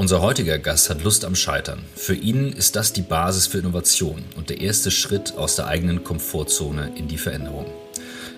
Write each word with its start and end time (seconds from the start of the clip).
Unser 0.00 0.22
heutiger 0.22 0.58
Gast 0.58 0.88
hat 0.88 1.04
Lust 1.04 1.26
am 1.26 1.34
Scheitern. 1.34 1.84
Für 1.94 2.14
ihn 2.14 2.54
ist 2.54 2.74
das 2.74 2.94
die 2.94 3.02
Basis 3.02 3.46
für 3.46 3.58
Innovation 3.58 4.24
und 4.34 4.48
der 4.48 4.62
erste 4.62 4.90
Schritt 4.90 5.36
aus 5.36 5.56
der 5.56 5.66
eigenen 5.66 6.04
Komfortzone 6.04 6.92
in 6.94 7.06
die 7.06 7.18
Veränderung. 7.18 7.66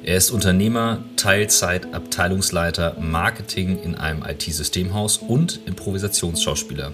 Er 0.03 0.17
ist 0.17 0.33
Unternehmer, 0.33 1.05
Teilzeit, 1.15 1.95
Abteilungsleiter, 1.95 2.97
Marketing 2.99 3.81
in 3.81 3.95
einem 3.95 4.25
IT-Systemhaus 4.25 5.19
und 5.19 5.61
Improvisationsschauspieler. 5.65 6.91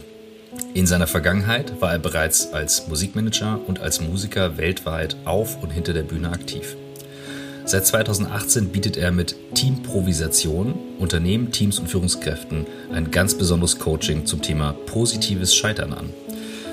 In 0.74 0.87
seiner 0.87 1.06
Vergangenheit 1.06 1.80
war 1.80 1.92
er 1.92 1.98
bereits 1.98 2.53
als 2.53 2.88
Musikmanager 2.88 3.58
und 3.66 3.80
als 3.80 4.03
Musiker 4.03 4.58
weltweit 4.58 5.16
auf 5.24 5.62
und 5.62 5.71
hinter 5.71 5.94
der 5.94 6.03
Bühne 6.03 6.28
aktiv. 6.28 6.76
Seit 7.69 7.87
2018 7.87 8.71
bietet 8.71 8.96
er 8.96 9.12
mit 9.12 9.37
Teamprovisation 9.53 10.72
Unternehmen, 10.98 11.53
Teams 11.53 11.78
und 11.78 11.87
Führungskräften 11.87 12.66
ein 12.94 13.10
ganz 13.10 13.34
besonderes 13.34 13.78
Coaching 13.78 14.24
zum 14.24 14.40
Thema 14.40 14.72
positives 14.87 15.54
Scheitern 15.54 15.92
an. 15.92 16.09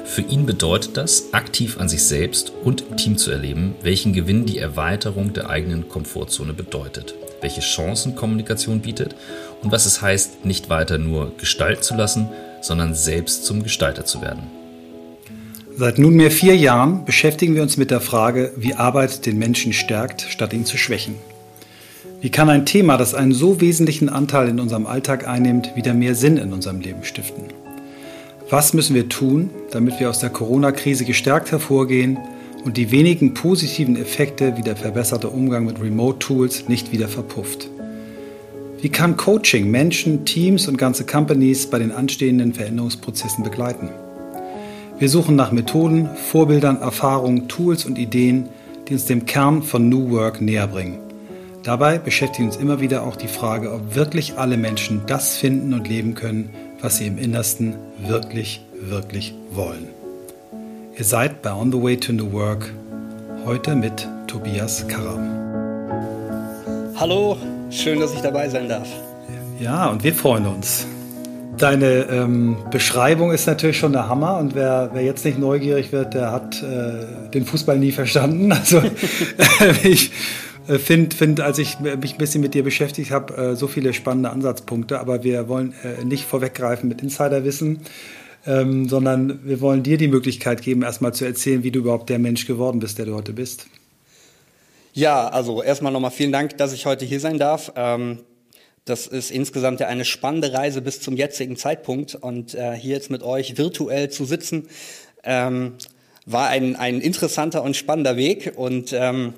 Für 0.06 0.22
ihn 0.22 0.46
bedeutet 0.46 0.96
das, 0.96 1.34
aktiv 1.34 1.82
an 1.82 1.90
sich 1.90 2.06
selbst 2.06 2.54
und 2.64 2.86
im 2.90 2.96
Team 2.96 3.18
zu 3.18 3.30
erleben, 3.30 3.76
welchen 3.82 4.14
Gewinn 4.14 4.46
die 4.46 4.58
Erweiterung 4.58 5.34
der 5.34 5.50
eigenen 5.50 5.90
Komfortzone 5.90 6.54
bedeutet, 6.54 7.14
welche 7.42 7.60
Chancen 7.60 8.16
Kommunikation 8.16 8.80
bietet 8.80 9.18
und 9.64 9.74
was 9.74 9.86
es 9.86 10.02
heißt, 10.02 10.46
nicht 10.46 10.70
weiter 10.70 10.98
nur 10.98 11.36
gestalten 11.36 11.84
zu 11.84 11.96
lassen, 11.96 12.30
sondern 12.62 12.96
selbst 12.96 13.44
zum 13.44 13.64
Gestalter 13.64 14.06
zu 14.06 14.22
werden. 14.22 14.65
Seit 15.78 16.00
nunmehr 16.00 16.32
vier 16.32 16.56
Jahren 16.56 17.04
beschäftigen 17.04 17.54
wir 17.54 17.62
uns 17.62 17.76
mit 17.76 17.92
der 17.92 18.00
Frage, 18.00 18.54
wie 18.56 18.76
Arbeit 18.76 19.26
den 19.26 19.38
Menschen 19.38 19.74
stärkt, 19.74 20.22
statt 20.22 20.54
ihn 20.54 20.64
zu 20.64 20.78
schwächen. 20.78 21.16
Wie 22.22 22.30
kann 22.30 22.50
ein 22.50 22.66
Thema, 22.66 22.96
das 22.96 23.14
einen 23.14 23.34
so 23.34 23.60
wesentlichen 23.60 24.08
Anteil 24.08 24.48
in 24.48 24.62
unserem 24.62 24.88
Alltag 24.88 25.28
einnimmt, 25.28 25.76
wieder 25.76 25.94
mehr 25.94 26.16
Sinn 26.16 26.38
in 26.38 26.54
unserem 26.54 26.80
Leben 26.80 27.04
stiften? 27.04 27.44
Was 28.50 28.74
müssen 28.74 28.96
wir 28.96 29.10
tun, 29.10 29.50
damit 29.72 30.00
wir 30.00 30.10
aus 30.10 30.20
der 30.20 30.30
Corona-Krise 30.30 31.04
gestärkt 31.04 31.52
hervorgehen 31.52 32.20
und 32.64 32.78
die 32.78 32.92
wenigen 32.92 33.34
positiven 33.34 33.98
Effekte 33.98 34.56
wie 34.56 34.64
der 34.64 34.78
verbesserte 34.78 35.30
Umgang 35.30 35.66
mit 35.66 35.82
Remote-Tools 35.82 36.70
nicht 36.70 36.94
wieder 36.94 37.10
verpufft? 37.10 37.68
Wie 38.80 38.90
kann 38.90 39.18
Coaching 39.18 39.70
Menschen, 39.70 40.24
Teams 40.24 40.70
und 40.70 40.78
ganze 40.78 41.06
Companies 41.06 41.70
bei 41.70 41.80
den 41.80 41.92
anstehenden 41.92 42.54
Veränderungsprozessen 42.54 43.44
begleiten? 43.44 43.90
Wir 44.98 45.10
suchen 45.10 45.36
nach 45.36 45.52
Methoden, 45.52 46.10
Vorbildern, 46.16 46.82
Erfahrungen, 46.82 47.50
Tools 47.50 47.84
und 47.84 47.98
Ideen, 47.98 48.48
die 48.88 48.94
uns 48.94 49.04
dem 49.04 49.26
Kern 49.26 49.62
von 49.62 49.90
New 49.90 50.12
Work 50.12 50.40
näher 50.40 50.68
bringen. 50.68 51.00
Dabei 51.64 51.98
beschäftigt 51.98 52.48
uns 52.48 52.56
immer 52.56 52.80
wieder 52.80 53.04
auch 53.04 53.18
die 53.18 53.28
Frage, 53.28 53.74
ob 53.74 53.94
wirklich 53.96 54.38
alle 54.38 54.56
Menschen 54.56 55.02
das 55.06 55.36
finden 55.36 55.74
und 55.74 55.90
leben 55.90 56.16
können, 56.16 56.50
was 56.80 56.98
sie 56.98 57.08
im 57.08 57.18
Innersten 57.18 57.76
wirklich, 58.08 58.62
wirklich 58.80 59.36
wollen. 59.52 59.90
Ihr 60.98 61.04
seid 61.04 61.42
bei 61.42 61.52
On 61.52 61.74
the 61.74 61.84
Way 61.84 61.98
to 61.98 62.14
New 62.14 62.32
Work, 62.32 62.72
heute 63.46 63.76
mit 63.76 64.08
Tobias 64.28 64.88
Karam. 64.88 65.28
Hallo, 66.96 67.36
schön, 67.70 68.00
dass 68.00 68.14
ich 68.14 68.22
dabei 68.22 68.48
sein 68.48 68.70
darf. 68.70 68.88
Ja, 69.60 69.90
und 69.90 70.06
wir 70.06 70.14
freuen 70.14 70.46
uns. 70.46 70.88
Deine 71.58 72.08
ähm, 72.10 72.58
Beschreibung 72.70 73.32
ist 73.32 73.48
natürlich 73.48 73.78
schon 73.78 73.94
der 73.94 74.10
Hammer 74.10 74.38
und 74.40 74.56
wer, 74.56 74.90
wer 74.94 75.04
jetzt 75.04 75.24
nicht 75.24 75.40
neugierig 75.40 75.92
wird, 75.92 76.14
der 76.14 76.32
hat 76.32 76.62
äh, 76.62 77.30
den 77.32 77.46
Fußball 77.46 77.78
nie 77.80 77.92
verstanden. 77.92 78.52
Also 78.66 78.82
ich 79.84 80.12
äh, 80.68 80.80
finde, 80.80 81.16
find, 81.16 81.40
als 81.40 81.60
ich 81.60 81.80
mich 81.80 82.14
ein 82.14 82.18
bisschen 82.18 82.42
mit 82.42 82.54
dir 82.54 82.64
beschäftigt 82.64 83.12
habe, 83.12 83.38
äh, 83.38 83.56
so 83.56 83.68
viele 83.68 83.94
spannende 83.94 84.32
Ansatzpunkte, 84.32 85.00
aber 85.00 85.24
wir 85.24 85.48
wollen 85.48 85.74
äh, 85.84 86.04
nicht 86.04 86.26
vorweggreifen 86.26 86.90
mit 86.90 87.02
Insiderwissen, 87.02 87.82
ähm, 88.46 88.90
sondern 88.90 89.40
wir 89.44 89.62
wollen 89.62 89.84
dir 89.84 89.98
die 89.98 90.08
Möglichkeit 90.08 90.62
geben, 90.62 90.82
erstmal 90.82 91.14
zu 91.14 91.26
erzählen, 91.26 91.64
wie 91.64 91.72
du 91.72 91.80
überhaupt 91.80 92.10
der 92.10 92.20
Mensch 92.20 92.48
geworden 92.48 92.80
bist, 92.80 92.98
der 92.98 93.06
du 93.06 93.14
heute 93.16 93.34
bist. 93.34 93.68
Ja, 94.94 95.28
also 95.28 95.62
erstmal 95.62 95.92
nochmal 95.92 96.12
vielen 96.12 96.32
Dank, 96.32 96.58
dass 96.58 96.74
ich 96.74 96.86
heute 96.86 97.06
hier 97.06 97.20
sein 97.20 97.38
darf. 97.38 97.72
Ähm 97.76 98.20
das 98.86 99.08
ist 99.08 99.32
insgesamt 99.32 99.80
ja 99.80 99.88
eine 99.88 100.06
spannende 100.06 100.54
Reise 100.54 100.82
bis 100.82 101.02
zum 101.02 101.18
jetzigen 101.18 101.58
Zeitpunkt. 101.58 102.14
Und 102.14 102.54
äh, 102.54 102.74
hier 102.74 102.94
jetzt 102.94 103.10
mit 103.10 103.24
euch 103.24 103.58
virtuell 103.58 104.12
zu 104.12 104.26
sitzen, 104.26 104.68
ähm, 105.24 105.74
war 106.28 106.50
ein, 106.50 106.76
ein 106.76 107.02
interessanter 107.02 107.64
und 107.64 107.76
spannender 107.76 108.16
Weg. 108.16 108.54
Und 108.56 108.94
ähm, 108.94 109.34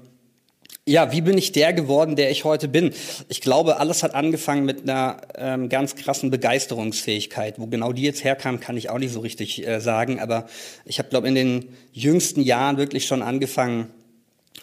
ja, 0.85 1.13
wie 1.13 1.21
bin 1.21 1.37
ich 1.37 1.53
der 1.53 1.71
geworden, 1.71 2.17
der 2.17 2.29
ich 2.29 2.43
heute 2.43 2.67
bin? 2.67 2.93
Ich 3.29 3.39
glaube, 3.39 3.79
alles 3.79 4.03
hat 4.03 4.15
angefangen 4.15 4.65
mit 4.65 4.83
einer 4.83 5.21
ähm, 5.35 5.69
ganz 5.69 5.95
krassen 5.95 6.29
Begeisterungsfähigkeit. 6.29 7.57
Wo 7.57 7.67
genau 7.67 7.93
die 7.93 8.03
jetzt 8.03 8.25
herkam, 8.25 8.59
kann 8.59 8.75
ich 8.75 8.89
auch 8.89 8.99
nicht 8.99 9.13
so 9.13 9.21
richtig 9.21 9.65
äh, 9.65 9.79
sagen. 9.79 10.19
Aber 10.19 10.47
ich 10.83 10.99
habe, 10.99 11.07
glaube 11.07 11.27
in 11.29 11.35
den 11.35 11.69
jüngsten 11.93 12.41
Jahren 12.41 12.77
wirklich 12.77 13.05
schon 13.05 13.21
angefangen, 13.21 13.87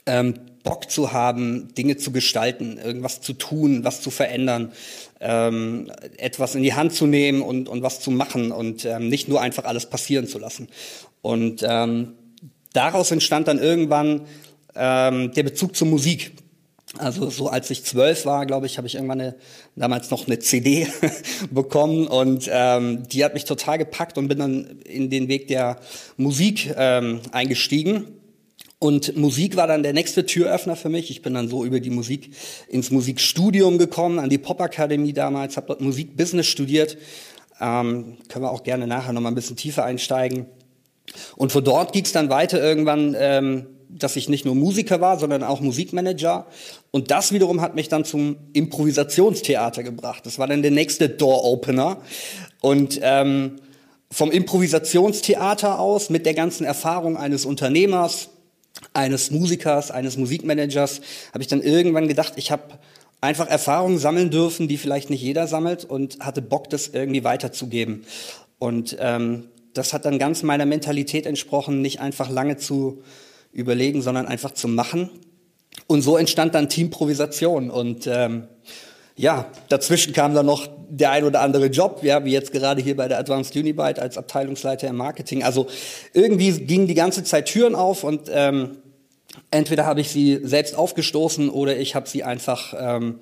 ähm, 0.05 0.35
Bock 0.65 0.91
zu 0.91 1.13
haben, 1.13 1.73
Dinge 1.75 1.99
zu 1.99 2.11
gestalten, 2.11 2.79
irgendwas 2.83 3.21
zu 3.21 3.35
tun, 3.35 3.85
was 3.85 4.01
zu 4.01 4.11
verändern, 4.11 4.73
ähm, 5.21 5.93
etwas 6.17 6.55
in 6.55 6.63
die 6.63 6.73
Hand 6.75 6.95
zu 6.95 7.07
nehmen 7.07 7.43
und, 7.43 7.69
und 7.69 7.83
was 7.83 8.01
zu 8.01 8.11
machen 8.11 8.51
und 8.51 8.85
ähm, 8.85 9.09
nicht 9.09 9.29
nur 9.29 9.41
einfach 9.41 9.65
alles 9.65 9.87
passieren 9.87 10.27
zu 10.27 10.39
lassen. 10.39 10.69
Und 11.21 11.65
ähm, 11.69 12.15
daraus 12.73 13.11
entstand 13.11 13.47
dann 13.47 13.59
irgendwann 13.59 14.23
ähm, 14.75 15.33
der 15.33 15.43
Bezug 15.43 15.77
zur 15.77 15.87
Musik. 15.87 16.33
Also 16.97 17.29
so 17.29 17.49
als 17.49 17.71
ich 17.71 17.85
zwölf 17.85 18.25
war, 18.25 18.47
glaube 18.47 18.67
ich, 18.67 18.79
habe 18.79 18.87
ich 18.87 18.95
irgendwann 18.95 19.21
eine, 19.21 19.35
damals 19.77 20.11
noch 20.11 20.27
eine 20.27 20.39
CD 20.39 20.87
bekommen 21.51 22.07
und 22.07 22.49
ähm, 22.51 23.03
die 23.09 23.23
hat 23.23 23.35
mich 23.35 23.45
total 23.45 23.77
gepackt 23.77 24.17
und 24.17 24.29
bin 24.29 24.39
dann 24.39 24.81
in 24.85 25.11
den 25.11 25.29
Weg 25.29 25.49
der 25.49 25.79
Musik 26.17 26.73
ähm, 26.77 27.21
eingestiegen 27.33 28.07
und 28.85 29.17
Musik 29.17 29.57
war 29.57 29.67
dann 29.67 29.83
der 29.83 29.95
nächste 29.95 30.27
Türöffner 30.27 30.77
für 30.77 30.91
mich. 30.91 31.11
Ich 31.11 31.23
bin 31.23 31.33
dann 31.33 31.49
so 31.49 31.65
über 31.65 31.81
die 31.81 31.89
Musik 31.89 32.33
ins 32.69 32.91
Musikstudium 32.91 33.79
gekommen, 33.79 34.19
an 34.19 34.29
die 34.29 34.37
Popakademie 34.37 35.15
damals, 35.15 35.57
habe 35.57 35.69
dort 35.69 35.81
Musikbusiness 35.81 36.47
studiert. 36.47 36.99
Ähm, 37.59 38.19
können 38.29 38.45
wir 38.45 38.51
auch 38.51 38.63
gerne 38.63 38.87
nachher 38.87 39.15
noch 39.15 39.23
mal 39.23 39.31
ein 39.31 39.35
bisschen 39.35 39.57
tiefer 39.57 39.87
einsteigen. 39.87 40.45
Und 41.35 41.51
von 41.51 41.65
dort 41.65 41.95
ging 41.95 42.05
es 42.05 42.13
dann 42.13 42.29
weiter 42.29 42.63
irgendwann, 42.63 43.17
ähm, 43.19 43.69
dass 43.89 44.17
ich 44.17 44.29
nicht 44.29 44.45
nur 44.45 44.55
Musiker 44.55 45.01
war, 45.01 45.19
sondern 45.19 45.45
auch 45.45 45.63
Musikmanager. 45.63 46.47
Und 46.91 47.11
das 47.11 47.33
wiederum 47.33 47.63
hat 47.63 47.75
mich 47.75 47.89
dann 47.89 48.05
zum 48.05 48.37
Improvisationstheater 48.53 49.83
gebracht. 49.83 50.27
Das 50.27 50.39
war 50.39 50.47
dann 50.47 50.61
der 50.61 50.73
nächste 50.73 51.09
Door-Opener. 51.09 52.03
Und 52.61 53.01
ähm, 53.03 53.57
vom 54.11 54.31
Improvisationstheater 54.31 55.81
aus, 55.81 56.11
mit 56.11 56.27
der 56.27 56.35
ganzen 56.35 56.67
Erfahrung 56.67 57.17
eines 57.17 57.47
Unternehmers, 57.47 58.29
eines 58.93 59.31
Musikers, 59.31 59.91
eines 59.91 60.17
Musikmanagers, 60.17 61.01
habe 61.33 61.43
ich 61.43 61.49
dann 61.49 61.63
irgendwann 61.63 62.09
gedacht, 62.09 62.35
ich 62.37 62.51
habe 62.51 62.79
einfach 63.21 63.49
Erfahrungen 63.49 63.99
sammeln 63.99 64.31
dürfen, 64.31 64.69
die 64.69 64.77
vielleicht 64.77 65.11
nicht 65.11 65.23
jeder 65.23 65.47
sammelt 65.47 65.85
und 65.85 66.21
hatte 66.21 66.43
Bock, 66.43 66.69
das 66.71 66.89
irgendwie 66.89 67.25
weiterzugeben. 67.25 68.05
Und 68.59 68.97
ähm, 69.01 69.49
das 69.73 69.93
hat 69.93 70.05
dann 70.05 70.19
ganz 70.19 70.43
meiner 70.43 70.67
Mentalität 70.67 71.27
entsprochen, 71.27 71.81
nicht 71.81 72.01
einfach 72.01 72.31
lange 72.31 72.57
zu 72.57 73.03
überlegen, 73.53 74.03
sondern 74.03 74.27
einfach 74.27 74.53
zu 74.53 74.69
machen. 74.69 75.11
Und 75.87 76.03
so 76.03 76.17
entstand 76.17 76.55
dann 76.55 76.69
Teamprovisation. 76.69 77.71
Und 77.71 78.07
ähm, 78.07 78.45
ja, 79.17 79.47
dazwischen 79.69 80.13
kam 80.13 80.35
dann 80.35 80.47
noch 80.47 80.69
der 80.89 81.11
ein 81.11 81.25
oder 81.25 81.41
andere 81.41 81.67
Job, 81.67 82.01
ja, 82.03 82.25
wie 82.25 82.33
jetzt 82.33 82.53
gerade 82.53 82.83
hier 82.83 82.97
bei 82.97 83.09
der 83.09 83.19
Advanced 83.19 83.55
Unibyte 83.57 83.99
als 83.99 84.19
Abteilungsleiter 84.19 84.89
im 84.89 84.97
Marketing. 84.97 85.45
Also 85.45 85.69
irgendwie 86.13 86.53
gingen 86.53 86.87
die 86.87 86.95
ganze 86.95 87.23
Zeit 87.23 87.47
Türen 87.47 87.75
auf 87.75 88.03
und 88.05 88.29
ähm, 88.33 88.79
entweder 89.51 89.87
habe 89.87 90.01
ich 90.01 90.11
sie 90.11 90.41
selbst 90.43 90.77
aufgestoßen 90.77 91.49
oder 91.49 91.77
ich 91.77 91.95
habe 91.95 92.09
sie 92.09 92.25
einfach 92.25 92.75
ähm, 92.79 93.21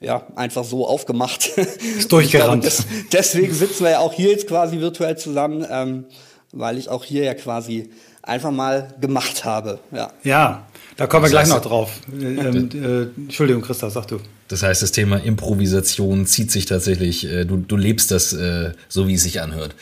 ja, 0.00 0.26
einfach 0.36 0.64
so 0.64 0.86
aufgemacht. 0.86 1.48
Ist 1.98 2.12
durchgerannt. 2.12 2.62
Glaube, 2.62 2.84
deswegen 3.12 3.52
sitzen 3.52 3.84
wir 3.84 3.90
ja 3.90 3.98
auch 3.98 4.12
hier 4.12 4.30
jetzt 4.30 4.46
quasi 4.46 4.80
virtuell 4.80 5.16
zusammen, 5.16 5.66
ähm, 5.70 6.06
weil 6.52 6.78
ich 6.78 6.88
auch 6.88 7.04
hier 7.04 7.24
ja 7.24 7.34
quasi 7.34 7.90
einfach 8.22 8.50
mal 8.50 8.94
gemacht 9.00 9.44
habe. 9.44 9.78
Ja, 9.90 10.12
ja 10.22 10.66
da 10.98 11.06
kommen 11.06 11.24
wir 11.24 11.30
gleich 11.30 11.48
noch 11.48 11.60
drauf. 11.60 11.92
Ähm, 12.12 12.68
äh, 12.74 13.20
Entschuldigung, 13.20 13.62
Christoph, 13.62 13.92
sag 13.92 14.08
du. 14.08 14.18
Das 14.48 14.64
heißt, 14.64 14.82
das 14.82 14.90
Thema 14.90 15.18
Improvisation 15.18 16.26
zieht 16.26 16.50
sich 16.50 16.66
tatsächlich, 16.66 17.24
äh, 17.24 17.44
du, 17.44 17.58
du 17.58 17.76
lebst 17.76 18.10
das 18.10 18.32
äh, 18.32 18.72
so, 18.88 19.06
wie 19.06 19.14
es 19.14 19.22
sich 19.22 19.40
anhört. 19.40 19.76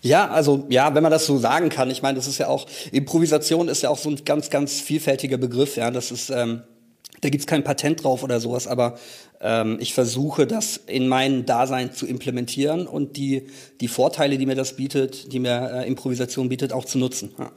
Ja, 0.00 0.30
also 0.30 0.64
ja, 0.68 0.94
wenn 0.94 1.02
man 1.02 1.10
das 1.10 1.26
so 1.26 1.38
sagen 1.38 1.70
kann. 1.70 1.90
Ich 1.90 2.02
meine, 2.02 2.14
das 2.14 2.28
ist 2.28 2.38
ja 2.38 2.46
auch, 2.46 2.68
Improvisation 2.92 3.66
ist 3.66 3.82
ja 3.82 3.90
auch 3.90 3.98
so 3.98 4.10
ein 4.10 4.24
ganz, 4.24 4.48
ganz 4.48 4.80
vielfältiger 4.80 5.38
Begriff. 5.38 5.76
Ja, 5.76 5.90
das 5.90 6.12
ist, 6.12 6.30
ähm, 6.30 6.62
da 7.20 7.30
gibt's 7.30 7.48
kein 7.48 7.64
Patent 7.64 8.04
drauf 8.04 8.22
oder 8.22 8.38
sowas, 8.38 8.68
aber 8.68 8.96
ähm, 9.40 9.78
ich 9.80 9.92
versuche 9.92 10.46
das 10.46 10.76
in 10.86 11.08
mein 11.08 11.46
Dasein 11.46 11.92
zu 11.92 12.06
implementieren 12.06 12.86
und 12.86 13.16
die, 13.16 13.48
die 13.80 13.88
Vorteile, 13.88 14.38
die 14.38 14.46
mir 14.46 14.54
das 14.54 14.76
bietet, 14.76 15.32
die 15.32 15.40
mir 15.40 15.68
äh, 15.72 15.88
Improvisation 15.88 16.48
bietet, 16.48 16.72
auch 16.72 16.84
zu 16.84 16.98
nutzen. 16.98 17.32
Ja. 17.36 17.50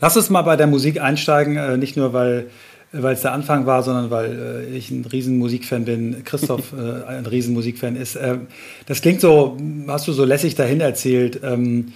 Lass 0.00 0.16
uns 0.16 0.30
mal 0.30 0.42
bei 0.42 0.56
der 0.56 0.66
Musik 0.66 1.00
einsteigen, 1.00 1.56
äh, 1.56 1.76
nicht 1.76 1.96
nur 1.96 2.12
weil 2.12 2.46
weil 2.92 3.14
es 3.14 3.22
der 3.22 3.32
Anfang 3.32 3.66
war, 3.66 3.82
sondern 3.82 4.10
weil 4.10 4.66
äh, 4.70 4.76
ich 4.76 4.90
ein 4.90 5.04
Riesenmusikfan 5.04 5.84
bin, 5.84 6.24
Christoph 6.24 6.72
äh, 6.78 7.06
ein 7.08 7.26
Riesenmusikfan 7.26 7.96
ist. 7.96 8.16
Äh, 8.16 8.38
das 8.86 9.00
klingt 9.00 9.20
so, 9.20 9.56
hast 9.88 10.06
du 10.08 10.12
so 10.12 10.24
lässig 10.24 10.54
dahin 10.54 10.80
erzählt. 10.80 11.40
Ähm, 11.42 11.92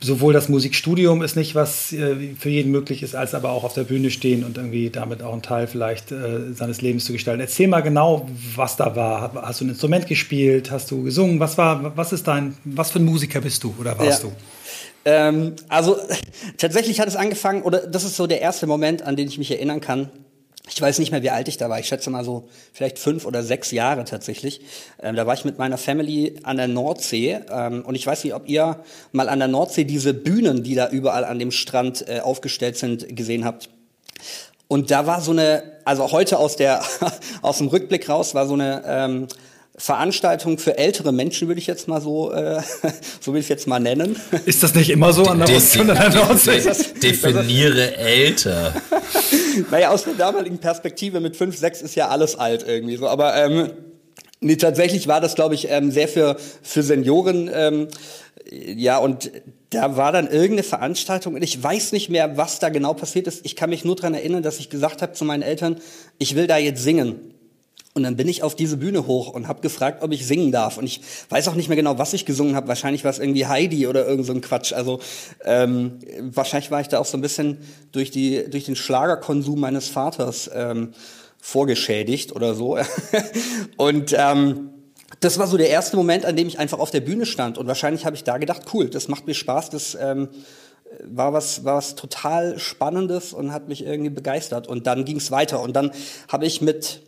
sowohl 0.00 0.32
das 0.32 0.48
Musikstudium 0.48 1.22
ist 1.22 1.36
nicht, 1.36 1.54
was 1.54 1.92
äh, 1.92 2.34
für 2.38 2.48
jeden 2.48 2.72
möglich 2.72 3.02
ist, 3.02 3.14
als 3.14 3.34
aber 3.34 3.50
auch 3.50 3.64
auf 3.64 3.74
der 3.74 3.84
Bühne 3.84 4.10
stehen 4.10 4.44
und 4.44 4.56
irgendwie 4.56 4.90
damit 4.90 5.22
auch 5.22 5.32
einen 5.32 5.42
Teil 5.42 5.66
vielleicht 5.66 6.10
äh, 6.10 6.52
seines 6.52 6.82
Lebens 6.82 7.04
zu 7.04 7.12
gestalten. 7.12 7.40
Erzähl 7.40 7.68
mal 7.68 7.80
genau, 7.80 8.28
was 8.56 8.76
da 8.76 8.96
war. 8.96 9.32
Hast 9.42 9.60
du 9.60 9.64
ein 9.64 9.70
Instrument 9.70 10.06
gespielt? 10.06 10.70
Hast 10.70 10.90
du 10.90 11.04
gesungen? 11.04 11.38
Was 11.40 11.56
war, 11.58 11.96
was 11.96 12.12
ist 12.12 12.26
dein, 12.26 12.54
was 12.64 12.90
für 12.90 12.98
ein 12.98 13.04
Musiker 13.04 13.40
bist 13.40 13.62
du 13.62 13.74
oder 13.78 13.98
warst 13.98 14.24
ja. 14.24 14.28
du? 14.28 14.34
Ähm, 15.04 15.56
also 15.68 15.96
tatsächlich 16.58 17.00
hat 17.00 17.08
es 17.08 17.16
angefangen, 17.16 17.62
oder 17.62 17.86
das 17.86 18.04
ist 18.04 18.16
so 18.16 18.26
der 18.26 18.40
erste 18.40 18.66
Moment, 18.66 19.02
an 19.02 19.16
den 19.16 19.28
ich 19.28 19.38
mich 19.38 19.50
erinnern 19.50 19.80
kann, 19.80 20.10
ich 20.68 20.80
weiß 20.80 21.00
nicht 21.00 21.10
mehr, 21.10 21.22
wie 21.22 21.30
alt 21.30 21.48
ich 21.48 21.56
da 21.56 21.68
war. 21.68 21.80
Ich 21.80 21.86
schätze 21.86 22.08
mal 22.08 22.24
so 22.24 22.48
vielleicht 22.72 22.98
fünf 22.98 23.26
oder 23.26 23.42
sechs 23.42 23.72
Jahre 23.72 24.04
tatsächlich. 24.04 24.60
Ähm, 25.02 25.16
da 25.16 25.26
war 25.26 25.34
ich 25.34 25.44
mit 25.44 25.58
meiner 25.58 25.76
Family 25.76 26.36
an 26.44 26.56
der 26.56 26.68
Nordsee. 26.68 27.40
Ähm, 27.50 27.82
und 27.84 27.96
ich 27.96 28.06
weiß 28.06 28.22
nicht, 28.22 28.34
ob 28.34 28.48
ihr 28.48 28.82
mal 29.10 29.28
an 29.28 29.40
der 29.40 29.48
Nordsee 29.48 29.84
diese 29.84 30.14
Bühnen, 30.14 30.62
die 30.62 30.76
da 30.76 30.88
überall 30.88 31.24
an 31.24 31.40
dem 31.40 31.50
Strand 31.50 32.08
äh, 32.08 32.20
aufgestellt 32.20 32.76
sind, 32.76 33.16
gesehen 33.16 33.44
habt. 33.44 33.70
Und 34.68 34.90
da 34.90 35.06
war 35.06 35.20
so 35.20 35.32
eine, 35.32 35.64
also 35.84 36.12
heute 36.12 36.38
aus 36.38 36.56
der 36.56 36.82
aus 37.42 37.58
dem 37.58 37.66
Rückblick 37.66 38.08
raus 38.08 38.34
war 38.34 38.46
so 38.46 38.54
eine 38.54 38.82
ähm, 38.86 39.28
Veranstaltung 39.82 40.58
für 40.58 40.78
ältere 40.78 41.10
Menschen, 41.10 41.48
würde 41.48 41.58
ich 41.58 41.66
jetzt 41.66 41.88
mal 41.88 42.00
so, 42.00 42.30
äh, 42.30 42.62
so 43.20 43.34
will 43.34 43.40
ich 43.40 43.48
jetzt 43.48 43.66
mal 43.66 43.80
nennen. 43.80 44.14
Ist 44.46 44.62
das 44.62 44.76
nicht 44.76 44.90
immer 44.90 45.12
so 45.12 45.24
an 45.24 45.40
der 45.40 45.56
Ostsee? 45.56 45.82
Definiere 47.02 47.96
älter. 47.96 48.74
naja, 49.72 49.90
aus 49.90 50.04
der 50.04 50.14
damaligen 50.14 50.58
Perspektive 50.58 51.18
mit 51.18 51.36
fünf, 51.36 51.58
sechs 51.58 51.82
ist 51.82 51.96
ja 51.96 52.06
alles 52.10 52.36
alt 52.36 52.64
irgendwie 52.64 52.96
so. 52.96 53.08
Aber 53.08 53.34
ähm, 53.34 53.72
nee, 54.38 54.54
tatsächlich 54.54 55.08
war 55.08 55.20
das, 55.20 55.34
glaube 55.34 55.56
ich, 55.56 55.68
ähm, 55.68 55.90
sehr 55.90 56.06
für, 56.06 56.36
für 56.62 56.84
Senioren. 56.84 57.50
Ähm, 57.52 57.88
ja, 58.52 58.98
und 58.98 59.32
da 59.70 59.96
war 59.96 60.12
dann 60.12 60.28
irgendeine 60.28 60.62
Veranstaltung 60.62 61.34
und 61.34 61.42
ich 61.42 61.60
weiß 61.60 61.90
nicht 61.90 62.08
mehr, 62.08 62.36
was 62.36 62.60
da 62.60 62.68
genau 62.68 62.94
passiert 62.94 63.26
ist. 63.26 63.44
Ich 63.44 63.56
kann 63.56 63.70
mich 63.70 63.84
nur 63.84 63.96
dran 63.96 64.14
erinnern, 64.14 64.44
dass 64.44 64.60
ich 64.60 64.70
gesagt 64.70 65.02
habe 65.02 65.14
zu 65.14 65.24
meinen 65.24 65.42
Eltern, 65.42 65.80
ich 66.18 66.36
will 66.36 66.46
da 66.46 66.56
jetzt 66.56 66.84
singen. 66.84 67.31
Und 67.94 68.04
dann 68.04 68.16
bin 68.16 68.26
ich 68.26 68.42
auf 68.42 68.54
diese 68.54 68.78
Bühne 68.78 69.06
hoch 69.06 69.28
und 69.28 69.48
habe 69.48 69.60
gefragt, 69.60 70.02
ob 70.02 70.12
ich 70.12 70.26
singen 70.26 70.50
darf. 70.50 70.78
Und 70.78 70.84
ich 70.84 71.02
weiß 71.28 71.48
auch 71.48 71.54
nicht 71.54 71.68
mehr 71.68 71.76
genau, 71.76 71.98
was 71.98 72.14
ich 72.14 72.24
gesungen 72.24 72.56
habe. 72.56 72.68
Wahrscheinlich 72.68 73.04
war 73.04 73.10
es 73.10 73.18
irgendwie 73.18 73.46
Heidi 73.46 73.86
oder 73.86 74.06
irgend 74.06 74.24
so 74.24 74.32
ein 74.32 74.40
Quatsch. 74.40 74.72
Also 74.72 75.00
ähm, 75.44 75.98
wahrscheinlich 76.20 76.70
war 76.70 76.80
ich 76.80 76.88
da 76.88 76.98
auch 76.98 77.04
so 77.04 77.18
ein 77.18 77.20
bisschen 77.20 77.58
durch, 77.92 78.10
die, 78.10 78.48
durch 78.48 78.64
den 78.64 78.76
Schlagerkonsum 78.76 79.60
meines 79.60 79.88
Vaters 79.88 80.50
ähm, 80.54 80.92
vorgeschädigt 81.38 82.34
oder 82.34 82.54
so. 82.54 82.78
und 83.76 84.14
ähm, 84.16 84.70
das 85.20 85.38
war 85.38 85.46
so 85.46 85.58
der 85.58 85.68
erste 85.68 85.96
Moment, 85.98 86.24
an 86.24 86.34
dem 86.34 86.48
ich 86.48 86.58
einfach 86.58 86.78
auf 86.78 86.90
der 86.90 87.00
Bühne 87.00 87.26
stand. 87.26 87.58
Und 87.58 87.66
wahrscheinlich 87.66 88.06
habe 88.06 88.16
ich 88.16 88.24
da 88.24 88.38
gedacht, 88.38 88.62
cool, 88.72 88.88
das 88.88 89.08
macht 89.08 89.26
mir 89.26 89.34
Spaß, 89.34 89.68
das 89.68 89.98
ähm, 90.00 90.28
war 91.04 91.34
was, 91.34 91.64
war 91.64 91.76
was 91.76 91.94
total 91.94 92.58
Spannendes 92.58 93.34
und 93.34 93.52
hat 93.52 93.68
mich 93.68 93.84
irgendwie 93.84 94.10
begeistert. 94.10 94.66
Und 94.66 94.86
dann 94.86 95.04
ging 95.04 95.18
es 95.18 95.30
weiter. 95.30 95.60
Und 95.60 95.76
dann 95.76 95.92
habe 96.28 96.46
ich 96.46 96.62
mit 96.62 97.02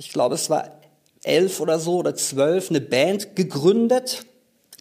ich 0.00 0.08
glaube, 0.08 0.34
es 0.34 0.48
war 0.48 0.80
elf 1.24 1.60
oder 1.60 1.78
so 1.78 1.96
oder 1.98 2.14
zwölf, 2.14 2.70
eine 2.70 2.80
Band 2.80 3.36
gegründet. 3.36 4.24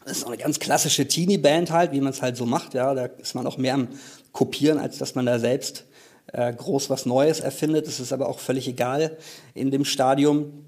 Das 0.05 0.19
ist 0.19 0.23
auch 0.23 0.29
eine 0.29 0.37
ganz 0.37 0.59
klassische 0.59 1.05
Teenie-Band 1.09 1.71
halt, 1.71 1.91
wie 1.91 1.99
man 1.99 2.13
es 2.13 2.21
halt 2.21 2.37
so 2.37 2.45
macht. 2.45 2.73
Ja, 2.73 2.93
da 2.93 3.05
ist 3.05 3.35
man 3.35 3.45
auch 3.45 3.57
mehr 3.57 3.73
am 3.73 3.89
Kopieren, 4.31 4.79
als 4.79 4.97
dass 4.97 5.15
man 5.15 5.25
da 5.25 5.37
selbst 5.37 5.83
äh, 6.31 6.53
groß 6.53 6.89
was 6.89 7.05
Neues 7.05 7.41
erfindet. 7.41 7.85
Das 7.85 7.99
ist 7.99 8.13
aber 8.13 8.29
auch 8.29 8.39
völlig 8.39 8.65
egal 8.69 9.17
in 9.53 9.71
dem 9.71 9.83
Stadium. 9.83 10.63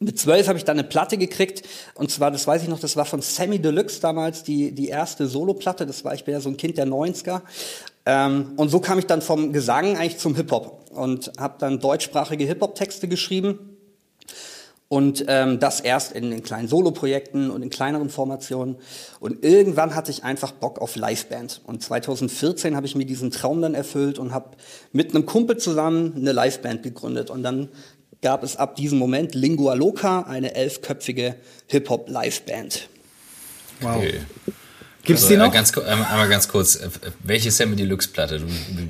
Mit 0.00 0.18
zwölf 0.18 0.48
habe 0.48 0.58
ich 0.58 0.64
dann 0.64 0.76
eine 0.76 0.88
Platte 0.88 1.16
gekriegt 1.16 1.62
und 1.94 2.10
zwar, 2.10 2.32
das 2.32 2.48
weiß 2.48 2.64
ich 2.64 2.68
noch, 2.68 2.80
das 2.80 2.96
war 2.96 3.04
von 3.04 3.22
Sammy 3.22 3.60
Deluxe 3.60 4.00
damals, 4.00 4.42
die, 4.42 4.72
die 4.72 4.88
erste 4.88 5.28
Solo-Platte. 5.28 5.86
Das 5.86 6.04
war, 6.04 6.14
ich 6.14 6.24
bin 6.24 6.34
ja 6.34 6.40
so 6.40 6.48
ein 6.48 6.56
Kind 6.56 6.78
der 6.78 6.88
90er. 6.88 7.42
Ähm, 8.06 8.54
und 8.56 8.70
so 8.70 8.80
kam 8.80 8.98
ich 8.98 9.06
dann 9.06 9.22
vom 9.22 9.52
Gesang 9.52 9.96
eigentlich 9.96 10.18
zum 10.18 10.34
Hip-Hop 10.34 10.90
und 10.90 11.30
habe 11.38 11.54
dann 11.60 11.78
deutschsprachige 11.78 12.44
Hip-Hop-Texte 12.44 13.06
geschrieben 13.06 13.73
und 14.94 15.24
ähm, 15.26 15.58
das 15.58 15.80
erst 15.80 16.12
in, 16.12 16.30
in 16.30 16.44
kleinen 16.44 16.68
Soloprojekten 16.68 17.50
und 17.50 17.64
in 17.64 17.68
kleineren 17.68 18.10
Formationen. 18.10 18.76
Und 19.18 19.44
irgendwann 19.44 19.96
hatte 19.96 20.12
ich 20.12 20.22
einfach 20.22 20.52
Bock 20.52 20.80
auf 20.80 20.94
Liveband. 20.94 21.62
Und 21.64 21.82
2014 21.82 22.76
habe 22.76 22.86
ich 22.86 22.94
mir 22.94 23.04
diesen 23.04 23.32
Traum 23.32 23.60
dann 23.60 23.74
erfüllt 23.74 24.20
und 24.20 24.32
habe 24.32 24.50
mit 24.92 25.12
einem 25.12 25.26
Kumpel 25.26 25.56
zusammen 25.56 26.12
eine 26.14 26.30
Liveband 26.30 26.84
gegründet. 26.84 27.28
Und 27.28 27.42
dann 27.42 27.70
gab 28.22 28.44
es 28.44 28.54
ab 28.54 28.76
diesem 28.76 29.00
Moment 29.00 29.34
Lingua 29.34 29.74
Loca, 29.74 30.20
eine 30.28 30.54
elfköpfige 30.54 31.34
Hip-Hop-Liveband. 31.66 32.88
Wow. 33.80 33.96
Okay. 33.96 34.20
Gibt's 35.04 35.24
also, 35.24 35.34
die 35.34 35.38
noch? 35.38 35.52
Äh, 35.52 35.54
ganz, 35.54 35.76
einmal, 35.76 36.06
einmal 36.06 36.28
ganz 36.28 36.48
kurz, 36.48 36.76
äh, 36.76 36.88
welche 37.22 37.50
Sammy 37.50 37.76
Deluxe 37.76 38.08
Platte? 38.08 38.40
Du, 38.40 38.46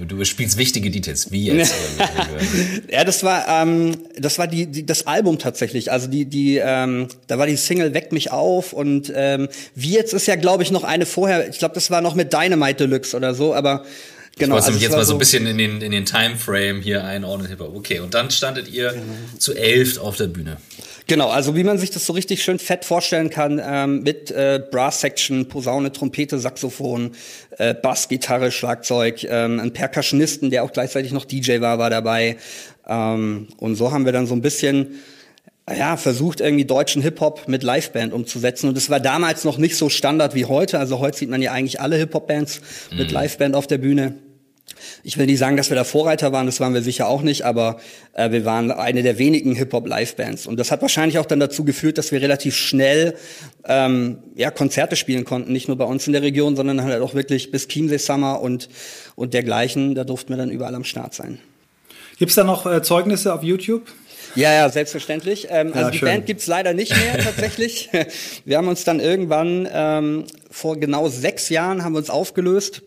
du, 0.07 0.17
du 0.17 0.25
spielst 0.25 0.57
wichtige 0.57 0.91
Details. 0.91 1.31
Wie 1.31 1.47
jetzt? 1.47 1.75
ja, 2.91 3.05
das 3.05 3.25
war 3.25 3.47
ähm, 3.49 3.97
das 4.17 4.39
war 4.39 4.47
die, 4.47 4.67
die 4.67 4.87
das 4.87 5.07
Album 5.07 5.39
tatsächlich. 5.39 5.91
Also 5.91 6.07
die 6.07 6.25
die 6.25 6.59
ähm, 6.59 7.09
da 7.27 7.39
war 7.39 7.47
die 7.47 7.57
Single 7.57 7.95
Weckt 7.95 8.13
mich 8.13 8.31
auf 8.31 8.73
und 8.73 9.13
ähm, 9.15 9.49
wie 9.75 9.93
jetzt 9.93 10.15
ist 10.15 10.27
ja 10.27 10.37
glaube 10.37 10.63
ich 10.63 10.71
noch 10.71 10.85
eine 10.85 11.05
vorher. 11.07 11.49
Ich 11.49 11.59
glaube, 11.59 11.75
das 11.75 11.91
war 11.91 12.01
noch 12.01 12.15
mit 12.15 12.33
Dynamite 12.33 12.87
Deluxe 12.87 13.17
oder 13.17 13.35
so, 13.35 13.55
aber 13.55 13.85
Genau, 14.37 14.57
ich 14.57 14.63
wollte 14.63 14.75
also 14.75 14.85
jetzt 14.85 14.97
mal 14.97 15.05
so 15.05 15.13
ein 15.13 15.19
bisschen 15.19 15.47
in 15.47 15.59
den, 15.59 15.81
in 15.81 15.93
den 15.93 16.05
Timeframe 16.05 16.81
hier 16.81 17.05
einordnen. 17.05 17.57
Okay, 17.61 18.01
und 18.01 18.15
dann 18.15 18.31
standet 18.31 18.69
ihr 18.69 18.91
genau. 18.91 19.05
zu 19.39 19.55
elf 19.55 19.99
auf 19.99 20.17
der 20.17 20.27
Bühne. 20.27 20.57
Genau, 21.07 21.29
also 21.29 21.55
wie 21.55 21.65
man 21.65 21.79
sich 21.79 21.91
das 21.91 22.07
so 22.07 22.15
richtig 22.15 22.43
schön 22.43 22.59
fett 22.59 22.85
vorstellen 22.85 23.31
kann, 23.31 23.61
ähm, 23.65 24.03
mit 24.03 24.31
äh, 24.31 24.61
Brass-Section, 24.71 25.49
Posaune, 25.49 25.93
Trompete, 25.93 26.39
Saxophon, 26.39 27.13
äh, 27.59 27.75
Bass, 27.75 28.09
Gitarre, 28.09 28.51
Schlagzeug, 28.51 29.23
ähm, 29.25 29.61
ein 29.61 29.73
Percussionisten, 29.73 30.51
der 30.51 30.65
auch 30.65 30.73
gleichzeitig 30.73 31.13
noch 31.13 31.27
DJ 31.27 31.61
war, 31.61 31.79
war 31.79 31.91
dabei. 31.91 32.37
Ähm, 32.89 33.49
und 33.59 33.77
so 33.77 33.93
haben 33.93 34.05
wir 34.05 34.13
dann 34.13 34.27
so 34.27 34.35
ein 34.35 34.43
bisschen 34.43 34.97
ja, 35.69 35.97
versucht 35.97 36.41
irgendwie 36.41 36.65
deutschen 36.65 37.01
Hip-Hop 37.03 37.49
mit 37.49 37.63
Liveband 37.63 38.13
umzusetzen. 38.13 38.69
Und 38.69 38.77
es 38.77 38.91
war 38.91 39.01
damals 39.01 39.45
noch 39.45 39.57
nicht 39.57 39.77
so 39.77 39.89
Standard 39.89 40.35
wie 40.35 40.45
heute. 40.45 40.79
Also 40.79 40.99
heute 40.99 41.19
sieht 41.19 41.31
man 41.31 41.41
ja 41.41 41.53
eigentlich 41.53 41.81
alle 41.81 41.97
Hip-Hop-Bands 41.97 42.61
mhm. 42.91 42.99
mit 42.99 43.13
Liveband 43.13 43.55
auf 43.55 43.67
der 43.67 43.79
Bühne. 43.79 44.15
Ich 45.03 45.19
will 45.19 45.27
nicht 45.27 45.39
sagen, 45.39 45.57
dass 45.57 45.71
wir 45.71 45.77
da 45.77 45.85
Vorreiter 45.85 46.33
waren, 46.33 46.47
das 46.47 46.61
waren 46.61 46.75
wir 46.75 46.83
sicher 46.83 47.09
auch 47.09 47.23
nicht, 47.23 47.43
aber 47.43 47.79
äh, 48.15 48.31
wir 48.31 48.45
waren 48.45 48.71
eine 48.71 49.03
der 49.03 49.19
wenigen 49.19 49.55
Hip-Hop-Live-Bands. 49.55 50.47
Und 50.47 50.59
das 50.59 50.71
hat 50.71 50.83
wahrscheinlich 50.83 51.19
auch 51.19 51.27
dann 51.27 51.41
dazu 51.41 51.65
geführt, 51.65 51.99
dass 51.99 52.13
wir 52.13 52.21
relativ 52.21 52.57
schnell 52.57 53.15
ähm, 53.67 54.19
ja, 54.35 54.51
Konzerte 54.51 54.97
spielen 54.97 55.25
konnten, 55.25 55.53
nicht 55.53 55.69
nur 55.69 55.77
bei 55.77 55.85
uns 55.85 56.07
in 56.07 56.13
der 56.13 56.23
Region, 56.23 56.57
sondern 56.57 56.83
halt 56.83 57.03
auch 57.03 57.15
wirklich 57.15 57.51
bis 57.51 57.69
Chiemsee 57.69 57.99
Summer 57.99 58.41
und, 58.41 58.69
und 59.15 59.35
dergleichen. 59.35 59.95
Da 59.95 60.05
durften 60.05 60.31
wir 60.31 60.37
dann 60.37 60.51
überall 60.51 60.75
am 60.75 60.85
Start 60.85 61.15
sein. 61.15 61.39
Gibt's 62.19 62.35
da 62.35 62.45
noch 62.45 62.67
äh, 62.67 62.83
Zeugnisse 62.83 63.35
auf 63.35 63.43
YouTube? 63.43 63.83
Ja, 64.37 64.53
ja, 64.53 64.69
selbstverständlich. 64.69 65.49
Ähm, 65.51 65.69
ja, 65.69 65.75
also 65.75 65.91
die 65.91 65.99
schön. 65.99 66.09
Band 66.09 66.27
gibt's 66.27 66.47
leider 66.47 66.73
nicht 66.73 66.97
mehr 66.97 67.19
tatsächlich. 67.25 67.91
wir 68.45 68.57
haben 68.57 68.69
uns 68.69 68.85
dann 68.85 69.01
irgendwann 69.01 69.69
ähm, 69.73 70.25
vor 70.51 70.79
genau 70.79 71.09
sechs 71.09 71.49
Jahren 71.51 71.85
haben 71.85 71.93
wir 71.93 71.99
uns 71.99 72.11
aufgelöst 72.11 72.83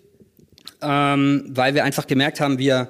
ähm, 0.81 1.45
weil 1.49 1.73
wir 1.73 1.83
einfach 1.83 2.07
gemerkt 2.07 2.39
haben, 2.39 2.57
wir 2.57 2.89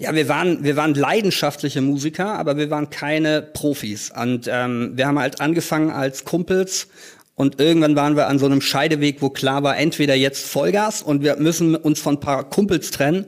ja, 0.00 0.14
wir 0.14 0.28
waren, 0.28 0.62
wir 0.62 0.76
waren 0.76 0.94
leidenschaftliche 0.94 1.80
Musiker, 1.80 2.38
aber 2.38 2.56
wir 2.56 2.70
waren 2.70 2.88
keine 2.88 3.42
Profis. 3.42 4.12
Und 4.14 4.48
ähm, 4.48 4.92
wir 4.94 5.08
haben 5.08 5.18
halt 5.18 5.40
angefangen 5.40 5.90
als 5.90 6.24
Kumpels 6.24 6.86
und 7.34 7.60
irgendwann 7.60 7.96
waren 7.96 8.16
wir 8.16 8.28
an 8.28 8.38
so 8.38 8.46
einem 8.46 8.60
Scheideweg, 8.60 9.22
wo 9.22 9.30
klar 9.30 9.62
war, 9.62 9.76
entweder 9.76 10.14
jetzt 10.14 10.44
Vollgas 10.46 11.02
und 11.02 11.22
wir 11.22 11.36
müssen 11.36 11.74
uns 11.76 12.00
von 12.00 12.14
ein 12.14 12.20
paar 12.20 12.42
Kumpels 12.48 12.90
trennen 12.90 13.26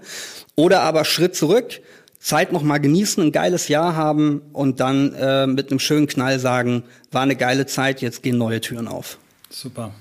oder 0.56 0.82
aber 0.82 1.04
Schritt 1.04 1.36
zurück, 1.36 1.80
Zeit 2.18 2.52
noch 2.52 2.62
mal 2.62 2.78
genießen, 2.78 3.22
ein 3.22 3.32
geiles 3.32 3.68
Jahr 3.68 3.96
haben 3.96 4.42
und 4.52 4.80
dann 4.80 5.14
äh, 5.14 5.46
mit 5.46 5.70
einem 5.70 5.78
schönen 5.78 6.06
Knall 6.06 6.38
sagen, 6.38 6.82
war 7.12 7.22
eine 7.22 7.36
geile 7.36 7.66
Zeit, 7.66 8.00
jetzt 8.00 8.22
gehen 8.22 8.36
neue 8.36 8.60
Türen 8.60 8.88
auf. 8.88 9.18
Super. 9.48 9.92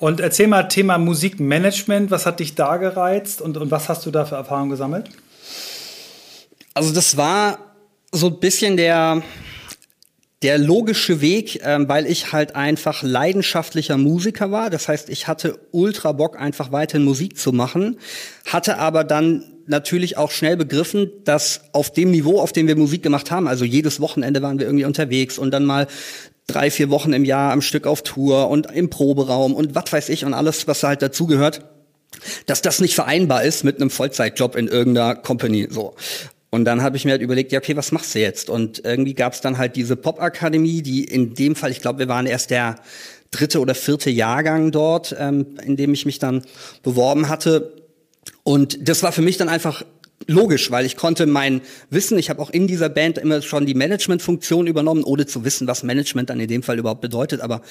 Und 0.00 0.18
erzähl 0.18 0.46
mal 0.46 0.62
Thema 0.62 0.96
Musikmanagement, 0.96 2.10
was 2.10 2.24
hat 2.24 2.40
dich 2.40 2.54
da 2.54 2.78
gereizt 2.78 3.42
und, 3.42 3.58
und 3.58 3.70
was 3.70 3.90
hast 3.90 4.06
du 4.06 4.10
da 4.10 4.24
für 4.24 4.34
Erfahrungen 4.34 4.70
gesammelt? 4.70 5.10
Also 6.72 6.94
das 6.94 7.18
war 7.18 7.58
so 8.10 8.28
ein 8.28 8.40
bisschen 8.40 8.78
der, 8.78 9.22
der 10.40 10.56
logische 10.56 11.20
Weg, 11.20 11.60
ähm, 11.62 11.86
weil 11.86 12.06
ich 12.06 12.32
halt 12.32 12.56
einfach 12.56 13.02
leidenschaftlicher 13.02 13.98
Musiker 13.98 14.50
war. 14.50 14.70
Das 14.70 14.88
heißt, 14.88 15.10
ich 15.10 15.28
hatte 15.28 15.58
ultra 15.70 16.12
Bock, 16.12 16.40
einfach 16.40 16.72
weiterhin 16.72 17.04
Musik 17.04 17.36
zu 17.36 17.52
machen, 17.52 17.98
hatte 18.46 18.78
aber 18.78 19.04
dann 19.04 19.44
natürlich 19.66 20.16
auch 20.16 20.30
schnell 20.30 20.56
begriffen, 20.56 21.10
dass 21.24 21.60
auf 21.72 21.92
dem 21.92 22.10
Niveau, 22.10 22.40
auf 22.40 22.52
dem 22.52 22.66
wir 22.66 22.76
Musik 22.76 23.02
gemacht 23.02 23.30
haben, 23.30 23.46
also 23.46 23.66
jedes 23.66 24.00
Wochenende 24.00 24.40
waren 24.40 24.58
wir 24.58 24.64
irgendwie 24.64 24.86
unterwegs 24.86 25.36
und 25.36 25.50
dann 25.50 25.66
mal 25.66 25.86
drei, 26.52 26.70
vier 26.70 26.90
Wochen 26.90 27.12
im 27.12 27.24
Jahr 27.24 27.52
am 27.52 27.62
Stück 27.62 27.86
auf 27.86 28.02
Tour 28.02 28.48
und 28.48 28.70
im 28.72 28.90
Proberaum 28.90 29.54
und 29.54 29.74
was 29.74 29.92
weiß 29.92 30.08
ich 30.08 30.24
und 30.24 30.34
alles, 30.34 30.66
was 30.66 30.82
halt 30.82 31.02
dazugehört, 31.02 31.62
dass 32.46 32.62
das 32.62 32.80
nicht 32.80 32.94
vereinbar 32.94 33.44
ist 33.44 33.64
mit 33.64 33.80
einem 33.80 33.90
Vollzeitjob 33.90 34.56
in 34.56 34.68
irgendeiner 34.68 35.14
Company, 35.14 35.68
so. 35.70 35.94
Und 36.50 36.64
dann 36.64 36.82
habe 36.82 36.96
ich 36.96 37.04
mir 37.04 37.12
halt 37.12 37.22
überlegt, 37.22 37.52
ja, 37.52 37.60
okay, 37.60 37.76
was 37.76 37.92
machst 37.92 38.14
du 38.14 38.18
jetzt? 38.18 38.50
Und 38.50 38.84
irgendwie 38.84 39.14
gab 39.14 39.34
es 39.34 39.40
dann 39.40 39.56
halt 39.56 39.76
diese 39.76 39.94
Pop-Akademie, 39.94 40.82
die 40.82 41.04
in 41.04 41.34
dem 41.34 41.54
Fall, 41.54 41.70
ich 41.70 41.80
glaube, 41.80 42.00
wir 42.00 42.08
waren 42.08 42.26
erst 42.26 42.50
der 42.50 42.74
dritte 43.30 43.60
oder 43.60 43.76
vierte 43.76 44.10
Jahrgang 44.10 44.72
dort, 44.72 45.14
ähm, 45.16 45.58
in 45.64 45.76
dem 45.76 45.94
ich 45.94 46.06
mich 46.06 46.18
dann 46.18 46.42
beworben 46.82 47.28
hatte. 47.28 47.72
Und 48.42 48.88
das 48.88 49.04
war 49.04 49.12
für 49.12 49.22
mich 49.22 49.36
dann 49.36 49.48
einfach 49.48 49.84
logisch, 50.26 50.70
weil 50.70 50.86
ich 50.86 50.96
konnte 50.96 51.26
mein 51.26 51.60
Wissen, 51.88 52.18
ich 52.18 52.30
habe 52.30 52.40
auch 52.42 52.50
in 52.50 52.66
dieser 52.66 52.88
Band 52.88 53.18
immer 53.18 53.42
schon 53.42 53.66
die 53.66 53.74
Managementfunktion 53.74 54.66
übernommen, 54.66 55.04
ohne 55.04 55.26
zu 55.26 55.44
wissen, 55.44 55.66
was 55.66 55.82
Management 55.82 56.30
dann 56.30 56.40
in 56.40 56.48
dem 56.48 56.62
Fall 56.62 56.78
überhaupt 56.78 57.00
bedeutet. 57.00 57.40
Aber 57.40 57.62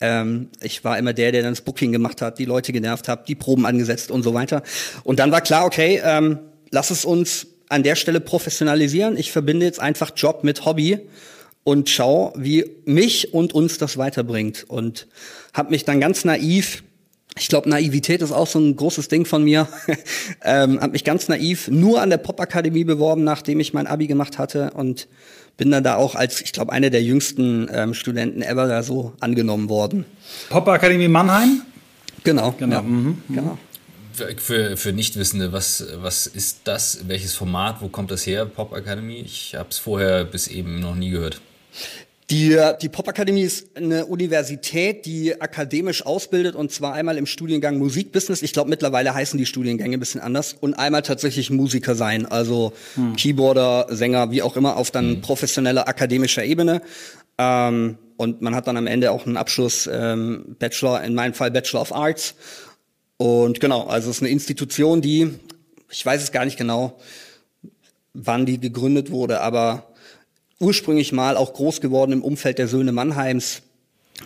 ähm, 0.00 0.48
ich 0.62 0.84
war 0.84 0.98
immer 0.98 1.12
der, 1.12 1.32
der 1.32 1.42
dann 1.42 1.52
das 1.52 1.62
Booking 1.62 1.92
gemacht 1.92 2.22
hat, 2.22 2.38
die 2.38 2.44
Leute 2.44 2.72
genervt 2.72 3.08
hat, 3.08 3.28
die 3.28 3.34
Proben 3.34 3.66
angesetzt 3.66 4.10
und 4.10 4.22
so 4.22 4.34
weiter. 4.34 4.62
Und 5.02 5.18
dann 5.18 5.32
war 5.32 5.40
klar, 5.40 5.64
okay, 5.64 6.00
ähm, 6.04 6.38
lass 6.70 6.90
es 6.90 7.04
uns 7.04 7.46
an 7.68 7.82
der 7.82 7.96
Stelle 7.96 8.20
professionalisieren. 8.20 9.16
Ich 9.16 9.32
verbinde 9.32 9.66
jetzt 9.66 9.80
einfach 9.80 10.12
Job 10.14 10.44
mit 10.44 10.64
Hobby 10.64 11.00
und 11.64 11.88
schau, 11.88 12.34
wie 12.36 12.66
mich 12.84 13.32
und 13.32 13.54
uns 13.54 13.78
das 13.78 13.96
weiterbringt. 13.96 14.64
Und 14.68 15.06
habe 15.54 15.70
mich 15.70 15.84
dann 15.84 16.00
ganz 16.00 16.24
naiv 16.24 16.84
ich 17.36 17.48
glaube, 17.48 17.68
Naivität 17.68 18.22
ist 18.22 18.32
auch 18.32 18.46
so 18.46 18.60
ein 18.60 18.76
großes 18.76 19.08
Ding 19.08 19.26
von 19.26 19.42
mir. 19.42 19.66
ähm, 20.44 20.80
habe 20.80 20.92
mich 20.92 21.04
ganz 21.04 21.28
naiv 21.28 21.68
nur 21.68 22.00
an 22.00 22.10
der 22.10 22.18
Popakademie 22.18 22.84
beworben, 22.84 23.24
nachdem 23.24 23.60
ich 23.60 23.74
mein 23.74 23.86
Abi 23.86 24.06
gemacht 24.06 24.38
hatte 24.38 24.70
und 24.72 25.08
bin 25.56 25.70
dann 25.70 25.84
da 25.84 25.96
auch 25.96 26.14
als, 26.14 26.40
ich 26.40 26.52
glaube, 26.52 26.72
einer 26.72 26.90
der 26.90 27.02
jüngsten 27.02 27.68
ähm, 27.72 27.94
Studenten 27.94 28.42
ever 28.42 28.68
da 28.68 28.82
so 28.82 29.12
angenommen 29.20 29.68
worden. 29.68 30.04
Popakademie 30.48 31.08
Mannheim? 31.08 31.62
Genau. 32.22 32.52
Genau. 32.52 32.76
Ja, 32.76 32.82
mhm. 32.82 33.22
genau. 33.28 33.58
Für, 34.38 34.76
für 34.76 34.92
Nichtwissende, 34.92 35.52
was, 35.52 35.84
was 35.96 36.28
ist 36.28 36.60
das? 36.64 37.08
Welches 37.08 37.34
Format? 37.34 37.80
Wo 37.80 37.88
kommt 37.88 38.12
das 38.12 38.24
her? 38.26 38.46
Pop 38.46 38.72
Academy? 38.72 39.16
Ich 39.16 39.56
habe 39.56 39.70
es 39.70 39.78
vorher 39.78 40.24
bis 40.24 40.46
eben 40.46 40.78
noch 40.78 40.94
nie 40.94 41.10
gehört. 41.10 41.40
Die, 42.30 42.58
die 42.80 42.88
Popakademie 42.88 43.42
ist 43.42 43.76
eine 43.76 44.06
Universität, 44.06 45.04
die 45.04 45.38
akademisch 45.42 46.06
ausbildet 46.06 46.54
und 46.54 46.72
zwar 46.72 46.94
einmal 46.94 47.18
im 47.18 47.26
Studiengang 47.26 47.76
Musikbusiness. 47.76 48.40
Ich 48.40 48.54
glaube, 48.54 48.70
mittlerweile 48.70 49.12
heißen 49.12 49.36
die 49.36 49.44
Studiengänge 49.44 49.98
ein 49.98 50.00
bisschen 50.00 50.22
anders 50.22 50.56
und 50.58 50.72
einmal 50.72 51.02
tatsächlich 51.02 51.50
Musiker 51.50 51.94
sein, 51.94 52.24
also 52.24 52.72
hm. 52.94 53.16
Keyboarder, 53.16 53.88
Sänger, 53.90 54.30
wie 54.30 54.40
auch 54.40 54.56
immer, 54.56 54.76
auf 54.76 54.90
dann 54.90 55.16
hm. 55.16 55.20
professioneller 55.20 55.86
akademischer 55.86 56.44
Ebene. 56.44 56.80
Ähm, 57.36 57.98
und 58.16 58.40
man 58.40 58.54
hat 58.54 58.68
dann 58.68 58.78
am 58.78 58.86
Ende 58.86 59.10
auch 59.10 59.26
einen 59.26 59.36
Abschluss, 59.36 59.88
ähm, 59.92 60.56
Bachelor, 60.58 61.02
in 61.02 61.14
meinem 61.14 61.34
Fall 61.34 61.50
Bachelor 61.50 61.82
of 61.82 61.94
Arts. 61.94 62.36
Und 63.18 63.60
genau, 63.60 63.86
also 63.86 64.08
es 64.08 64.16
ist 64.16 64.22
eine 64.22 64.30
Institution, 64.30 65.02
die, 65.02 65.34
ich 65.90 66.06
weiß 66.06 66.22
es 66.22 66.32
gar 66.32 66.46
nicht 66.46 66.56
genau, 66.56 66.98
wann 68.14 68.46
die 68.46 68.60
gegründet 68.60 69.10
wurde, 69.10 69.40
aber 69.40 69.93
ursprünglich 70.58 71.12
mal 71.12 71.36
auch 71.36 71.52
groß 71.52 71.80
geworden 71.80 72.12
im 72.12 72.22
Umfeld 72.22 72.58
der 72.58 72.68
Söhne 72.68 72.92
Mannheims. 72.92 73.62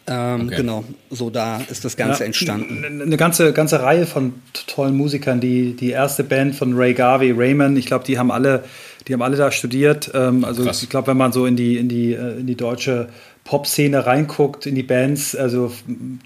Ähm, 0.07 0.47
okay. 0.47 0.57
Genau, 0.57 0.85
so 1.11 1.31
da 1.31 1.61
ist 1.71 1.85
das 1.85 1.97
Ganze 1.97 2.21
ja, 2.21 2.27
entstanden. 2.27 2.85
Eine 2.85 3.17
ganze, 3.17 3.53
ganze 3.53 3.83
Reihe 3.83 4.07
von 4.07 4.35
tollen 4.67 4.95
Musikern. 4.97 5.41
Die, 5.41 5.75
die 5.75 5.91
erste 5.91 6.25
Band 6.25 6.55
von 6.55 6.75
Ray 6.75 6.93
Garvey, 6.93 7.33
Raymond, 7.33 7.79
ich 7.79 7.87
glaube, 7.87 8.05
die 8.05 8.19
haben 8.19 8.31
alle, 8.31 8.65
die 9.07 9.15
haben 9.15 9.23
alle 9.23 9.37
da 9.37 9.51
studiert. 9.51 10.11
Ähm, 10.15 10.45
also 10.45 10.65
Krass. 10.65 10.83
ich 10.83 10.91
glaube, 10.91 11.09
wenn 11.09 11.17
man 11.17 11.33
so 11.33 11.47
in 11.47 11.57
die, 11.57 11.79
in 11.79 11.89
die, 11.89 12.13
äh, 12.13 12.41
in 12.41 12.47
die 12.47 12.55
deutsche 12.55 13.09
Pop-Szene 13.49 14.05
reinguckt, 14.05 14.67
in 14.67 14.75
die 14.75 14.83
Bands, 14.83 15.35
also 15.35 15.73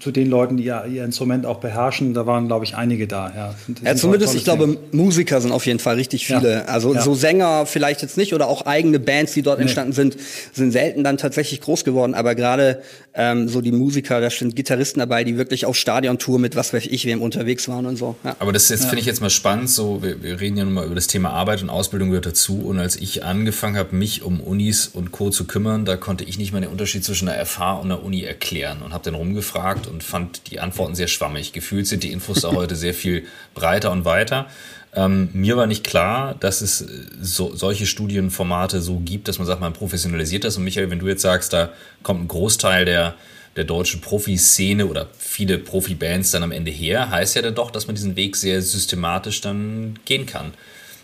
zu 0.01 0.11
den 0.11 0.29
Leuten, 0.29 0.57
die 0.57 0.65
ihr, 0.65 0.83
ihr 0.91 1.05
Instrument 1.05 1.45
auch 1.45 1.61
beherrschen, 1.61 2.13
da 2.13 2.25
waren, 2.25 2.47
glaube 2.47 2.65
ich, 2.65 2.75
einige 2.75 3.07
da. 3.07 3.31
Ja, 3.33 3.55
ja 3.81 3.95
zumindest, 3.95 4.35
ich 4.35 4.43
glaube, 4.43 4.77
Musiker 4.91 5.39
sind 5.39 5.53
auf 5.53 5.65
jeden 5.65 5.79
Fall 5.79 5.95
richtig 5.95 6.27
viele. 6.27 6.51
Ja. 6.51 6.65
Also 6.65 6.93
ja. 6.93 7.01
so 7.01 7.15
Sänger 7.15 7.65
vielleicht 7.65 8.01
jetzt 8.01 8.17
nicht 8.17 8.33
oder 8.33 8.49
auch 8.49 8.65
eigene 8.65 8.99
Bands, 8.99 9.31
die 9.31 9.41
dort 9.41 9.59
nee. 9.59 9.63
entstanden 9.63 9.93
sind, 9.93 10.17
sind 10.51 10.73
selten 10.73 11.05
dann 11.05 11.15
tatsächlich 11.15 11.61
groß 11.61 11.85
geworden. 11.85 12.13
Aber 12.13 12.35
gerade 12.35 12.81
ähm, 13.13 13.47
so 13.47 13.61
die 13.61 13.71
Musiker, 13.71 14.19
da 14.19 14.29
sind 14.29 14.57
Gitarristen 14.57 14.99
dabei, 14.99 15.23
die 15.23 15.37
wirklich 15.37 15.65
auf 15.65 15.77
Stadiontour 15.77 16.39
mit 16.39 16.57
was 16.57 16.73
weiß 16.73 16.87
ich 16.87 17.05
wem 17.05 17.21
unterwegs 17.21 17.69
waren 17.69 17.85
und 17.85 17.95
so. 17.95 18.17
Ja. 18.25 18.35
Aber 18.39 18.51
das 18.51 18.67
jetzt 18.67 18.83
finde 18.83 18.99
ich 18.99 19.05
jetzt 19.05 19.21
mal 19.21 19.29
spannend. 19.29 19.69
So, 19.69 20.03
wir, 20.03 20.21
wir 20.21 20.41
reden 20.41 20.57
ja 20.57 20.65
nun 20.65 20.73
mal 20.73 20.85
über 20.85 20.95
das 20.95 21.07
Thema 21.07 21.29
Arbeit 21.29 21.61
und 21.61 21.69
Ausbildung 21.69 22.09
gehört 22.09 22.25
dazu. 22.25 22.59
Und 22.65 22.79
als 22.79 22.97
ich 22.97 23.23
angefangen 23.23 23.77
habe, 23.77 23.95
mich 23.95 24.23
um 24.23 24.41
Unis 24.41 24.87
und 24.87 25.13
Co. 25.13 25.29
zu 25.29 25.45
kümmern, 25.45 25.85
da 25.85 25.95
konnte 25.95 26.25
ich 26.25 26.37
nicht 26.37 26.51
mal 26.51 26.59
den 26.59 26.69
Unterschied 26.69 27.05
zwischen 27.05 27.12
einer 27.21 27.45
FH 27.45 27.73
und 27.73 27.91
einer 27.91 28.03
Uni 28.03 28.23
erklären 28.23 28.81
und 28.81 28.93
habe 28.93 29.03
dann 29.03 29.15
rumgefragt 29.15 29.87
und 29.87 30.03
fand 30.03 30.49
die 30.49 30.59
Antworten 30.59 30.95
sehr 30.95 31.07
schwammig. 31.07 31.53
Gefühlt 31.53 31.87
sind 31.87 32.03
die 32.03 32.11
Infos 32.11 32.41
da 32.41 32.51
heute 32.51 32.75
sehr 32.75 32.93
viel 32.93 33.25
breiter 33.53 33.91
und 33.91 34.05
weiter. 34.05 34.47
Ähm, 34.95 35.29
mir 35.33 35.57
war 35.57 35.65
nicht 35.65 35.83
klar, 35.83 36.35
dass 36.39 36.61
es 36.61 36.81
äh, 36.81 36.87
so, 37.19 37.55
solche 37.55 37.85
Studienformate 37.85 38.81
so 38.81 38.99
gibt, 38.99 39.27
dass 39.27 39.39
man 39.39 39.47
sagt, 39.47 39.59
man 39.59 39.73
professionalisiert 39.73 40.43
das. 40.43 40.57
Und 40.57 40.63
Michael, 40.63 40.91
wenn 40.91 40.99
du 40.99 41.07
jetzt 41.07 41.23
sagst, 41.23 41.53
da 41.53 41.73
kommt 42.03 42.21
ein 42.21 42.27
Großteil 42.27 42.85
der, 42.85 43.15
der 43.55 43.63
deutschen 43.63 44.01
Profiszene 44.01 44.85
oder 44.85 45.07
viele 45.17 45.57
Profibands 45.57 46.31
dann 46.31 46.43
am 46.43 46.51
Ende 46.51 46.69
her, 46.69 47.09
heißt 47.09 47.35
ja 47.35 47.41
dann 47.41 47.55
doch, 47.55 47.71
dass 47.71 47.87
man 47.87 47.95
diesen 47.95 48.15
Weg 48.15 48.35
sehr 48.35 48.61
systematisch 48.61 49.41
dann 49.41 49.97
gehen 50.05 50.27
kann. 50.27 50.53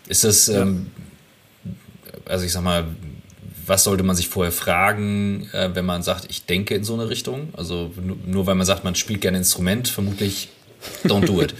Ist 0.08 0.22
das, 0.22 0.48
ähm, 0.48 0.90
also 2.24 2.44
ich 2.44 2.52
sag 2.52 2.62
mal, 2.62 2.84
was 3.70 3.84
sollte 3.84 4.02
man 4.02 4.16
sich 4.16 4.28
vorher 4.28 4.52
fragen, 4.52 5.48
äh, 5.52 5.70
wenn 5.74 5.86
man 5.86 6.02
sagt, 6.02 6.26
ich 6.28 6.44
denke 6.44 6.74
in 6.74 6.84
so 6.84 6.92
eine 6.94 7.08
Richtung? 7.08 7.54
Also 7.56 7.92
nur, 8.02 8.18
nur 8.26 8.46
weil 8.46 8.56
man 8.56 8.66
sagt, 8.66 8.84
man 8.84 8.96
spielt 8.96 9.20
gerne 9.20 9.38
Instrument, 9.38 9.88
vermutlich 9.88 10.48
don't 11.04 11.24
do 11.24 11.40
it. 11.40 11.54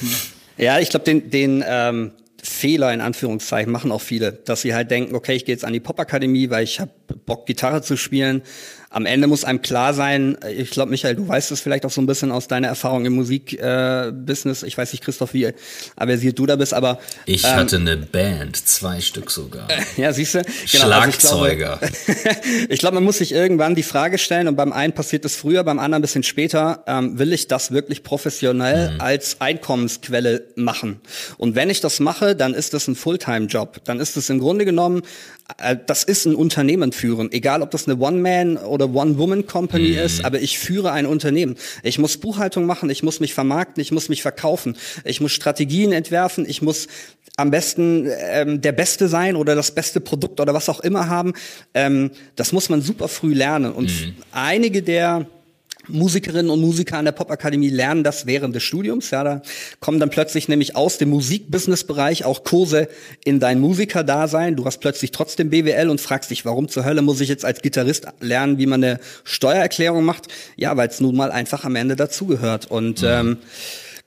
ja, 0.58 0.78
ich 0.78 0.90
glaube, 0.90 1.04
den, 1.04 1.30
den 1.30 1.64
ähm, 1.66 2.12
Fehler 2.42 2.92
in 2.92 3.00
Anführungszeichen 3.00 3.72
machen 3.72 3.90
auch 3.90 4.02
viele, 4.02 4.32
dass 4.32 4.60
sie 4.60 4.74
halt 4.74 4.90
denken, 4.90 5.14
okay, 5.14 5.34
ich 5.34 5.46
gehe 5.46 5.54
jetzt 5.54 5.64
an 5.64 5.72
die 5.72 5.80
Popakademie, 5.80 6.50
weil 6.50 6.62
ich 6.62 6.78
habe 6.78 6.90
Bock, 7.24 7.46
Gitarre 7.46 7.80
zu 7.80 7.96
spielen 7.96 8.42
am 8.96 9.04
Ende 9.04 9.26
muss 9.26 9.44
einem 9.44 9.60
klar 9.60 9.92
sein, 9.92 10.38
ich 10.50 10.70
glaube, 10.70 10.90
Michael, 10.90 11.16
du 11.16 11.28
weißt 11.28 11.50
es 11.50 11.60
vielleicht 11.60 11.84
auch 11.84 11.90
so 11.90 12.00
ein 12.00 12.06
bisschen 12.06 12.32
aus 12.32 12.48
deiner 12.48 12.68
Erfahrung 12.68 13.04
im 13.04 13.12
Musikbusiness. 13.12 14.62
Äh, 14.62 14.66
ich 14.66 14.78
weiß 14.78 14.90
nicht, 14.92 15.04
Christoph, 15.04 15.34
wie 15.34 15.52
aversiert 15.96 16.38
du 16.38 16.46
da 16.46 16.56
bist, 16.56 16.72
aber. 16.72 16.98
Ich 17.26 17.44
ähm, 17.44 17.56
hatte 17.56 17.76
eine 17.76 17.98
Band, 17.98 18.56
zwei 18.56 19.02
Stück 19.02 19.30
sogar. 19.30 19.68
ja, 19.98 20.14
siehst 20.14 20.36
du? 20.36 20.38
Genau, 20.38 20.86
Schlagzeuger. 20.86 21.78
Also 21.78 21.94
ich 22.06 22.14
glaube, 22.14 22.76
glaub, 22.78 22.94
man 22.94 23.04
muss 23.04 23.18
sich 23.18 23.32
irgendwann 23.32 23.74
die 23.74 23.82
Frage 23.82 24.16
stellen, 24.16 24.48
und 24.48 24.56
beim 24.56 24.72
einen 24.72 24.94
passiert 24.94 25.26
es 25.26 25.36
früher, 25.36 25.62
beim 25.62 25.78
anderen 25.78 26.00
ein 26.00 26.02
bisschen 26.02 26.22
später, 26.22 26.82
ähm, 26.86 27.18
will 27.18 27.34
ich 27.34 27.48
das 27.48 27.72
wirklich 27.72 28.02
professionell 28.02 28.92
mhm. 28.92 29.00
als 29.02 29.42
Einkommensquelle 29.42 30.46
machen? 30.54 31.02
Und 31.36 31.54
wenn 31.54 31.68
ich 31.68 31.82
das 31.82 32.00
mache, 32.00 32.34
dann 32.34 32.54
ist 32.54 32.72
das 32.72 32.88
ein 32.88 32.96
Fulltime-Job. 32.96 33.82
Dann 33.84 34.00
ist 34.00 34.16
es 34.16 34.30
im 34.30 34.38
Grunde 34.38 34.64
genommen, 34.64 35.02
äh, 35.02 35.35
das 35.86 36.02
ist 36.02 36.26
ein 36.26 36.34
Unternehmen 36.34 36.92
führen, 36.92 37.30
egal 37.30 37.62
ob 37.62 37.70
das 37.70 37.86
eine 37.86 37.98
One-Man- 37.98 38.56
oder 38.56 38.92
One-Woman-Company 38.92 39.90
mhm. 39.90 39.98
ist, 39.98 40.24
aber 40.24 40.40
ich 40.40 40.58
führe 40.58 40.92
ein 40.92 41.06
Unternehmen. 41.06 41.56
Ich 41.82 41.98
muss 41.98 42.16
Buchhaltung 42.18 42.66
machen, 42.66 42.90
ich 42.90 43.02
muss 43.02 43.20
mich 43.20 43.32
vermarkten, 43.32 43.80
ich 43.80 43.92
muss 43.92 44.08
mich 44.08 44.22
verkaufen, 44.22 44.76
ich 45.04 45.20
muss 45.20 45.32
Strategien 45.32 45.92
entwerfen, 45.92 46.46
ich 46.48 46.62
muss 46.62 46.88
am 47.36 47.50
besten 47.50 48.08
ähm, 48.30 48.60
der 48.60 48.72
Beste 48.72 49.08
sein 49.08 49.36
oder 49.36 49.54
das 49.54 49.70
beste 49.70 50.00
Produkt 50.00 50.40
oder 50.40 50.54
was 50.54 50.68
auch 50.68 50.80
immer 50.80 51.08
haben. 51.08 51.34
Ähm, 51.74 52.10
das 52.34 52.52
muss 52.52 52.68
man 52.68 52.80
super 52.80 53.08
früh 53.08 53.34
lernen. 53.34 53.72
Und 53.72 53.90
mhm. 53.90 54.14
einige 54.32 54.82
der 54.82 55.26
Musikerinnen 55.88 56.50
und 56.50 56.60
Musiker 56.60 56.98
an 56.98 57.04
der 57.04 57.12
Popakademie 57.12 57.70
lernen 57.70 58.04
das 58.04 58.26
während 58.26 58.54
des 58.54 58.62
Studiums. 58.62 59.10
Ja, 59.10 59.24
da 59.24 59.42
kommen 59.80 60.00
dann 60.00 60.10
plötzlich 60.10 60.48
nämlich 60.48 60.76
aus 60.76 60.98
dem 60.98 61.10
Musikbusiness-Bereich 61.10 62.24
auch 62.24 62.44
Kurse 62.44 62.88
in 63.24 63.40
dein 63.40 63.60
Musikerdasein. 63.60 64.56
Du 64.56 64.64
hast 64.64 64.78
plötzlich 64.78 65.10
trotzdem 65.10 65.50
BWL 65.50 65.88
und 65.88 66.00
fragst 66.00 66.30
dich, 66.30 66.44
warum 66.44 66.68
zur 66.68 66.84
Hölle 66.84 67.02
muss 67.02 67.20
ich 67.20 67.28
jetzt 67.28 67.44
als 67.44 67.62
Gitarrist 67.62 68.06
lernen, 68.20 68.58
wie 68.58 68.66
man 68.66 68.82
eine 68.82 69.00
Steuererklärung 69.24 70.04
macht? 70.04 70.28
Ja, 70.56 70.76
weil 70.76 70.88
es 70.88 71.00
nun 71.00 71.16
mal 71.16 71.30
einfach 71.30 71.64
am 71.64 71.76
Ende 71.76 71.96
dazugehört. 71.96 72.70
Und 72.70 73.02
mhm. 73.02 73.08
ähm, 73.08 73.36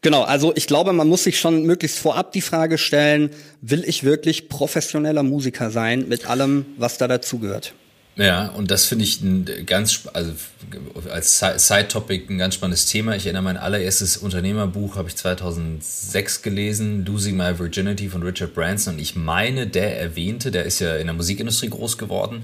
Genau, 0.02 0.24
also 0.24 0.54
ich 0.56 0.66
glaube, 0.66 0.94
man 0.94 1.10
muss 1.10 1.26
sich 1.26 1.40
schon 1.40 1.64
möglichst 1.66 2.00
vorab 2.00 2.32
die 2.32 2.40
Frage 2.40 2.78
stellen, 2.78 3.32
will 3.60 3.84
ich 3.86 4.06
wirklich 4.06 4.48
professioneller 4.48 5.24
Musiker 5.24 5.72
sein 5.72 6.08
mit 6.08 6.30
allem, 6.30 6.66
was 6.78 6.98
da 6.98 7.10
dazugehört? 7.10 7.74
Ja, 8.20 8.48
und 8.48 8.70
das 8.70 8.86
finde 8.86 9.06
ich 9.06 9.22
ein 9.22 9.66
ganz, 9.66 10.02
also 10.12 10.34
als 11.10 11.40
Side-Topic 11.40 12.26
ein 12.30 12.38
ganz 12.38 12.56
spannendes 12.56 12.86
Thema. 12.86 13.16
Ich 13.16 13.26
erinnere 13.26 13.44
mein 13.44 13.56
allererstes 13.56 14.18
Unternehmerbuch 14.18 14.98
habe 14.98 15.08
ich 15.08 15.16
2006 15.16 16.42
gelesen, 16.42 17.06
Losing 17.06 17.38
My 17.38 17.58
Virginity 17.58 18.10
von 18.10 18.22
Richard 18.22 18.54
Branson. 18.54 18.96
Und 18.96 19.00
ich 19.00 19.16
meine, 19.16 19.68
der 19.68 20.02
erwähnte, 20.02 20.52
der 20.52 20.66
ist 20.66 20.80
ja 20.80 20.98
in 20.98 21.08
der 21.08 21.14
Musikindustrie 21.14 21.70
groß 21.70 21.98
geworden, 21.98 22.44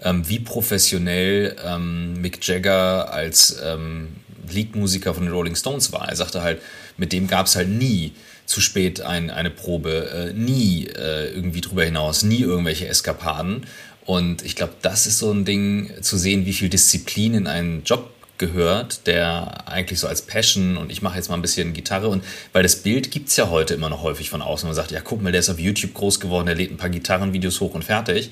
ähm, 0.00 0.28
wie 0.28 0.38
professionell 0.38 1.56
ähm, 1.64 2.20
Mick 2.20 2.46
Jagger 2.46 3.12
als 3.12 3.60
ähm, 3.64 4.18
Leadmusiker 4.48 5.12
von 5.12 5.24
den 5.24 5.32
Rolling 5.32 5.56
Stones 5.56 5.92
war. 5.92 6.08
Er 6.08 6.14
sagte 6.14 6.42
halt, 6.42 6.62
mit 6.98 7.12
dem 7.12 7.26
gab 7.26 7.46
es 7.46 7.56
halt 7.56 7.68
nie 7.68 8.12
zu 8.44 8.60
spät 8.60 9.00
ein, 9.00 9.30
eine 9.30 9.50
Probe, 9.50 10.08
äh, 10.08 10.32
nie 10.32 10.86
äh, 10.86 11.34
irgendwie 11.34 11.62
drüber 11.62 11.84
hinaus, 11.84 12.22
nie 12.22 12.42
irgendwelche 12.42 12.86
Eskapaden. 12.86 13.66
Und 14.06 14.42
ich 14.42 14.54
glaube, 14.56 14.74
das 14.82 15.06
ist 15.06 15.18
so 15.18 15.32
ein 15.32 15.44
Ding 15.44 15.90
zu 16.00 16.16
sehen, 16.16 16.46
wie 16.46 16.52
viel 16.52 16.68
Disziplin 16.68 17.34
in 17.34 17.46
einen 17.46 17.82
Job 17.84 18.10
gehört, 18.38 19.06
der 19.06 19.68
eigentlich 19.68 19.98
so 19.98 20.06
als 20.06 20.22
Passion 20.22 20.76
und 20.76 20.92
ich 20.92 21.02
mache 21.02 21.16
jetzt 21.16 21.28
mal 21.28 21.34
ein 21.36 21.42
bisschen 21.42 21.72
Gitarre 21.72 22.08
und 22.08 22.22
weil 22.52 22.62
das 22.62 22.76
Bild 22.76 23.10
gibt 23.10 23.28
es 23.28 23.36
ja 23.36 23.50
heute 23.50 23.74
immer 23.74 23.88
noch 23.88 24.02
häufig 24.02 24.30
von 24.30 24.42
außen. 24.42 24.68
Man 24.68 24.76
sagt, 24.76 24.90
ja, 24.90 25.00
guck 25.00 25.22
mal, 25.22 25.32
der 25.32 25.40
ist 25.40 25.48
auf 25.48 25.58
YouTube 25.58 25.94
groß 25.94 26.20
geworden, 26.20 26.46
der 26.46 26.54
lädt 26.54 26.70
ein 26.70 26.76
paar 26.76 26.90
Gitarrenvideos 26.90 27.60
hoch 27.60 27.74
und 27.74 27.84
fertig. 27.84 28.30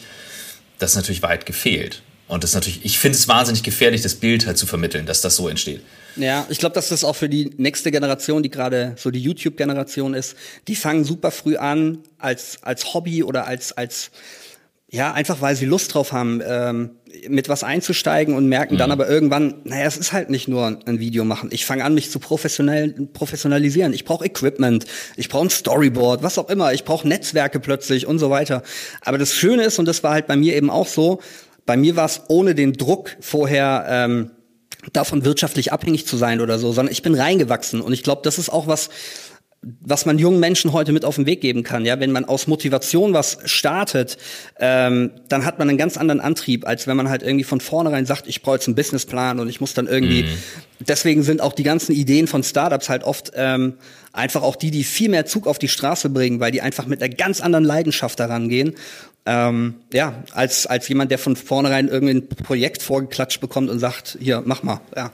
Das 0.78 0.90
ist 0.90 0.96
natürlich 0.96 1.22
weit 1.22 1.46
gefehlt. 1.46 2.02
Und 2.26 2.42
das 2.42 2.50
ist 2.50 2.54
natürlich, 2.54 2.84
ich 2.84 2.98
finde 2.98 3.18
es 3.18 3.28
wahnsinnig 3.28 3.62
gefährlich, 3.62 4.02
das 4.02 4.14
Bild 4.14 4.46
halt 4.46 4.56
zu 4.56 4.66
vermitteln, 4.66 5.06
dass 5.06 5.20
das 5.20 5.36
so 5.36 5.48
entsteht. 5.48 5.82
Ja, 6.16 6.46
ich 6.48 6.58
glaube, 6.58 6.74
dass 6.74 6.88
das 6.88 7.04
auch 7.04 7.16
für 7.16 7.28
die 7.28 7.50
nächste 7.56 7.90
Generation, 7.90 8.42
die 8.42 8.50
gerade 8.50 8.94
so 8.96 9.10
die 9.10 9.20
YouTube-Generation 9.20 10.14
ist, 10.14 10.36
die 10.68 10.76
fangen 10.76 11.04
super 11.04 11.30
früh 11.30 11.56
an 11.56 11.98
als 12.18 12.58
als 12.62 12.94
Hobby 12.94 13.22
oder 13.22 13.46
als 13.46 13.72
als 13.72 14.10
ja, 14.94 15.12
einfach 15.12 15.40
weil 15.40 15.56
sie 15.56 15.66
Lust 15.66 15.92
drauf 15.92 16.12
haben, 16.12 16.40
ähm, 16.46 16.90
mit 17.28 17.48
was 17.48 17.64
einzusteigen 17.64 18.36
und 18.36 18.48
merken 18.48 18.74
mhm. 18.74 18.78
dann 18.78 18.92
aber 18.92 19.08
irgendwann, 19.08 19.56
naja, 19.64 19.86
es 19.86 19.96
ist 19.96 20.12
halt 20.12 20.30
nicht 20.30 20.46
nur 20.46 20.78
ein 20.86 21.00
Video 21.00 21.24
machen. 21.24 21.48
Ich 21.52 21.66
fange 21.66 21.84
an, 21.84 21.94
mich 21.94 22.12
zu 22.12 22.20
professionell, 22.20 22.92
professionalisieren. 23.12 23.92
Ich 23.92 24.04
brauche 24.04 24.24
Equipment, 24.24 24.86
ich 25.16 25.28
brauche 25.28 25.46
ein 25.46 25.50
Storyboard, 25.50 26.22
was 26.22 26.38
auch 26.38 26.48
immer. 26.48 26.72
Ich 26.74 26.84
brauche 26.84 27.08
Netzwerke 27.08 27.58
plötzlich 27.58 28.06
und 28.06 28.20
so 28.20 28.30
weiter. 28.30 28.62
Aber 29.00 29.18
das 29.18 29.34
Schöne 29.34 29.64
ist, 29.64 29.80
und 29.80 29.86
das 29.86 30.04
war 30.04 30.12
halt 30.12 30.28
bei 30.28 30.36
mir 30.36 30.54
eben 30.54 30.70
auch 30.70 30.86
so, 30.86 31.20
bei 31.66 31.76
mir 31.76 31.96
war 31.96 32.06
es 32.06 32.22
ohne 32.28 32.54
den 32.54 32.74
Druck 32.74 33.16
vorher 33.18 33.86
ähm, 33.88 34.30
davon 34.92 35.24
wirtschaftlich 35.24 35.72
abhängig 35.72 36.06
zu 36.06 36.16
sein 36.16 36.40
oder 36.40 36.60
so, 36.60 36.70
sondern 36.70 36.92
ich 36.92 37.02
bin 37.02 37.16
reingewachsen. 37.16 37.80
Und 37.80 37.92
ich 37.94 38.04
glaube, 38.04 38.22
das 38.22 38.38
ist 38.38 38.48
auch 38.48 38.68
was, 38.68 38.90
was 39.80 40.06
man 40.06 40.18
jungen 40.18 40.40
Menschen 40.40 40.72
heute 40.72 40.92
mit 40.92 41.04
auf 41.04 41.16
den 41.16 41.26
Weg 41.26 41.40
geben 41.40 41.62
kann. 41.62 41.84
Ja, 41.84 42.00
wenn 42.00 42.12
man 42.12 42.24
aus 42.24 42.46
Motivation 42.46 43.14
was 43.14 43.38
startet, 43.44 44.18
ähm, 44.58 45.10
dann 45.28 45.44
hat 45.44 45.58
man 45.58 45.68
einen 45.68 45.78
ganz 45.78 45.96
anderen 45.96 46.20
Antrieb, 46.20 46.66
als 46.66 46.86
wenn 46.86 46.96
man 46.96 47.08
halt 47.08 47.22
irgendwie 47.22 47.44
von 47.44 47.60
vornherein 47.60 48.06
sagt, 48.06 48.26
ich 48.26 48.42
brauche 48.42 48.56
jetzt 48.56 48.68
einen 48.68 48.74
Businessplan 48.74 49.40
und 49.40 49.48
ich 49.48 49.60
muss 49.60 49.74
dann 49.74 49.86
irgendwie. 49.86 50.24
Mhm. 50.24 50.28
Deswegen 50.80 51.22
sind 51.22 51.40
auch 51.40 51.52
die 51.52 51.62
ganzen 51.62 51.92
Ideen 51.92 52.26
von 52.26 52.42
Startups 52.42 52.88
halt 52.88 53.04
oft 53.04 53.32
ähm, 53.34 53.74
einfach 54.12 54.42
auch 54.42 54.56
die, 54.56 54.70
die 54.70 54.84
viel 54.84 55.08
mehr 55.08 55.26
Zug 55.26 55.46
auf 55.46 55.58
die 55.58 55.68
Straße 55.68 56.10
bringen, 56.10 56.40
weil 56.40 56.52
die 56.52 56.60
einfach 56.60 56.86
mit 56.86 57.02
einer 57.02 57.14
ganz 57.14 57.40
anderen 57.40 57.64
Leidenschaft 57.64 58.20
daran 58.20 58.48
gehen. 58.48 58.74
Ähm, 59.26 59.76
ja, 59.92 60.22
als 60.32 60.66
als 60.66 60.86
jemand, 60.88 61.10
der 61.10 61.18
von 61.18 61.34
vornherein 61.36 61.88
irgendwie 61.88 62.14
ein 62.14 62.28
Projekt 62.28 62.82
vorgeklatscht 62.82 63.40
bekommt 63.40 63.70
und 63.70 63.78
sagt, 63.78 64.18
hier 64.20 64.42
mach 64.44 64.62
mal. 64.62 64.80
Ja. 64.94 65.12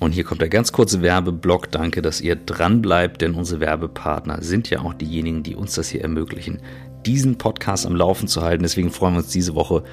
Und 0.00 0.12
hier 0.12 0.24
kommt 0.24 0.40
der 0.40 0.48
ganz 0.48 0.72
kurze 0.72 1.02
Werbeblock. 1.02 1.70
Danke, 1.70 2.00
dass 2.00 2.22
ihr 2.22 2.34
dran 2.34 2.80
bleibt, 2.80 3.20
denn 3.20 3.34
unsere 3.34 3.60
Werbepartner 3.60 4.42
sind 4.42 4.70
ja 4.70 4.80
auch 4.80 4.94
diejenigen, 4.94 5.42
die 5.42 5.54
uns 5.54 5.74
das 5.74 5.90
hier 5.90 6.00
ermöglichen, 6.00 6.58
diesen 7.04 7.36
Podcast 7.36 7.86
am 7.86 7.94
Laufen 7.94 8.26
zu 8.26 8.40
halten. 8.40 8.62
Deswegen 8.62 8.90
freuen 8.90 9.14
wir 9.14 9.18
uns 9.18 9.28
diese 9.28 9.54
Woche 9.54 9.84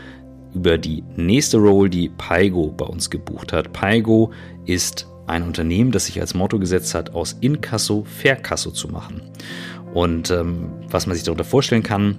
über 0.54 0.78
die 0.78 1.04
nächste 1.18 1.58
Role, 1.58 1.90
die 1.90 2.10
Paigo 2.10 2.72
bei 2.72 2.86
uns 2.86 3.10
gebucht 3.10 3.52
hat. 3.52 3.74
Paigo 3.74 4.32
ist 4.66 5.08
ein 5.28 5.44
Unternehmen, 5.44 5.92
das 5.92 6.06
sich 6.06 6.22
als 6.22 6.34
Motto 6.34 6.58
gesetzt 6.58 6.96
hat, 6.96 7.14
aus 7.14 7.36
Inkasso 7.42 8.06
Verkasso 8.06 8.72
zu 8.72 8.88
machen. 8.88 9.22
Und 9.94 10.32
ähm, 10.32 10.70
was 10.90 11.06
man 11.06 11.16
sich 11.16 11.26
darunter 11.26 11.44
vorstellen 11.44 11.84
kann, 11.84 12.18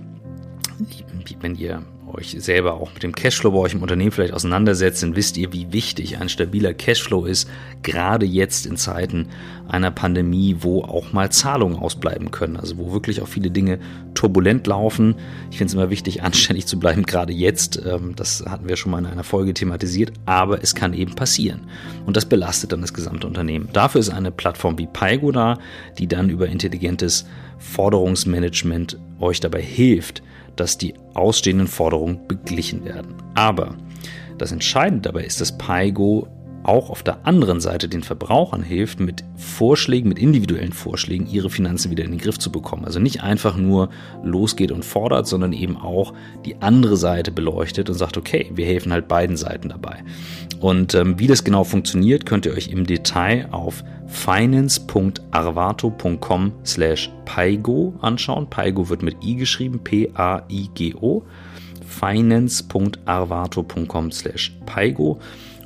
wenn 1.40 1.54
ihr 1.54 1.82
euch 2.14 2.36
selber 2.38 2.74
auch 2.74 2.92
mit 2.94 3.02
dem 3.02 3.14
Cashflow 3.14 3.50
bei 3.50 3.58
euch 3.58 3.74
im 3.74 3.82
Unternehmen 3.82 4.10
vielleicht 4.10 4.34
auseinandersetzt, 4.34 5.02
dann 5.02 5.16
wisst 5.16 5.36
ihr, 5.36 5.52
wie 5.52 5.72
wichtig 5.72 6.18
ein 6.18 6.28
stabiler 6.28 6.74
Cashflow 6.74 7.24
ist, 7.24 7.48
gerade 7.82 8.26
jetzt 8.26 8.66
in 8.66 8.76
Zeiten 8.76 9.28
einer 9.68 9.90
Pandemie, 9.90 10.56
wo 10.60 10.82
auch 10.82 11.12
mal 11.12 11.30
Zahlungen 11.30 11.78
ausbleiben 11.78 12.30
können, 12.30 12.56
also 12.56 12.78
wo 12.78 12.92
wirklich 12.92 13.20
auch 13.20 13.28
viele 13.28 13.50
Dinge 13.50 13.78
turbulent 14.14 14.66
laufen. 14.66 15.14
Ich 15.50 15.58
finde 15.58 15.70
es 15.70 15.74
immer 15.74 15.90
wichtig, 15.90 16.22
anständig 16.22 16.66
zu 16.66 16.78
bleiben, 16.78 17.02
gerade 17.02 17.32
jetzt. 17.32 17.80
Ähm, 17.84 18.14
das 18.16 18.44
hatten 18.46 18.68
wir 18.68 18.76
schon 18.76 18.92
mal 18.92 18.98
in 18.98 19.06
einer 19.06 19.24
Folge 19.24 19.54
thematisiert, 19.54 20.12
aber 20.26 20.62
es 20.62 20.74
kann 20.74 20.94
eben 20.94 21.14
passieren. 21.14 21.60
Und 22.06 22.16
das 22.16 22.26
belastet 22.26 22.72
dann 22.72 22.80
das 22.80 22.94
gesamte 22.94 23.26
Unternehmen. 23.26 23.68
Dafür 23.72 24.00
ist 24.00 24.10
eine 24.10 24.32
Plattform 24.32 24.78
wie 24.78 24.86
Paigo 24.86 25.32
da, 25.32 25.58
die 25.98 26.06
dann 26.06 26.30
über 26.30 26.48
intelligentes 26.48 27.26
Forderungsmanagement 27.58 28.98
euch 29.20 29.40
dabei 29.40 29.60
hilft, 29.60 30.22
dass 30.60 30.78
die 30.78 30.94
ausstehenden 31.14 31.66
Forderungen 31.66 32.26
beglichen 32.26 32.84
werden. 32.84 33.14
Aber 33.34 33.76
das 34.38 34.52
Entscheidende 34.52 35.02
dabei 35.02 35.24
ist, 35.24 35.40
dass 35.40 35.56
Paigo 35.56 36.28
auch 36.68 36.90
auf 36.90 37.02
der 37.02 37.26
anderen 37.26 37.60
Seite 37.60 37.88
den 37.88 38.02
Verbrauchern 38.02 38.62
hilft, 38.62 39.00
mit 39.00 39.24
Vorschlägen, 39.36 40.10
mit 40.10 40.18
individuellen 40.18 40.74
Vorschlägen, 40.74 41.26
ihre 41.26 41.48
Finanzen 41.48 41.90
wieder 41.90 42.04
in 42.04 42.10
den 42.10 42.20
Griff 42.20 42.38
zu 42.38 42.52
bekommen. 42.52 42.84
Also 42.84 43.00
nicht 43.00 43.22
einfach 43.22 43.56
nur 43.56 43.88
losgeht 44.22 44.70
und 44.70 44.84
fordert, 44.84 45.26
sondern 45.26 45.54
eben 45.54 45.78
auch 45.78 46.12
die 46.44 46.60
andere 46.60 46.98
Seite 46.98 47.32
beleuchtet 47.32 47.88
und 47.88 47.94
sagt, 47.96 48.18
okay, 48.18 48.50
wir 48.54 48.66
helfen 48.66 48.92
halt 48.92 49.08
beiden 49.08 49.38
Seiten 49.38 49.70
dabei. 49.70 50.04
Und 50.60 50.94
ähm, 50.94 51.18
wie 51.18 51.26
das 51.26 51.42
genau 51.42 51.64
funktioniert, 51.64 52.26
könnt 52.26 52.44
ihr 52.44 52.52
euch 52.52 52.68
im 52.68 52.86
Detail 52.86 53.48
auf 53.50 53.82
finance.arvato.com 54.06 56.52
slash 56.64 57.10
paigo 57.24 57.94
anschauen. 58.00 58.50
Paigo 58.50 58.90
wird 58.90 59.02
mit 59.02 59.16
i 59.24 59.36
geschrieben, 59.36 59.80
P-A-I-G-O. 59.82 61.22
finance.arvato.com 61.86 64.12
slash 64.12 64.54
paigo. 64.66 65.18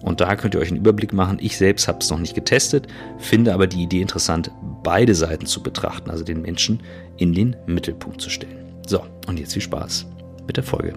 Und 0.03 0.21
da 0.21 0.35
könnt 0.37 0.55
ihr 0.55 0.61
euch 0.61 0.69
einen 0.69 0.79
Überblick 0.79 1.13
machen. 1.13 1.39
Ich 1.41 1.57
selbst 1.57 1.89
habe 1.89 1.99
es 2.01 2.11
noch 2.11 2.19
nicht 2.19 2.35
getestet, 2.35 2.89
finde 3.19 3.55
aber 3.55 3.67
die 3.67 3.83
Idee 3.83 4.03
interessant, 4.03 4.51
beide 4.83 5.15
Seiten 5.15 5.47
zu 5.47 5.63
betrachten, 5.63 6.11
also 6.11 6.25
den 6.25 6.43
Menschen 6.43 6.81
in 7.17 7.33
den 7.33 7.57
Mittelpunkt 7.67 8.21
zu 8.21 8.29
stellen. 8.29 8.59
So, 8.87 9.03
und 9.29 9.39
jetzt 9.39 9.53
viel 9.53 9.63
Spaß 9.63 10.07
mit 10.47 10.57
der 10.57 10.65
Folge. 10.65 10.95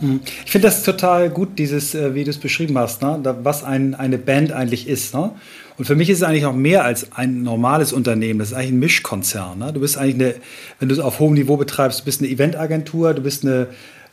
Hm. 0.00 0.20
Ich 0.44 0.52
finde 0.52 0.68
das 0.68 0.82
total 0.82 1.28
gut, 1.28 1.58
dieses, 1.58 1.94
äh, 1.94 2.14
wie 2.14 2.24
du 2.24 2.30
es 2.30 2.38
beschrieben 2.38 2.78
hast, 2.78 3.02
ne? 3.02 3.20
was 3.42 3.64
ein, 3.64 3.94
eine 3.94 4.16
Band 4.16 4.52
eigentlich 4.52 4.88
ist. 4.88 5.12
Ne? 5.14 5.32
Und 5.76 5.84
für 5.84 5.96
mich 5.96 6.08
ist 6.08 6.18
es 6.18 6.22
eigentlich 6.22 6.44
noch 6.44 6.54
mehr 6.54 6.84
als 6.84 7.12
ein 7.12 7.42
normales 7.42 7.92
Unternehmen. 7.92 8.38
Das 8.38 8.48
ist 8.48 8.54
eigentlich 8.54 8.72
ein 8.72 8.78
Mischkonzern. 8.78 9.58
Ne? 9.58 9.72
Du 9.72 9.80
bist 9.80 9.98
eigentlich 9.98 10.14
eine, 10.14 10.34
wenn 10.78 10.88
du 10.88 10.94
es 10.94 11.00
auf 11.00 11.18
hohem 11.18 11.34
Niveau 11.34 11.56
betreibst, 11.56 12.00
du 12.00 12.04
bist 12.04 12.20
eine 12.20 12.30
Eventagentur, 12.30 13.12
du 13.14 13.22
bist 13.22 13.44
eine 13.44 13.68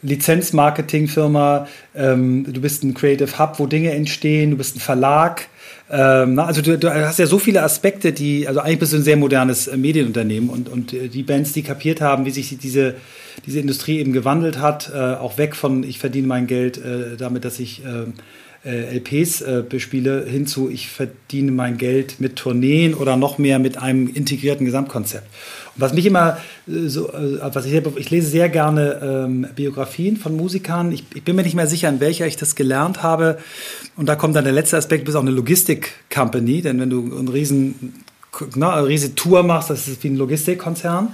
Lizenzmarketingfirma, 0.05 1.67
ähm, 1.95 2.45
du 2.51 2.61
bist 2.61 2.83
ein 2.83 2.93
Creative 2.93 3.39
Hub, 3.39 3.59
wo 3.59 3.65
Dinge 3.65 3.91
entstehen, 3.91 4.51
du 4.51 4.57
bist 4.57 4.75
ein 4.75 4.79
Verlag. 4.79 5.47
Ähm, 5.89 6.39
also 6.39 6.61
du, 6.61 6.77
du, 6.77 6.93
hast 6.93 7.19
ja 7.19 7.27
so 7.27 7.39
viele 7.39 7.63
Aspekte, 7.63 8.11
die, 8.11 8.47
also 8.47 8.59
eigentlich 8.59 8.79
bist 8.79 8.93
du 8.93 8.97
ein 8.97 9.03
sehr 9.03 9.17
modernes 9.17 9.67
äh, 9.67 9.77
Medienunternehmen 9.77 10.49
und, 10.49 10.69
und 10.69 10.93
äh, 10.93 11.07
die 11.07 11.23
Bands, 11.23 11.53
die 11.53 11.63
kapiert 11.63 12.01
haben, 12.01 12.25
wie 12.25 12.31
sich 12.31 12.57
diese, 12.57 12.95
diese 13.45 13.59
Industrie 13.59 13.99
eben 13.99 14.13
gewandelt 14.13 14.59
hat, 14.59 14.91
äh, 14.93 14.97
auch 14.97 15.37
weg 15.37 15.55
von 15.55 15.83
ich 15.83 15.99
verdiene 15.99 16.27
mein 16.27 16.47
Geld 16.47 16.77
äh, 16.77 17.17
damit, 17.17 17.45
dass 17.45 17.59
ich 17.59 17.83
äh, 17.83 18.05
äh, 18.65 18.97
LPs 18.97 19.41
äh, 19.41 19.63
bespiele, 19.67 20.25
hinzu, 20.25 20.69
ich 20.71 20.89
verdiene 20.89 21.51
mein 21.51 21.77
Geld 21.77 22.19
mit 22.19 22.35
Tourneen 22.35 22.95
oder 22.95 23.15
noch 23.15 23.37
mehr 23.37 23.59
mit 23.59 23.77
einem 23.77 24.07
integrierten 24.07 24.65
Gesamtkonzept. 24.65 25.27
Was 25.77 25.93
mich 25.93 26.05
immer 26.05 26.37
äh, 26.67 26.87
so, 26.87 27.09
äh, 27.11 27.39
was 27.41 27.65
ich, 27.65 27.73
ich 27.73 28.09
lese 28.09 28.29
sehr 28.29 28.49
gerne 28.49 28.99
ähm, 29.01 29.47
Biografien 29.55 30.17
von 30.17 30.35
Musikern. 30.35 30.91
Ich, 30.91 31.03
ich, 31.13 31.23
bin 31.23 31.35
mir 31.35 31.43
nicht 31.43 31.55
mehr 31.55 31.67
sicher, 31.67 31.89
in 31.89 31.99
welcher 31.99 32.27
ich 32.27 32.37
das 32.37 32.55
gelernt 32.55 33.03
habe. 33.03 33.37
Und 33.97 34.07
da 34.07 34.15
kommt 34.15 34.35
dann 34.35 34.45
der 34.45 34.53
letzte 34.53 34.77
Aspekt, 34.77 35.01
du 35.01 35.05
bist 35.05 35.17
auch 35.17 35.21
eine 35.21 35.31
Logistik-Company, 35.31 36.61
denn 36.61 36.79
wenn 36.79 36.89
du 36.89 37.17
einen 37.17 37.27
riesen, 37.27 38.03
na, 38.55 38.75
eine 38.75 38.87
riesen 38.87 39.15
Tour 39.15 39.43
machst, 39.43 39.69
das 39.69 39.87
ist 39.87 40.03
wie 40.03 40.09
ein 40.09 40.17
Logistikkonzern. 40.17 41.13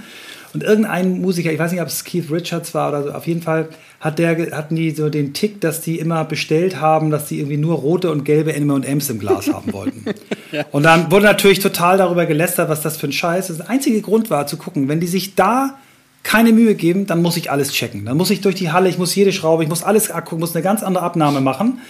Und 0.53 0.63
irgendein 0.63 1.21
Musiker, 1.21 1.51
ich 1.51 1.59
weiß 1.59 1.71
nicht, 1.71 1.81
ob 1.81 1.87
es 1.87 2.03
Keith 2.03 2.29
Richards 2.31 2.73
war 2.73 2.89
oder 2.89 3.03
so, 3.03 3.11
auf 3.11 3.27
jeden 3.27 3.41
Fall 3.41 3.69
hat 3.99 4.19
der, 4.19 4.51
hatten 4.51 4.75
die 4.75 4.91
so 4.91 5.09
den 5.09 5.33
Tick, 5.33 5.61
dass 5.61 5.81
die 5.81 5.99
immer 5.99 6.25
bestellt 6.25 6.81
haben, 6.81 7.11
dass 7.11 7.27
die 7.27 7.39
irgendwie 7.39 7.57
nur 7.57 7.75
rote 7.77 8.11
und 8.11 8.25
gelbe 8.25 8.53
M&M's 8.53 9.09
im 9.09 9.19
Glas 9.19 9.47
haben 9.53 9.71
wollten. 9.71 10.05
ja. 10.51 10.65
Und 10.71 10.83
dann 10.83 11.11
wurde 11.11 11.25
natürlich 11.25 11.59
total 11.59 11.97
darüber 11.97 12.25
gelästert, 12.25 12.69
was 12.69 12.81
das 12.81 12.97
für 12.97 13.07
ein 13.07 13.13
Scheiß 13.13 13.49
ist. 13.49 13.59
Der 13.59 13.69
einzige 13.69 14.01
Grund 14.01 14.29
war 14.29 14.47
zu 14.47 14.57
gucken, 14.57 14.87
wenn 14.87 14.99
die 14.99 15.07
sich 15.07 15.35
da 15.35 15.77
keine 16.23 16.51
Mühe 16.51 16.75
geben, 16.75 17.07
dann 17.07 17.21
muss 17.21 17.37
ich 17.37 17.49
alles 17.51 17.71
checken. 17.71 18.05
Dann 18.05 18.17
muss 18.17 18.29
ich 18.29 18.41
durch 18.41 18.55
die 18.55 18.71
Halle, 18.71 18.89
ich 18.89 18.97
muss 18.97 19.15
jede 19.15 19.31
Schraube, 19.33 19.63
ich 19.63 19.69
muss 19.69 19.83
alles 19.83 20.11
angucken, 20.11 20.39
muss 20.39 20.55
eine 20.55 20.63
ganz 20.63 20.83
andere 20.83 21.03
Abnahme 21.03 21.41
machen. 21.41 21.81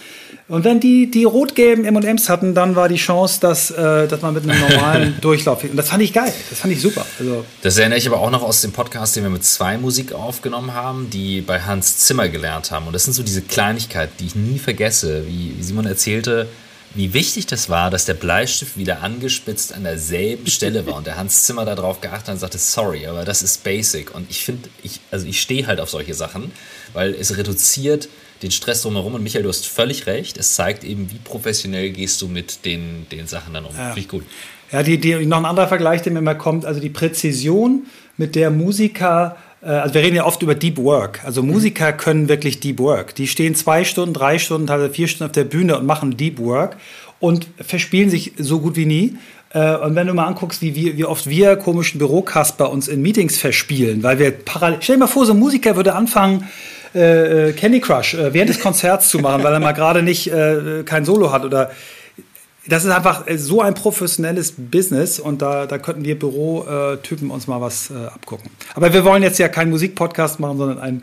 Und 0.48 0.64
wenn 0.64 0.80
die 0.80 1.10
die 1.10 1.24
rot-gelben 1.24 1.84
M&M's 1.84 2.28
hatten, 2.28 2.54
dann 2.54 2.74
war 2.74 2.88
die 2.88 2.96
Chance, 2.96 3.40
dass, 3.40 3.70
äh, 3.70 4.08
dass 4.08 4.22
man 4.22 4.34
mit 4.34 4.48
einem 4.48 4.60
normalen 4.60 5.14
Durchlauf... 5.20 5.62
Und 5.64 5.76
das 5.76 5.88
fand 5.88 6.02
ich 6.02 6.12
geil, 6.12 6.32
das 6.50 6.58
fand 6.58 6.72
ich 6.72 6.80
super. 6.80 7.06
Also 7.18 7.44
das 7.62 7.78
erinnere 7.78 7.98
ich 7.98 8.06
aber 8.06 8.20
auch 8.20 8.30
noch 8.30 8.42
aus 8.42 8.60
dem 8.60 8.72
Podcast, 8.72 9.14
den 9.16 9.22
wir 9.22 9.30
mit 9.30 9.44
zwei 9.44 9.78
Musik 9.78 10.12
aufgenommen 10.12 10.74
haben, 10.74 11.10
die 11.10 11.40
bei 11.40 11.60
Hans 11.60 11.98
Zimmer 11.98 12.28
gelernt 12.28 12.70
haben. 12.70 12.86
Und 12.86 12.92
das 12.92 13.04
sind 13.04 13.12
so 13.14 13.22
diese 13.22 13.42
Kleinigkeiten, 13.42 14.12
die 14.18 14.26
ich 14.26 14.34
nie 14.34 14.58
vergesse. 14.58 15.26
Wie, 15.26 15.54
wie 15.56 15.62
Simon 15.62 15.86
erzählte, 15.86 16.48
wie 16.94 17.14
wichtig 17.14 17.46
das 17.46 17.68
war, 17.68 17.90
dass 17.90 18.04
der 18.04 18.14
Bleistift 18.14 18.76
wieder 18.76 19.02
angespitzt 19.02 19.72
an 19.72 19.84
derselben 19.84 20.46
Stelle 20.48 20.86
war 20.86 20.96
und 20.96 21.06
der 21.06 21.16
Hans 21.16 21.44
Zimmer 21.44 21.64
darauf 21.64 22.00
geachtet 22.00 22.28
hat 22.28 22.34
und 22.34 22.40
sagte, 22.40 22.58
sorry, 22.58 23.06
aber 23.06 23.24
das 23.24 23.42
ist 23.42 23.64
basic. 23.64 24.14
Und 24.14 24.30
ich 24.30 24.44
finde, 24.44 24.68
ich, 24.82 25.00
also 25.10 25.26
ich 25.26 25.40
stehe 25.40 25.66
halt 25.66 25.80
auf 25.80 25.90
solche 25.90 26.14
Sachen, 26.14 26.52
weil 26.92 27.14
es 27.14 27.36
reduziert 27.36 28.08
den 28.42 28.50
Stress 28.50 28.82
drumherum. 28.82 29.14
Und 29.14 29.22
Michael, 29.22 29.44
du 29.44 29.48
hast 29.48 29.66
völlig 29.66 30.06
recht. 30.06 30.36
Es 30.36 30.54
zeigt 30.54 30.84
eben, 30.84 31.10
wie 31.10 31.18
professionell 31.18 31.90
gehst 31.90 32.20
du 32.20 32.28
mit 32.28 32.64
den, 32.64 33.06
den 33.10 33.26
Sachen 33.26 33.54
dann 33.54 33.64
um. 33.64 33.74
Ja. 33.74 33.86
Finde 33.86 34.00
ich 34.00 34.08
gut. 34.08 34.24
Ja, 34.70 34.82
die, 34.82 34.98
die, 34.98 35.26
noch 35.26 35.38
ein 35.38 35.44
anderer 35.44 35.68
Vergleich, 35.68 36.02
der 36.02 36.12
mir 36.12 36.18
immer 36.18 36.34
kommt, 36.34 36.64
also 36.64 36.80
die 36.80 36.90
Präzision, 36.90 37.86
mit 38.16 38.34
der 38.34 38.50
Musiker 38.50 39.36
also 39.68 39.94
wir 39.94 40.02
reden 40.02 40.16
ja 40.16 40.24
oft 40.24 40.42
über 40.42 40.54
Deep 40.54 40.78
Work. 40.78 41.20
Also 41.24 41.42
Musiker 41.42 41.92
können 41.92 42.28
wirklich 42.28 42.60
Deep 42.60 42.80
Work. 42.80 43.14
Die 43.14 43.28
stehen 43.28 43.54
zwei 43.54 43.84
Stunden, 43.84 44.12
drei 44.12 44.38
Stunden, 44.38 44.66
teilweise 44.66 44.92
vier 44.92 45.08
Stunden 45.08 45.30
auf 45.30 45.32
der 45.32 45.44
Bühne 45.44 45.78
und 45.78 45.86
machen 45.86 46.16
Deep 46.16 46.38
Work 46.40 46.76
und 47.20 47.46
verspielen 47.60 48.10
sich 48.10 48.32
so 48.38 48.58
gut 48.60 48.74
wie 48.74 48.86
nie. 48.86 49.16
Äh, 49.54 49.76
und 49.76 49.94
wenn 49.94 50.06
du 50.06 50.14
mal 50.14 50.26
anguckst, 50.26 50.62
wie, 50.62 50.74
wie, 50.74 50.96
wie 50.96 51.04
oft 51.04 51.28
wir 51.28 51.56
komischen 51.56 51.98
Bürokasper 51.98 52.70
uns 52.70 52.88
in 52.88 53.02
Meetings 53.02 53.38
verspielen, 53.38 54.02
weil 54.02 54.18
wir 54.18 54.32
parallel. 54.32 54.78
Stell 54.80 54.96
dir 54.96 55.00
mal 55.00 55.06
vor, 55.06 55.26
so 55.26 55.32
ein 55.32 55.38
Musiker 55.38 55.76
würde 55.76 55.94
anfangen, 55.94 56.48
äh, 56.94 57.50
äh 57.50 57.52
Candy 57.52 57.80
Crush 57.80 58.14
äh, 58.14 58.34
während 58.34 58.50
des 58.50 58.60
Konzerts 58.62 59.08
zu 59.08 59.18
machen, 59.18 59.44
weil 59.44 59.52
er 59.52 59.60
mal 59.60 59.72
gerade 59.72 60.02
nicht 60.02 60.30
äh, 60.32 60.82
kein 60.84 61.04
Solo 61.04 61.32
hat 61.32 61.44
oder 61.44 61.70
das 62.66 62.84
ist 62.84 62.90
einfach 62.90 63.24
so 63.36 63.60
ein 63.60 63.74
professionelles 63.74 64.54
Business 64.56 65.18
und 65.18 65.42
da, 65.42 65.66
da 65.66 65.78
könnten 65.78 66.04
wir 66.04 66.18
Bürotypen 66.18 67.30
uns 67.30 67.46
mal 67.48 67.60
was 67.60 67.90
äh, 67.90 67.94
abgucken. 67.94 68.50
Aber 68.74 68.92
wir 68.92 69.04
wollen 69.04 69.22
jetzt 69.22 69.38
ja 69.38 69.48
keinen 69.48 69.70
Musikpodcast 69.70 70.38
machen, 70.38 70.58
sondern 70.58 70.78
einen 70.78 71.02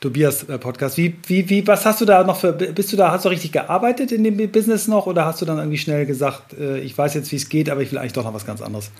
Tobias-Podcast. 0.00 0.98
Wie, 0.98 1.16
wie, 1.26 1.48
wie, 1.48 1.66
was 1.66 1.86
hast 1.86 2.00
du 2.00 2.04
da 2.04 2.22
noch 2.24 2.38
für, 2.40 2.52
bist 2.52 2.92
du 2.92 2.96
da, 2.96 3.10
hast 3.10 3.24
du 3.24 3.30
richtig 3.30 3.52
gearbeitet 3.52 4.12
in 4.12 4.22
dem 4.22 4.36
Business 4.52 4.86
noch 4.86 5.06
oder 5.06 5.24
hast 5.24 5.40
du 5.40 5.46
dann 5.46 5.58
irgendwie 5.58 5.78
schnell 5.78 6.04
gesagt, 6.04 6.52
äh, 6.58 6.78
ich 6.80 6.96
weiß 6.96 7.14
jetzt, 7.14 7.32
wie 7.32 7.36
es 7.36 7.48
geht, 7.48 7.70
aber 7.70 7.80
ich 7.80 7.90
will 7.90 7.98
eigentlich 7.98 8.12
doch 8.12 8.24
noch 8.24 8.34
was 8.34 8.46
ganz 8.46 8.60
anderes? 8.60 8.90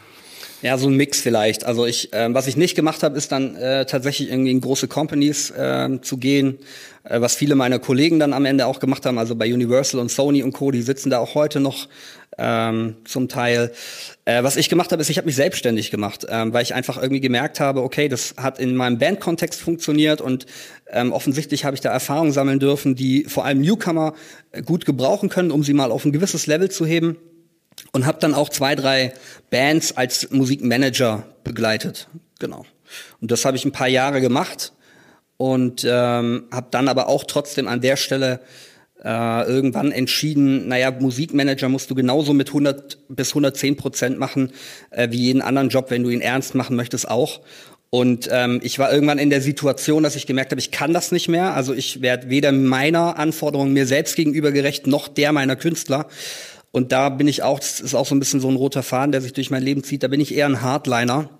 Ja, 0.61 0.77
so 0.77 0.88
ein 0.88 0.97
Mix 0.97 1.21
vielleicht. 1.21 1.64
Also 1.64 1.87
ich, 1.87 2.12
äh, 2.12 2.35
was 2.35 2.49
ich 2.49 2.57
nicht 2.57 2.75
gemacht 2.75 3.05
habe, 3.05 3.16
ist 3.16 3.31
dann 3.31 3.55
äh, 3.55 3.87
tatsächlich 3.87 4.29
irgendwie 4.29 4.51
in 4.51 4.61
große 4.61 4.88
Companies 4.88 5.51
äh, 5.51 6.01
zu 6.03 6.16
gehen, 6.16 6.59
äh, 7.05 7.21
was 7.21 7.37
viele 7.37 7.55
meiner 7.55 7.79
Kollegen 7.79 8.18
dann 8.18 8.33
am 8.33 8.44
Ende 8.44 8.66
auch 8.66 8.81
gemacht 8.81 9.07
haben. 9.07 9.18
Also 9.18 9.37
bei 9.37 9.53
Universal 9.55 10.01
und 10.01 10.11
Sony 10.11 10.42
und 10.42 10.53
Co. 10.53 10.73
Die 10.73 10.83
sitzen 10.83 11.11
da 11.11 11.18
auch 11.18 11.37
heute 11.37 11.61
noch 11.61 11.88
ähm, 12.38 12.97
zum 13.05 13.29
Teil. 13.29 13.71
Äh, 14.25 14.42
was 14.42 14.57
ich 14.57 14.68
gemacht 14.68 14.90
habe, 14.90 15.01
ist, 15.01 15.11
ich 15.11 15.18
habe 15.18 15.27
mich 15.27 15.37
selbstständig 15.37 15.92
gemacht, 15.92 16.27
ähm, 16.29 16.53
weil 16.53 16.64
ich 16.64 16.75
einfach 16.75 16.97
irgendwie 17.01 17.21
gemerkt 17.21 17.61
habe, 17.61 17.83
okay, 17.85 18.09
das 18.09 18.35
hat 18.37 18.59
in 18.59 18.75
meinem 18.75 18.99
Bandkontext 18.99 19.61
funktioniert 19.61 20.21
und 20.21 20.47
ähm, 20.90 21.12
offensichtlich 21.12 21.64
habe 21.64 21.77
ich 21.77 21.83
da 21.83 21.90
Erfahrungen 21.90 22.33
sammeln 22.33 22.59
dürfen, 22.59 22.97
die 22.97 23.25
vor 23.25 23.44
allem 23.44 23.61
Newcomer 23.61 24.14
äh, 24.51 24.62
gut 24.62 24.87
gebrauchen 24.87 25.29
können, 25.29 25.53
um 25.53 25.62
sie 25.62 25.73
mal 25.73 25.92
auf 25.92 26.05
ein 26.05 26.11
gewisses 26.11 26.49
Level 26.49 26.68
zu 26.68 26.85
heben 26.85 27.16
und 27.93 28.07
habe 28.07 28.19
dann 28.21 28.35
auch 28.35 28.49
zwei, 28.49 28.75
drei 28.75 29.12
Bands 29.51 29.97
als 29.97 30.31
Musikmanager 30.31 31.25
begleitet. 31.45 32.09
Genau. 32.38 32.64
Und 33.21 33.31
das 33.31 33.45
habe 33.45 33.57
ich 33.57 33.64
ein 33.64 33.73
paar 33.73 33.88
Jahre 33.88 34.21
gemacht 34.21 34.73
und 35.37 35.85
ähm, 35.88 36.45
habe 36.51 36.69
dann 36.71 36.88
aber 36.88 37.09
auch 37.09 37.25
trotzdem 37.25 37.69
an 37.69 37.81
der 37.81 37.97
Stelle 37.97 38.41
äh, 39.05 39.45
irgendwann 39.47 39.93
entschieden, 39.93 40.69
naja, 40.69 40.91
Musikmanager 40.91 41.69
musst 41.69 41.91
du 41.91 41.95
genauso 41.95 42.33
mit 42.33 42.49
100 42.49 42.99
bis 43.09 43.31
110 43.31 43.77
Prozent 43.77 44.19
machen 44.19 44.53
äh, 44.91 45.09
wie 45.11 45.19
jeden 45.19 45.43
anderen 45.43 45.69
Job, 45.69 45.91
wenn 45.91 46.03
du 46.03 46.11
ihn 46.11 46.21
ernst 46.21 46.55
machen 46.55 46.77
möchtest 46.77 47.09
auch. 47.09 47.41
Und 47.91 48.29
ähm, 48.31 48.61
ich 48.62 48.79
war 48.79 48.93
irgendwann 48.93 49.19
in 49.19 49.31
der 49.31 49.41
Situation, 49.41 50.03
dass 50.03 50.17
ich 50.17 50.27
gemerkt 50.27 50.51
habe, 50.51 50.61
ich 50.61 50.71
kann 50.71 50.93
das 50.93 51.11
nicht 51.11 51.29
mehr. 51.29 51.55
Also 51.55 51.73
ich 51.73 52.03
werde 52.03 52.29
weder 52.29 52.53
meiner 52.53 53.19
Anforderungen 53.19 53.73
mir 53.73 53.87
selbst 53.87 54.14
gegenüber 54.17 54.53
gerecht, 54.53 54.87
noch 54.87 55.09
der 55.09 55.33
meiner 55.33 55.57
Künstler. 55.57 56.07
Und 56.71 56.93
da 56.93 57.09
bin 57.09 57.29
ich 57.29 57.43
auch, 57.43 57.59
das 57.59 57.81
ist 57.81 57.95
auch 57.95 58.07
so 58.07 58.15
ein 58.15 58.21
bisschen 58.21 58.41
so 58.41 58.49
ein 58.49 58.57
roter 58.57 58.83
Faden, 58.83 59.13
der 59.13 59.21
sich 59.21 59.33
durch 59.33 59.51
mein 59.51 59.63
Leben 59.63 59.83
zieht, 59.83 60.03
da 60.03 60.09
bin 60.09 60.21
ich 60.21 60.35
eher 60.35 60.47
ein 60.47 60.63
Hardliner. 60.63 61.31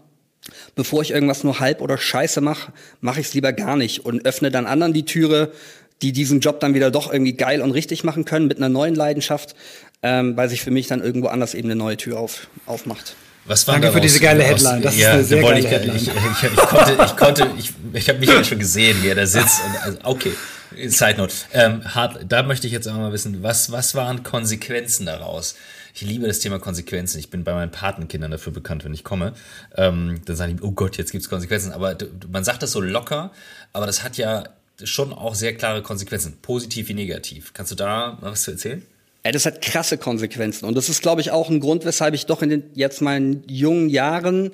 Bevor 0.75 1.03
ich 1.03 1.11
irgendwas 1.11 1.45
nur 1.45 1.61
halb 1.61 1.81
oder 1.81 1.99
scheiße 1.99 2.41
mache, 2.41 2.73
mache 3.01 3.21
ich 3.21 3.27
es 3.29 3.35
lieber 3.35 3.53
gar 3.53 3.77
nicht 3.77 4.07
und 4.07 4.25
öffne 4.25 4.51
dann 4.51 4.67
anderen 4.67 4.93
die 4.93 5.05
Türe, 5.05 5.53
die 6.01 6.13
diesen 6.13 6.41
Job 6.41 6.61
dann 6.61 6.75
wieder 6.75 6.91
doch 6.91 7.13
irgendwie 7.13 7.35
geil 7.35 7.61
und 7.61 7.73
richtig 7.73 8.05
machen 8.05 8.25
können 8.25 8.47
mit 8.47 8.57
einer 8.59 8.69
neuen 8.69 8.95
Leidenschaft, 8.95 9.55
ähm, 10.03 10.37
weil 10.37 10.49
sich 10.49 10.63
für 10.63 10.71
mich 10.71 10.87
dann 10.87 11.03
irgendwo 11.03 11.27
anders 11.27 11.55
eben 11.55 11.69
eine 11.69 11.77
neue 11.77 11.97
Tür 11.97 12.19
auf, 12.21 12.47
aufmacht. 12.67 13.17
Was 13.47 13.67
war 13.67 13.75
Danke 13.75 13.93
für 13.93 14.01
diese 14.01 14.21
geile 14.21 14.43
Headline. 14.43 14.83
Das 14.83 14.97
ja, 14.97 15.11
ist 15.11 15.15
eine 15.15 15.25
sehr 15.25 15.43
geile 15.43 15.59
ich, 15.59 15.67
Headline. 15.67 15.97
Ich, 15.97 16.09
ich, 16.09 16.15
ich, 16.15 16.57
konnte, 16.57 16.97
ich 17.05 17.17
konnte, 17.17 17.51
ich, 17.59 17.73
ich 17.95 18.09
habe 18.09 18.19
mich 18.19 18.29
ja 18.29 18.45
schon 18.45 18.59
gesehen, 18.59 19.03
wie 19.03 19.09
er 19.09 19.15
da 19.15 19.27
sitzt. 19.27 19.61
Und, 19.65 19.83
also, 19.83 19.99
okay, 20.05 20.33
Side 20.77 21.17
Note. 21.17 21.35
Ähm, 21.53 21.95
hart, 21.95 22.27
da 22.29 22.43
möchte 22.43 22.67
ich 22.67 22.73
jetzt 22.73 22.87
auch 22.89 22.95
mal 22.95 23.13
wissen, 23.13 23.43
was, 23.43 23.73
was 23.73 23.95
waren 23.95 24.23
Konsequenzen 24.23 25.07
daraus? 25.07 25.57
Ich 25.95 26.03
liebe 26.03 26.27
das 26.27 26.39
Thema 26.39 26.59
Konsequenzen. 26.59 27.19
Ich 27.19 27.31
bin 27.31 27.45
bei 27.45 27.55
meinen 27.55 27.71
Patenkindern 27.71 28.31
dafür 28.31 28.53
bekannt, 28.53 28.85
wenn 28.85 28.95
ich 28.95 29.05
komme. 29.05 29.33
Ähm, 29.77 30.21
dann 30.25 30.37
sagen 30.37 30.57
die, 30.57 30.63
oh 30.63 30.73
Gott, 30.73 30.97
jetzt 30.97 31.13
gibt's 31.13 31.29
Konsequenzen. 31.29 31.73
Aber 31.73 31.97
man 32.31 32.45
sagt 32.45 32.63
das 32.63 32.73
so 32.73 32.81
locker, 32.81 33.33
aber 33.73 33.87
das 33.87 34.05
hat 34.05 34.17
ja 34.17 34.45
schon 34.85 35.13
auch 35.13 35.35
sehr 35.35 35.55
klare 35.55 35.83
Konsequenzen, 35.83 36.39
positiv 36.41 36.89
wie 36.89 36.95
negativ. 36.95 37.53
Kannst 37.53 37.73
du 37.73 37.77
da 37.77 38.19
was 38.21 38.43
zu 38.43 38.53
erzählen? 38.53 38.83
Ja, 39.25 39.33
das 39.33 39.45
hat 39.47 39.61
krasse 39.61 39.99
Konsequenzen. 39.99 40.67
Und 40.67 40.77
das 40.77 40.89
ist, 40.89 41.03
glaube 41.03 41.21
ich, 41.21 41.33
auch 41.33 41.51
ein 41.51 41.61
Grund, 41.61 41.85
weshalb 41.85 42.15
ich 42.15 42.27
doch 42.27 42.43
in 42.43 42.51
den 42.51 42.63
jetzt 42.75 43.03
meinen 43.03 43.43
jungen 43.49 43.89
Jahren, 43.89 44.53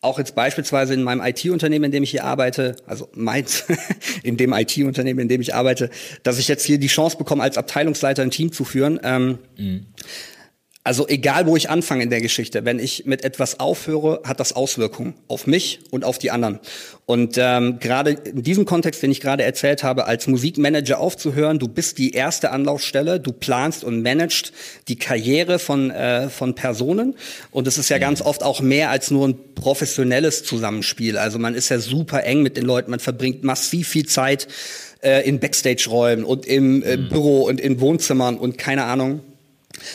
auch 0.00 0.18
jetzt 0.18 0.34
beispielsweise 0.34 0.94
in 0.94 1.02
meinem 1.02 1.20
IT-Unternehmen, 1.20 1.86
in 1.86 1.90
dem 1.90 2.02
ich 2.04 2.12
hier 2.12 2.24
arbeite, 2.24 2.76
also 2.86 3.08
meins, 3.14 3.64
in 4.22 4.36
dem 4.36 4.52
IT-Unternehmen, 4.52 5.20
in 5.20 5.28
dem 5.28 5.40
ich 5.40 5.54
arbeite, 5.54 5.90
dass 6.22 6.38
ich 6.38 6.46
jetzt 6.46 6.64
hier 6.64 6.78
die 6.78 6.86
Chance 6.86 7.16
bekomme, 7.16 7.42
als 7.42 7.58
Abteilungsleiter 7.58 8.22
ein 8.22 8.30
Team 8.30 8.52
zu 8.52 8.64
führen. 8.64 9.00
Ähm, 9.02 9.38
mhm. 9.56 9.86
Also 10.84 11.06
egal, 11.06 11.46
wo 11.46 11.54
ich 11.54 11.68
anfange 11.68 12.02
in 12.02 12.08
der 12.08 12.22
Geschichte, 12.22 12.64
wenn 12.64 12.78
ich 12.78 13.04
mit 13.04 13.22
etwas 13.22 13.60
aufhöre, 13.60 14.22
hat 14.24 14.40
das 14.40 14.54
Auswirkungen 14.54 15.14
auf 15.26 15.46
mich 15.46 15.80
und 15.90 16.02
auf 16.02 16.18
die 16.18 16.30
anderen. 16.30 16.60
Und 17.04 17.36
ähm, 17.36 17.78
gerade 17.78 18.12
in 18.12 18.42
diesem 18.42 18.64
Kontext, 18.64 19.02
den 19.02 19.10
ich 19.10 19.20
gerade 19.20 19.42
erzählt 19.42 19.82
habe, 19.82 20.06
als 20.06 20.26
Musikmanager 20.28 20.98
aufzuhören, 20.98 21.58
du 21.58 21.68
bist 21.68 21.98
die 21.98 22.12
erste 22.12 22.52
Anlaufstelle, 22.52 23.20
du 23.20 23.32
planst 23.32 23.84
und 23.84 24.02
managst 24.02 24.52
die 24.88 24.96
Karriere 24.96 25.58
von, 25.58 25.90
äh, 25.90 26.30
von 26.30 26.54
Personen. 26.54 27.16
Und 27.50 27.66
es 27.66 27.76
ist 27.76 27.90
ja 27.90 27.98
ganz 27.98 28.22
oft 28.22 28.42
auch 28.42 28.62
mehr 28.62 28.88
als 28.88 29.10
nur 29.10 29.28
ein 29.28 29.54
professionelles 29.54 30.44
Zusammenspiel. 30.44 31.18
Also 31.18 31.38
man 31.38 31.54
ist 31.54 31.68
ja 31.68 31.80
super 31.80 32.24
eng 32.24 32.42
mit 32.42 32.56
den 32.56 32.64
Leuten, 32.64 32.90
man 32.90 33.00
verbringt 33.00 33.44
massiv 33.44 33.88
viel 33.88 34.06
Zeit 34.06 34.48
äh, 35.02 35.28
in 35.28 35.38
Backstage-Räumen 35.38 36.24
und 36.24 36.46
im 36.46 36.82
äh, 36.82 36.96
mhm. 36.96 37.08
Büro 37.10 37.42
und 37.42 37.60
in 37.60 37.80
Wohnzimmern 37.80 38.38
und 38.38 38.56
keine 38.56 38.84
Ahnung. 38.84 39.20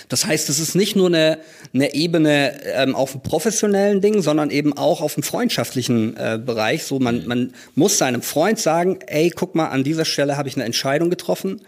Das 0.10 0.26
heißt, 0.26 0.50
es 0.50 0.60
ist 0.60 0.76
nicht 0.76 0.96
nur 0.96 1.08
eine, 1.08 1.40
eine 1.74 1.94
Ebene 1.94 2.60
ähm, 2.66 2.96
auf 2.96 3.12
dem 3.12 3.22
professionellen 3.22 4.02
Ding, 4.02 4.22
sondern 4.22 4.50
eben 4.50 4.78
auch 4.78 5.02
auf 5.02 5.16
dem 5.16 5.24
freundschaftlichen 5.24 6.18
äh, 6.18 6.40
Bereich. 6.44 6.84
So, 6.84 7.00
man, 7.00 7.26
man 7.28 7.54
muss 7.76 7.98
seinem 7.98 8.22
Freund 8.22 8.60
sagen, 8.60 9.00
ey, 9.08 9.30
guck 9.30 9.56
mal, 9.56 9.68
an 9.68 9.84
dieser 9.84 10.06
Stelle 10.06 10.38
habe 10.38 10.50
ich 10.50 10.56
eine 10.56 10.66
Entscheidung 10.66 11.10
getroffen 11.10 11.62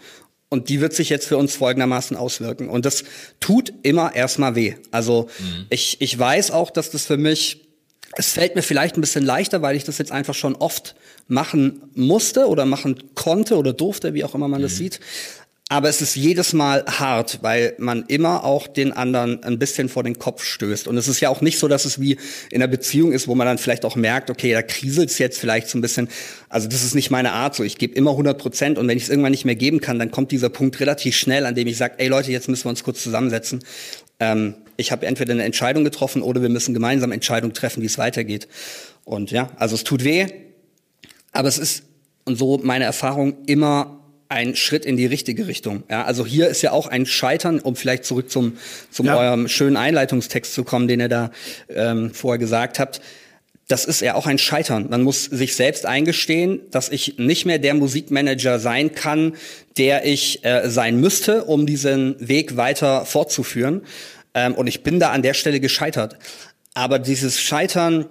und 0.48 0.68
die 0.68 0.80
wird 0.80 0.94
sich 0.94 1.08
jetzt 1.08 1.26
für 1.26 1.36
uns 1.36 1.54
folgendermaßen 1.56 2.16
auswirken. 2.16 2.68
Und 2.68 2.84
das 2.84 3.04
tut 3.40 3.72
immer 3.82 4.14
erstmal 4.14 4.54
weh. 4.54 4.74
Also 4.90 5.28
mhm. 5.38 5.66
ich, 5.70 6.00
ich 6.00 6.18
weiß 6.18 6.52
auch, 6.52 6.70
dass 6.70 6.90
das 6.90 7.06
für 7.06 7.16
mich, 7.16 7.62
es 8.16 8.32
fällt 8.32 8.54
mir 8.54 8.62
vielleicht 8.62 8.96
ein 8.96 9.00
bisschen 9.00 9.24
leichter, 9.24 9.60
weil 9.62 9.76
ich 9.76 9.84
das 9.84 9.98
jetzt 9.98 10.12
einfach 10.12 10.34
schon 10.34 10.54
oft 10.54 10.94
machen 11.26 11.82
musste 11.94 12.46
oder 12.46 12.64
machen 12.64 13.02
konnte 13.14 13.56
oder 13.56 13.72
durfte, 13.72 14.14
wie 14.14 14.24
auch 14.24 14.34
immer 14.34 14.48
man 14.48 14.60
mhm. 14.60 14.64
das 14.64 14.76
sieht. 14.76 15.00
Aber 15.68 15.88
es 15.88 16.00
ist 16.00 16.14
jedes 16.14 16.52
Mal 16.52 16.84
hart, 16.86 17.40
weil 17.42 17.74
man 17.78 18.04
immer 18.06 18.44
auch 18.44 18.68
den 18.68 18.92
anderen 18.92 19.42
ein 19.42 19.58
bisschen 19.58 19.88
vor 19.88 20.04
den 20.04 20.16
Kopf 20.16 20.44
stößt. 20.44 20.86
Und 20.86 20.96
es 20.96 21.08
ist 21.08 21.18
ja 21.18 21.28
auch 21.28 21.40
nicht 21.40 21.58
so, 21.58 21.66
dass 21.66 21.84
es 21.84 22.00
wie 22.00 22.18
in 22.52 22.62
einer 22.62 22.68
Beziehung 22.68 23.10
ist, 23.10 23.26
wo 23.26 23.34
man 23.34 23.48
dann 23.48 23.58
vielleicht 23.58 23.84
auch 23.84 23.96
merkt, 23.96 24.30
okay, 24.30 24.52
da 24.52 24.62
kriselt 24.62 25.10
es 25.10 25.18
jetzt 25.18 25.40
vielleicht 25.40 25.68
so 25.68 25.76
ein 25.76 25.80
bisschen. 25.80 26.08
Also 26.48 26.68
das 26.68 26.84
ist 26.84 26.94
nicht 26.94 27.10
meine 27.10 27.32
Art 27.32 27.56
so. 27.56 27.64
Ich 27.64 27.78
gebe 27.78 27.96
immer 27.96 28.12
100 28.12 28.38
Prozent 28.38 28.78
und 28.78 28.86
wenn 28.86 28.96
ich 28.96 29.04
es 29.04 29.08
irgendwann 29.08 29.32
nicht 29.32 29.44
mehr 29.44 29.56
geben 29.56 29.80
kann, 29.80 29.98
dann 29.98 30.12
kommt 30.12 30.30
dieser 30.30 30.50
Punkt 30.50 30.78
relativ 30.78 31.16
schnell, 31.16 31.44
an 31.44 31.56
dem 31.56 31.66
ich 31.66 31.76
sage, 31.76 31.94
ey 31.98 32.06
Leute, 32.06 32.30
jetzt 32.30 32.48
müssen 32.48 32.66
wir 32.66 32.70
uns 32.70 32.84
kurz 32.84 33.02
zusammensetzen. 33.02 33.64
Ähm, 34.20 34.54
ich 34.76 34.92
habe 34.92 35.04
entweder 35.04 35.32
eine 35.32 35.42
Entscheidung 35.42 35.82
getroffen 35.82 36.22
oder 36.22 36.42
wir 36.42 36.48
müssen 36.48 36.74
gemeinsam 36.74 37.10
Entscheidungen 37.10 37.54
treffen, 37.54 37.82
wie 37.82 37.86
es 37.86 37.98
weitergeht. 37.98 38.46
Und 39.04 39.32
ja, 39.32 39.50
also 39.56 39.74
es 39.74 39.82
tut 39.82 40.04
weh, 40.04 40.28
aber 41.32 41.48
es 41.48 41.58
ist, 41.58 41.82
und 42.24 42.38
so 42.38 42.60
meine 42.62 42.84
Erfahrung, 42.84 43.34
immer 43.46 43.95
ein 44.28 44.56
Schritt 44.56 44.84
in 44.84 44.96
die 44.96 45.06
richtige 45.06 45.46
Richtung. 45.46 45.84
Ja, 45.90 46.04
also 46.04 46.26
hier 46.26 46.48
ist 46.48 46.62
ja 46.62 46.72
auch 46.72 46.86
ein 46.86 47.06
Scheitern, 47.06 47.60
um 47.60 47.76
vielleicht 47.76 48.04
zurück 48.04 48.30
zum, 48.30 48.56
zum 48.90 49.06
ja. 49.06 49.16
eurem 49.16 49.48
schönen 49.48 49.76
Einleitungstext 49.76 50.52
zu 50.52 50.64
kommen, 50.64 50.88
den 50.88 51.00
ihr 51.00 51.08
da 51.08 51.30
ähm, 51.68 52.12
vorher 52.12 52.38
gesagt 52.38 52.78
habt. 52.78 53.00
Das 53.68 53.84
ist 53.84 54.00
ja 54.00 54.14
auch 54.14 54.26
ein 54.26 54.38
Scheitern. 54.38 54.88
Man 54.90 55.02
muss 55.02 55.24
sich 55.24 55.56
selbst 55.56 55.86
eingestehen, 55.86 56.60
dass 56.70 56.88
ich 56.88 57.18
nicht 57.18 57.46
mehr 57.46 57.58
der 57.58 57.74
Musikmanager 57.74 58.60
sein 58.60 58.94
kann, 58.94 59.34
der 59.76 60.04
ich 60.04 60.44
äh, 60.44 60.68
sein 60.70 61.00
müsste, 61.00 61.44
um 61.44 61.66
diesen 61.66 62.16
Weg 62.20 62.56
weiter 62.56 63.04
fortzuführen. 63.04 63.82
Ähm, 64.34 64.54
und 64.54 64.68
ich 64.68 64.82
bin 64.82 65.00
da 65.00 65.10
an 65.10 65.22
der 65.22 65.34
Stelle 65.34 65.58
gescheitert. 65.58 66.16
Aber 66.74 66.98
dieses 66.98 67.40
Scheitern 67.40 68.06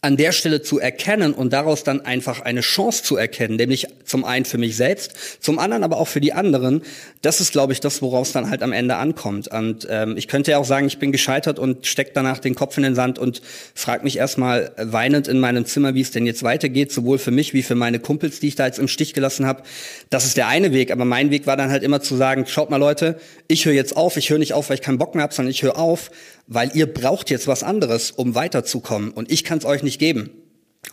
an 0.00 0.16
der 0.16 0.30
Stelle 0.30 0.62
zu 0.62 0.78
erkennen 0.78 1.34
und 1.34 1.52
daraus 1.52 1.82
dann 1.82 2.02
einfach 2.02 2.40
eine 2.40 2.60
Chance 2.60 3.02
zu 3.02 3.16
erkennen, 3.16 3.56
nämlich 3.56 3.88
zum 4.04 4.24
einen 4.24 4.44
für 4.44 4.56
mich 4.56 4.76
selbst, 4.76 5.42
zum 5.42 5.58
anderen 5.58 5.82
aber 5.82 5.96
auch 5.96 6.06
für 6.06 6.20
die 6.20 6.32
anderen, 6.32 6.82
das 7.20 7.40
ist, 7.40 7.50
glaube 7.50 7.72
ich, 7.72 7.80
das, 7.80 8.00
woraus 8.00 8.30
dann 8.30 8.48
halt 8.48 8.62
am 8.62 8.72
Ende 8.72 8.94
ankommt. 8.94 9.48
Und 9.48 9.88
ähm, 9.90 10.16
ich 10.16 10.28
könnte 10.28 10.52
ja 10.52 10.58
auch 10.58 10.64
sagen, 10.64 10.86
ich 10.86 11.00
bin 11.00 11.10
gescheitert 11.10 11.58
und 11.58 11.84
steck 11.84 12.14
danach 12.14 12.38
den 12.38 12.54
Kopf 12.54 12.76
in 12.76 12.84
den 12.84 12.94
Sand 12.94 13.18
und 13.18 13.42
frage 13.74 14.04
mich 14.04 14.18
erstmal 14.18 14.70
weinend 14.76 15.26
in 15.26 15.40
meinem 15.40 15.64
Zimmer, 15.64 15.94
wie 15.94 16.00
es 16.02 16.12
denn 16.12 16.26
jetzt 16.26 16.44
weitergeht, 16.44 16.92
sowohl 16.92 17.18
für 17.18 17.32
mich 17.32 17.52
wie 17.52 17.64
für 17.64 17.74
meine 17.74 17.98
Kumpels, 17.98 18.38
die 18.38 18.48
ich 18.48 18.54
da 18.54 18.66
jetzt 18.66 18.78
im 18.78 18.86
Stich 18.86 19.14
gelassen 19.14 19.46
habe. 19.46 19.64
Das 20.10 20.24
ist 20.24 20.36
der 20.36 20.46
eine 20.46 20.72
Weg, 20.72 20.92
aber 20.92 21.06
mein 21.06 21.32
Weg 21.32 21.48
war 21.48 21.56
dann 21.56 21.72
halt 21.72 21.82
immer 21.82 22.00
zu 22.00 22.14
sagen, 22.14 22.46
schaut 22.46 22.70
mal 22.70 22.76
Leute, 22.76 23.18
ich 23.48 23.64
höre 23.64 23.72
jetzt 23.72 23.96
auf, 23.96 24.16
ich 24.16 24.30
höre 24.30 24.38
nicht 24.38 24.52
auf, 24.52 24.68
weil 24.68 24.76
ich 24.76 24.82
keinen 24.82 24.98
Bock 24.98 25.16
mehr 25.16 25.24
habe, 25.24 25.34
sondern 25.34 25.50
ich 25.50 25.64
höre 25.64 25.76
auf, 25.76 26.12
weil 26.48 26.70
ihr 26.74 26.92
braucht 26.92 27.30
jetzt 27.30 27.46
was 27.46 27.62
anderes, 27.62 28.10
um 28.10 28.34
weiterzukommen 28.34 29.10
und 29.10 29.30
ich 29.30 29.44
kann 29.44 29.58
es 29.58 29.64
euch 29.64 29.82
nicht 29.82 29.98
geben. 29.98 30.30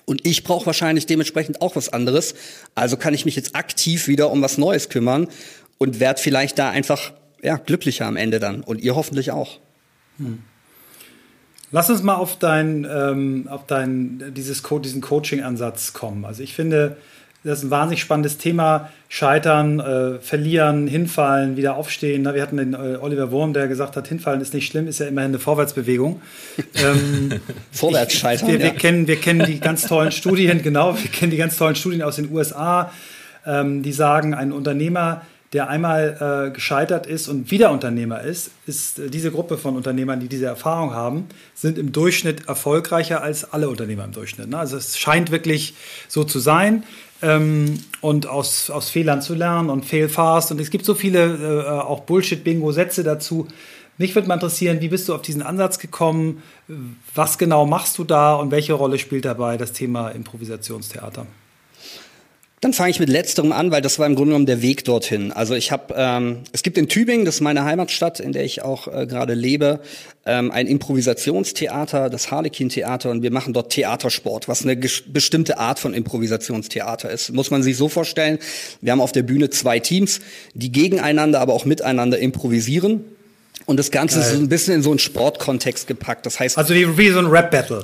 Und 0.05 0.25
ich 0.27 0.43
brauche 0.43 0.65
wahrscheinlich 0.65 1.05
dementsprechend 1.05 1.61
auch 1.61 1.75
was 1.75 1.89
anderes. 1.89 2.35
Also 2.75 2.97
kann 2.97 3.13
ich 3.13 3.25
mich 3.25 3.35
jetzt 3.35 3.55
aktiv 3.55 4.07
wieder 4.07 4.31
um 4.31 4.41
was 4.41 4.57
Neues 4.57 4.89
kümmern 4.89 5.27
und 5.77 5.99
werde 5.99 6.21
vielleicht 6.21 6.59
da 6.59 6.69
einfach 6.69 7.13
ja, 7.41 7.55
glücklicher 7.57 8.05
am 8.05 8.17
Ende 8.17 8.39
dann. 8.39 8.61
Und 8.61 8.81
ihr 8.81 8.95
hoffentlich 8.95 9.31
auch. 9.31 9.59
Hm. 10.17 10.43
Lass 11.71 11.89
uns 11.89 12.03
mal 12.03 12.15
auf 12.15 12.37
dein, 12.37 12.87
ähm, 12.89 13.47
auf 13.49 13.65
dein, 13.65 14.33
dieses 14.35 14.63
diesen 14.63 15.01
Coaching-Ansatz 15.01 15.93
kommen. 15.93 16.25
Also 16.25 16.43
ich 16.43 16.53
finde, 16.53 16.97
das 17.45 17.59
ist 17.59 17.65
ein 17.65 17.69
wahnsinnig 17.69 18.01
spannendes 18.01 18.37
Thema. 18.37 18.89
Scheitern, 19.07 19.79
äh, 19.79 20.19
verlieren, 20.19 20.87
hinfallen, 20.87 21.57
wieder 21.57 21.75
aufstehen. 21.75 22.25
Wir 22.25 22.41
hatten 22.41 22.57
den 22.57 22.73
äh, 22.73 22.97
Oliver 22.99 23.31
Wurm, 23.31 23.53
der 23.53 23.67
gesagt 23.67 23.95
hat, 23.95 24.07
hinfallen 24.07 24.41
ist 24.41 24.53
nicht 24.53 24.67
schlimm, 24.67 24.87
ist 24.87 24.99
ja 24.99 25.05
immerhin 25.05 25.31
eine 25.31 25.39
Vorwärtsbewegung. 25.39 26.21
Ähm, 26.75 27.39
Vorwärts 27.71 28.15
scheitern. 28.15 28.49
Wir, 28.49 28.59
wir, 28.59 28.67
ja. 28.67 28.73
kennen, 28.73 29.07
wir 29.07 29.15
kennen 29.15 29.45
die 29.45 29.59
ganz 29.59 29.87
tollen 29.87 30.11
Studien, 30.11 30.61
genau, 30.61 30.97
wir 30.97 31.09
kennen 31.09 31.31
die 31.31 31.37
ganz 31.37 31.55
tollen 31.55 31.75
Studien 31.75 32.01
aus 32.01 32.17
den 32.17 32.31
USA, 32.33 32.91
ähm, 33.45 33.81
die 33.81 33.93
sagen, 33.93 34.33
ein 34.33 34.51
Unternehmer, 34.51 35.21
der 35.53 35.69
einmal 35.69 36.49
äh, 36.49 36.51
gescheitert 36.53 37.07
ist 37.07 37.29
und 37.29 37.49
wieder 37.49 37.71
Unternehmer 37.71 38.21
ist, 38.21 38.51
ist 38.67 38.99
äh, 38.99 39.09
diese 39.09 39.31
Gruppe 39.31 39.57
von 39.57 39.77
Unternehmern, 39.77 40.19
die 40.19 40.27
diese 40.27 40.47
Erfahrung 40.47 40.93
haben, 40.93 41.27
sind 41.53 41.77
im 41.77 41.93
Durchschnitt 41.93 42.49
erfolgreicher 42.49 43.23
als 43.23 43.53
alle 43.53 43.69
Unternehmer 43.69 44.03
im 44.03 44.11
Durchschnitt. 44.11 44.49
Ne? 44.49 44.57
Also 44.57 44.75
es 44.75 44.97
scheint 44.97 45.31
wirklich 45.31 45.75
so 46.09 46.25
zu 46.25 46.39
sein 46.39 46.83
ähm, 47.25 47.79
und 48.01 48.27
aus, 48.27 48.69
aus 48.69 48.89
Fehlern 48.89 49.21
zu 49.21 49.33
lernen 49.33 49.69
und 49.69 49.85
fail 49.85 50.09
fast. 50.09 50.51
Und 50.51 50.61
es 50.61 50.69
gibt 50.69 50.85
so 50.85 50.93
viele 50.93 51.63
äh, 51.63 51.81
auch 51.81 52.01
Bullshit-Bingo-Sätze 52.01 53.03
dazu. 53.03 53.47
Mich 53.97 54.13
würde 54.13 54.27
mal 54.27 54.35
interessieren, 54.35 54.81
wie 54.81 54.89
bist 54.89 55.07
du 55.07 55.15
auf 55.15 55.21
diesen 55.21 55.41
Ansatz 55.41 55.79
gekommen? 55.79 56.43
Was 57.15 57.37
genau 57.37 57.65
machst 57.65 57.97
du 57.97 58.03
da 58.03 58.35
und 58.35 58.51
welche 58.51 58.73
Rolle 58.73 58.99
spielt 58.99 59.25
dabei 59.25 59.57
das 59.57 59.71
Thema 59.71 60.09
Improvisationstheater? 60.09 61.25
Dann 62.61 62.71
fange 62.71 62.89
ich 62.89 62.99
mit 62.99 63.09
letzterem 63.09 63.51
an, 63.51 63.69
weil 63.71 63.81
das 63.81 63.99
war 63.99 64.07
im 64.07 64.15
Grunde 64.15 64.29
genommen 64.29 64.45
der 64.45 64.61
Weg 64.61 64.85
dorthin. 64.85 65.33
Also 65.33 65.55
ich 65.55 65.71
habe, 65.71 65.93
ähm, 65.97 66.39
es 66.53 66.63
gibt 66.63 66.77
in 66.77 66.87
Tübingen, 66.87 67.25
das 67.25 67.35
ist 67.35 67.41
meine 67.41 67.65
Heimatstadt, 67.65 68.19
in 68.21 68.31
der 68.31 68.45
ich 68.45 68.61
auch 68.61 68.87
äh, 68.87 69.05
gerade 69.05 69.33
lebe, 69.33 69.81
ähm, 70.25 70.51
ein 70.51 70.65
Improvisationstheater, 70.65 72.09
das 72.09 72.31
Harlequin-Theater, 72.31 73.11
und 73.11 73.23
wir 73.23 73.31
machen 73.31 73.53
dort 73.53 73.73
Theatersport, 73.73 74.47
was 74.47 74.63
eine 74.63 74.77
bestimmte 74.77 75.57
Art 75.57 75.79
von 75.79 75.93
Improvisationstheater 75.93 77.09
ist. 77.11 77.33
Muss 77.33 77.51
man 77.51 77.61
sich 77.61 77.75
so 77.75 77.89
vorstellen. 77.89 78.39
Wir 78.81 78.93
haben 78.93 79.01
auf 79.01 79.11
der 79.11 79.23
Bühne 79.23 79.49
zwei 79.49 79.79
Teams, 79.79 80.21
die 80.53 80.71
gegeneinander, 80.71 81.41
aber 81.41 81.53
auch 81.53 81.65
miteinander 81.65 82.17
improvisieren. 82.19 83.03
Und 83.65 83.77
das 83.77 83.91
Ganze 83.91 84.19
Geil. 84.19 84.27
ist 84.27 84.33
so 84.33 84.39
ein 84.39 84.49
bisschen 84.49 84.75
in 84.75 84.81
so 84.81 84.91
einen 84.91 84.99
Sportkontext 84.99 85.87
gepackt. 85.87 86.25
Das 86.25 86.39
heißt, 86.39 86.57
also 86.57 86.73
wie, 86.73 86.97
wie 86.97 87.09
so 87.09 87.19
ein 87.19 87.27
Rap-Battle. 87.27 87.83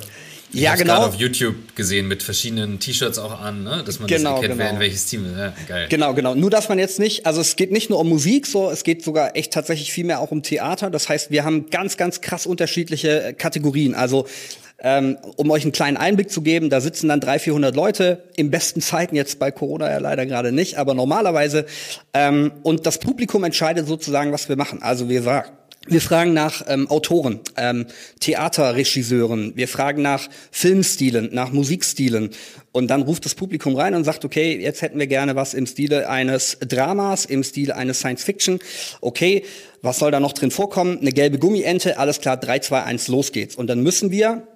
Ich 0.52 0.60
ja, 0.60 0.74
genau. 0.74 0.94
gerade 0.94 1.06
auf 1.06 1.14
YouTube 1.14 1.74
gesehen 1.76 2.08
mit 2.08 2.22
verschiedenen 2.22 2.78
T-Shirts 2.78 3.18
auch 3.18 3.40
an, 3.40 3.64
ne? 3.64 3.82
dass 3.86 3.98
man 3.98 4.06
genau, 4.06 4.34
das 4.34 4.42
erkennt, 4.42 4.58
genau. 4.58 4.64
wer 4.64 4.70
in 4.70 4.80
welches 4.80 5.06
Team 5.06 5.24
ist. 5.24 5.38
Ja, 5.38 5.54
geil. 5.66 5.86
Genau, 5.88 6.12
genau. 6.12 6.34
Nur 6.34 6.50
dass 6.50 6.68
man 6.68 6.78
jetzt 6.78 6.98
nicht, 6.98 7.24
also 7.24 7.40
es 7.40 7.56
geht 7.56 7.72
nicht 7.72 7.88
nur 7.88 7.98
um 7.98 8.08
Musik, 8.08 8.46
so, 8.46 8.70
es 8.70 8.84
geht 8.84 9.02
sogar 9.02 9.34
echt 9.34 9.52
tatsächlich 9.52 9.92
viel 9.92 10.04
mehr 10.04 10.20
auch 10.20 10.30
um 10.30 10.42
Theater. 10.42 10.90
Das 10.90 11.08
heißt, 11.08 11.30
wir 11.30 11.44
haben 11.44 11.70
ganz, 11.70 11.96
ganz 11.96 12.20
krass 12.20 12.44
unterschiedliche 12.44 13.22
äh, 13.22 13.32
Kategorien. 13.32 13.94
Also 13.94 14.26
ähm, 14.84 15.16
um 15.36 15.50
euch 15.50 15.62
einen 15.62 15.72
kleinen 15.72 15.96
Einblick 15.96 16.30
zu 16.30 16.42
geben, 16.42 16.68
da 16.68 16.80
sitzen 16.80 17.08
dann 17.08 17.20
300, 17.20 17.42
400 17.42 17.76
Leute, 17.76 18.24
im 18.36 18.50
besten 18.50 18.80
Zeiten 18.80 19.14
jetzt 19.14 19.38
bei 19.38 19.50
Corona 19.52 19.90
ja 19.90 19.98
leider 19.98 20.26
gerade 20.26 20.52
nicht, 20.52 20.76
aber 20.76 20.92
normalerweise. 20.92 21.66
Ähm, 22.12 22.52
und 22.62 22.84
das 22.84 22.98
Publikum 22.98 23.44
entscheidet 23.44 23.86
sozusagen, 23.86 24.32
was 24.32 24.48
wir 24.48 24.56
machen. 24.56 24.82
Also 24.82 25.08
wir 25.08 25.22
sagen, 25.22 25.50
wir 25.88 26.00
fragen 26.00 26.32
nach 26.32 26.62
ähm, 26.68 26.88
Autoren, 26.88 27.40
ähm, 27.56 27.86
Theaterregisseuren, 28.20 29.56
wir 29.56 29.66
fragen 29.66 30.02
nach 30.02 30.28
Filmstilen, 30.52 31.30
nach 31.32 31.50
Musikstilen. 31.50 32.30
Und 32.70 32.88
dann 32.88 33.02
ruft 33.02 33.24
das 33.24 33.34
Publikum 33.34 33.74
rein 33.74 33.94
und 33.94 34.04
sagt, 34.04 34.24
okay, 34.24 34.56
jetzt 34.58 34.80
hätten 34.80 34.98
wir 34.98 35.08
gerne 35.08 35.34
was 35.34 35.54
im 35.54 35.66
Stile 35.66 36.08
eines 36.08 36.56
Dramas, 36.60 37.24
im 37.24 37.42
Stile 37.42 37.76
eines 37.76 37.98
Science 37.98 38.22
Fiction. 38.22 38.60
Okay, 39.00 39.44
was 39.82 39.98
soll 39.98 40.12
da 40.12 40.20
noch 40.20 40.32
drin 40.32 40.52
vorkommen? 40.52 41.00
Eine 41.00 41.12
gelbe 41.12 41.38
Gummiente, 41.38 41.98
alles 41.98 42.20
klar, 42.20 42.36
3, 42.36 42.60
2, 42.60 42.82
1, 42.84 43.08
los 43.08 43.32
geht's. 43.32 43.56
Und 43.56 43.66
dann 43.66 43.82
müssen 43.82 44.12
wir 44.12 44.46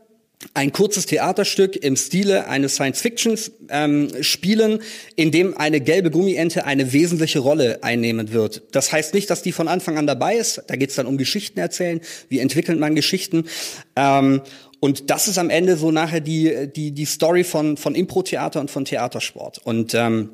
ein 0.54 0.72
kurzes 0.72 1.06
Theaterstück 1.06 1.76
im 1.76 1.96
Stile 1.96 2.46
eines 2.48 2.74
Science-Fictions 2.74 3.52
ähm, 3.70 4.08
spielen, 4.22 4.80
in 5.16 5.30
dem 5.30 5.56
eine 5.56 5.80
gelbe 5.80 6.10
Gummiente 6.10 6.66
eine 6.66 6.92
wesentliche 6.92 7.38
Rolle 7.38 7.82
einnehmen 7.82 8.32
wird. 8.32 8.62
Das 8.72 8.92
heißt 8.92 9.14
nicht, 9.14 9.30
dass 9.30 9.42
die 9.42 9.52
von 9.52 9.68
Anfang 9.68 9.96
an 9.96 10.06
dabei 10.06 10.36
ist. 10.36 10.62
Da 10.66 10.76
geht 10.76 10.90
es 10.90 10.96
dann 10.96 11.06
um 11.06 11.16
Geschichten 11.16 11.58
erzählen. 11.58 12.00
Wie 12.28 12.38
entwickelt 12.38 12.78
man 12.78 12.94
Geschichten? 12.94 13.46
Ähm, 13.96 14.42
und 14.78 15.10
das 15.10 15.26
ist 15.26 15.38
am 15.38 15.48
Ende 15.48 15.76
so 15.76 15.90
nachher 15.90 16.20
die 16.20 16.68
die 16.74 16.92
die 16.92 17.06
Story 17.06 17.44
von 17.44 17.78
von 17.78 17.94
Impro-Theater 17.94 18.60
und 18.60 18.70
von 18.70 18.84
Theatersport. 18.84 19.60
Und 19.64 19.94
ähm, 19.94 20.30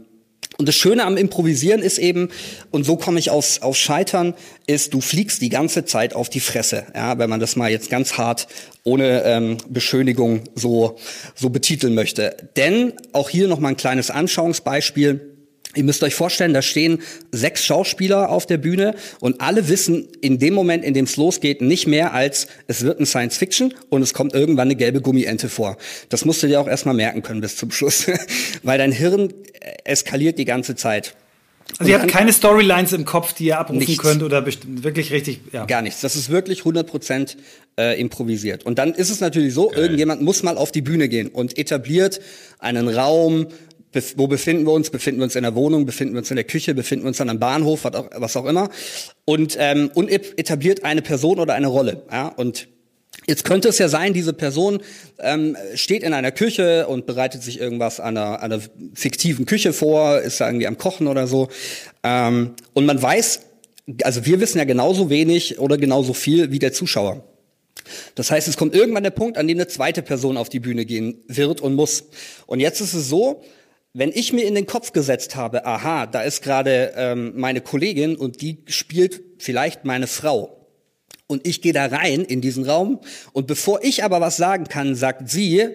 und 0.58 0.68
das 0.68 0.74
Schöne 0.74 1.04
am 1.04 1.16
Improvisieren 1.16 1.80
ist 1.80 1.98
eben, 1.98 2.28
und 2.70 2.84
so 2.84 2.96
komme 2.96 3.18
ich 3.18 3.30
aufs, 3.30 3.62
aufs 3.62 3.78
Scheitern, 3.78 4.34
ist, 4.66 4.92
du 4.92 5.00
fliegst 5.00 5.40
die 5.40 5.48
ganze 5.48 5.84
Zeit 5.84 6.14
auf 6.14 6.28
die 6.28 6.40
Fresse, 6.40 6.86
ja, 6.94 7.18
wenn 7.18 7.30
man 7.30 7.40
das 7.40 7.56
mal 7.56 7.70
jetzt 7.70 7.88
ganz 7.88 8.18
hart 8.18 8.46
ohne 8.84 9.22
ähm, 9.24 9.58
Beschönigung 9.68 10.42
so, 10.54 10.96
so 11.34 11.50
betiteln 11.50 11.94
möchte. 11.94 12.36
Denn 12.56 12.94
auch 13.12 13.30
hier 13.30 13.48
noch 13.48 13.60
mal 13.60 13.68
ein 13.68 13.76
kleines 13.76 14.10
Anschauungsbeispiel. 14.10 15.28
Ihr 15.74 15.84
müsst 15.84 16.02
euch 16.02 16.14
vorstellen, 16.14 16.52
da 16.52 16.60
stehen 16.60 17.00
sechs 17.30 17.64
Schauspieler 17.64 18.28
auf 18.28 18.44
der 18.44 18.58
Bühne 18.58 18.94
und 19.20 19.40
alle 19.40 19.68
wissen 19.68 20.06
in 20.20 20.38
dem 20.38 20.52
Moment, 20.52 20.84
in 20.84 20.92
dem 20.92 21.06
es 21.06 21.16
losgeht, 21.16 21.62
nicht 21.62 21.86
mehr 21.86 22.12
als 22.12 22.46
es 22.66 22.82
wird 22.82 23.00
ein 23.00 23.06
Science 23.06 23.38
Fiction 23.38 23.72
und 23.88 24.02
es 24.02 24.12
kommt 24.12 24.34
irgendwann 24.34 24.68
eine 24.68 24.76
gelbe 24.76 25.00
Gummiente 25.00 25.48
vor. 25.48 25.78
Das 26.10 26.26
musst 26.26 26.42
du 26.42 26.46
dir 26.46 26.60
auch 26.60 26.68
erstmal 26.68 26.94
merken 26.94 27.22
können 27.22 27.40
bis 27.40 27.56
zum 27.56 27.70
Schluss, 27.70 28.06
weil 28.62 28.76
dein 28.76 28.92
Hirn 28.92 29.32
eskaliert 29.84 30.38
die 30.38 30.44
ganze 30.44 30.76
Zeit. 30.76 31.14
Also 31.78 31.90
ihr 31.90 31.98
habt 31.98 32.10
keine 32.10 32.32
Storylines 32.32 32.92
im 32.92 33.04
Kopf, 33.04 33.32
die 33.32 33.46
ihr 33.46 33.58
abrufen 33.58 33.78
nichts. 33.78 33.98
könnt 33.98 34.22
oder 34.22 34.44
wirklich 34.44 35.10
richtig, 35.10 35.40
ja. 35.52 35.64
Gar 35.64 35.82
nichts. 35.82 36.00
Das 36.00 36.16
ist 36.16 36.28
wirklich 36.28 36.60
100 36.60 36.86
Prozent 36.86 37.36
äh, 37.78 38.00
improvisiert. 38.00 38.64
Und 38.64 38.78
dann 38.78 38.94
ist 38.94 39.10
es 39.10 39.20
natürlich 39.20 39.54
so, 39.54 39.68
Geil. 39.68 39.82
irgendjemand 39.82 40.22
muss 40.22 40.42
mal 40.42 40.56
auf 40.56 40.72
die 40.72 40.82
Bühne 40.82 41.08
gehen 41.08 41.28
und 41.28 41.58
etabliert 41.58 42.20
einen 42.58 42.88
Raum, 42.88 43.48
wo 44.16 44.26
befinden 44.26 44.64
wir 44.66 44.72
uns? 44.72 44.90
Befinden 44.90 45.20
wir 45.20 45.24
uns 45.24 45.36
in 45.36 45.42
der 45.42 45.54
Wohnung? 45.54 45.84
Befinden 45.84 46.14
wir 46.14 46.20
uns 46.20 46.30
in 46.30 46.36
der 46.36 46.44
Küche? 46.44 46.74
Befinden 46.74 47.04
wir 47.04 47.08
uns 47.08 47.20
an 47.20 47.28
einem 47.28 47.40
Bahnhof? 47.40 47.84
Was 47.84 47.94
auch, 47.94 48.08
was 48.14 48.36
auch 48.36 48.46
immer. 48.46 48.70
Und, 49.26 49.56
ähm, 49.60 49.90
und 49.94 50.10
etabliert 50.10 50.84
eine 50.84 51.02
Person 51.02 51.38
oder 51.38 51.54
eine 51.54 51.66
Rolle. 51.66 52.02
Ja? 52.10 52.28
Und 52.28 52.68
Jetzt 53.26 53.44
könnte 53.44 53.68
es 53.68 53.78
ja 53.78 53.88
sein, 53.88 54.14
diese 54.14 54.32
Person 54.32 54.80
ähm, 55.20 55.56
steht 55.74 56.02
in 56.02 56.12
einer 56.12 56.32
Küche 56.32 56.88
und 56.88 57.06
bereitet 57.06 57.42
sich 57.42 57.60
irgendwas 57.60 58.00
an 58.00 58.16
einer, 58.16 58.42
einer 58.42 58.60
fiktiven 58.94 59.46
Küche 59.46 59.72
vor, 59.72 60.18
ist 60.20 60.40
da 60.40 60.48
irgendwie 60.48 60.66
am 60.66 60.76
Kochen 60.76 61.06
oder 61.06 61.28
so. 61.28 61.48
Ähm, 62.02 62.54
und 62.72 62.84
man 62.84 63.00
weiß, 63.00 63.40
also 64.02 64.26
wir 64.26 64.40
wissen 64.40 64.58
ja 64.58 64.64
genauso 64.64 65.08
wenig 65.08 65.60
oder 65.60 65.76
genauso 65.76 66.14
viel 66.14 66.50
wie 66.50 66.58
der 66.58 66.72
Zuschauer. 66.72 67.22
Das 68.14 68.30
heißt, 68.30 68.48
es 68.48 68.56
kommt 68.56 68.74
irgendwann 68.74 69.02
der 69.02 69.10
Punkt, 69.10 69.38
an 69.38 69.48
dem 69.48 69.58
eine 69.58 69.68
zweite 69.68 70.02
Person 70.02 70.36
auf 70.36 70.48
die 70.48 70.60
Bühne 70.60 70.84
gehen 70.84 71.22
wird 71.26 71.60
und 71.60 71.74
muss. 71.74 72.04
Und 72.46 72.60
jetzt 72.60 72.80
ist 72.80 72.94
es 72.94 73.08
so, 73.08 73.42
wenn 73.94 74.10
ich 74.12 74.32
mir 74.32 74.46
in 74.46 74.54
den 74.54 74.66
Kopf 74.66 74.92
gesetzt 74.92 75.36
habe, 75.36 75.66
aha, 75.66 76.06
da 76.06 76.22
ist 76.22 76.42
gerade 76.42 76.92
ähm, 76.96 77.32
meine 77.36 77.60
Kollegin 77.60 78.16
und 78.16 78.40
die 78.40 78.64
spielt 78.66 79.20
vielleicht 79.38 79.84
meine 79.84 80.06
Frau. 80.06 80.58
Und 81.26 81.46
ich 81.46 81.62
gehe 81.62 81.72
da 81.72 81.86
rein 81.86 82.22
in 82.22 82.40
diesen 82.40 82.64
Raum 82.64 83.00
und 83.32 83.46
bevor 83.46 83.82
ich 83.82 84.04
aber 84.04 84.20
was 84.20 84.36
sagen 84.36 84.64
kann, 84.64 84.94
sagt 84.94 85.28
sie, 85.30 85.68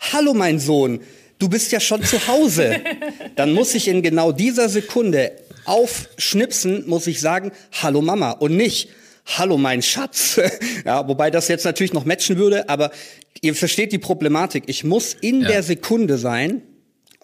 hallo 0.00 0.34
mein 0.34 0.58
Sohn, 0.58 1.00
du 1.38 1.48
bist 1.48 1.72
ja 1.72 1.80
schon 1.80 2.02
zu 2.02 2.26
Hause. 2.26 2.80
Dann 3.36 3.52
muss 3.52 3.74
ich 3.74 3.88
in 3.88 4.02
genau 4.02 4.32
dieser 4.32 4.68
Sekunde 4.68 5.32
aufschnipsen, 5.64 6.88
muss 6.88 7.06
ich 7.06 7.20
sagen, 7.20 7.52
hallo 7.80 8.02
Mama 8.02 8.32
und 8.32 8.56
nicht, 8.56 8.88
hallo 9.26 9.58
mein 9.58 9.82
Schatz. 9.82 10.40
ja, 10.84 11.06
wobei 11.08 11.30
das 11.30 11.48
jetzt 11.48 11.64
natürlich 11.64 11.92
noch 11.92 12.04
matchen 12.04 12.36
würde, 12.36 12.68
aber 12.68 12.90
ihr 13.40 13.54
versteht 13.54 13.92
die 13.92 13.98
Problematik. 13.98 14.64
Ich 14.66 14.84
muss 14.84 15.14
in 15.14 15.42
ja. 15.42 15.48
der 15.48 15.62
Sekunde 15.62 16.18
sein, 16.18 16.62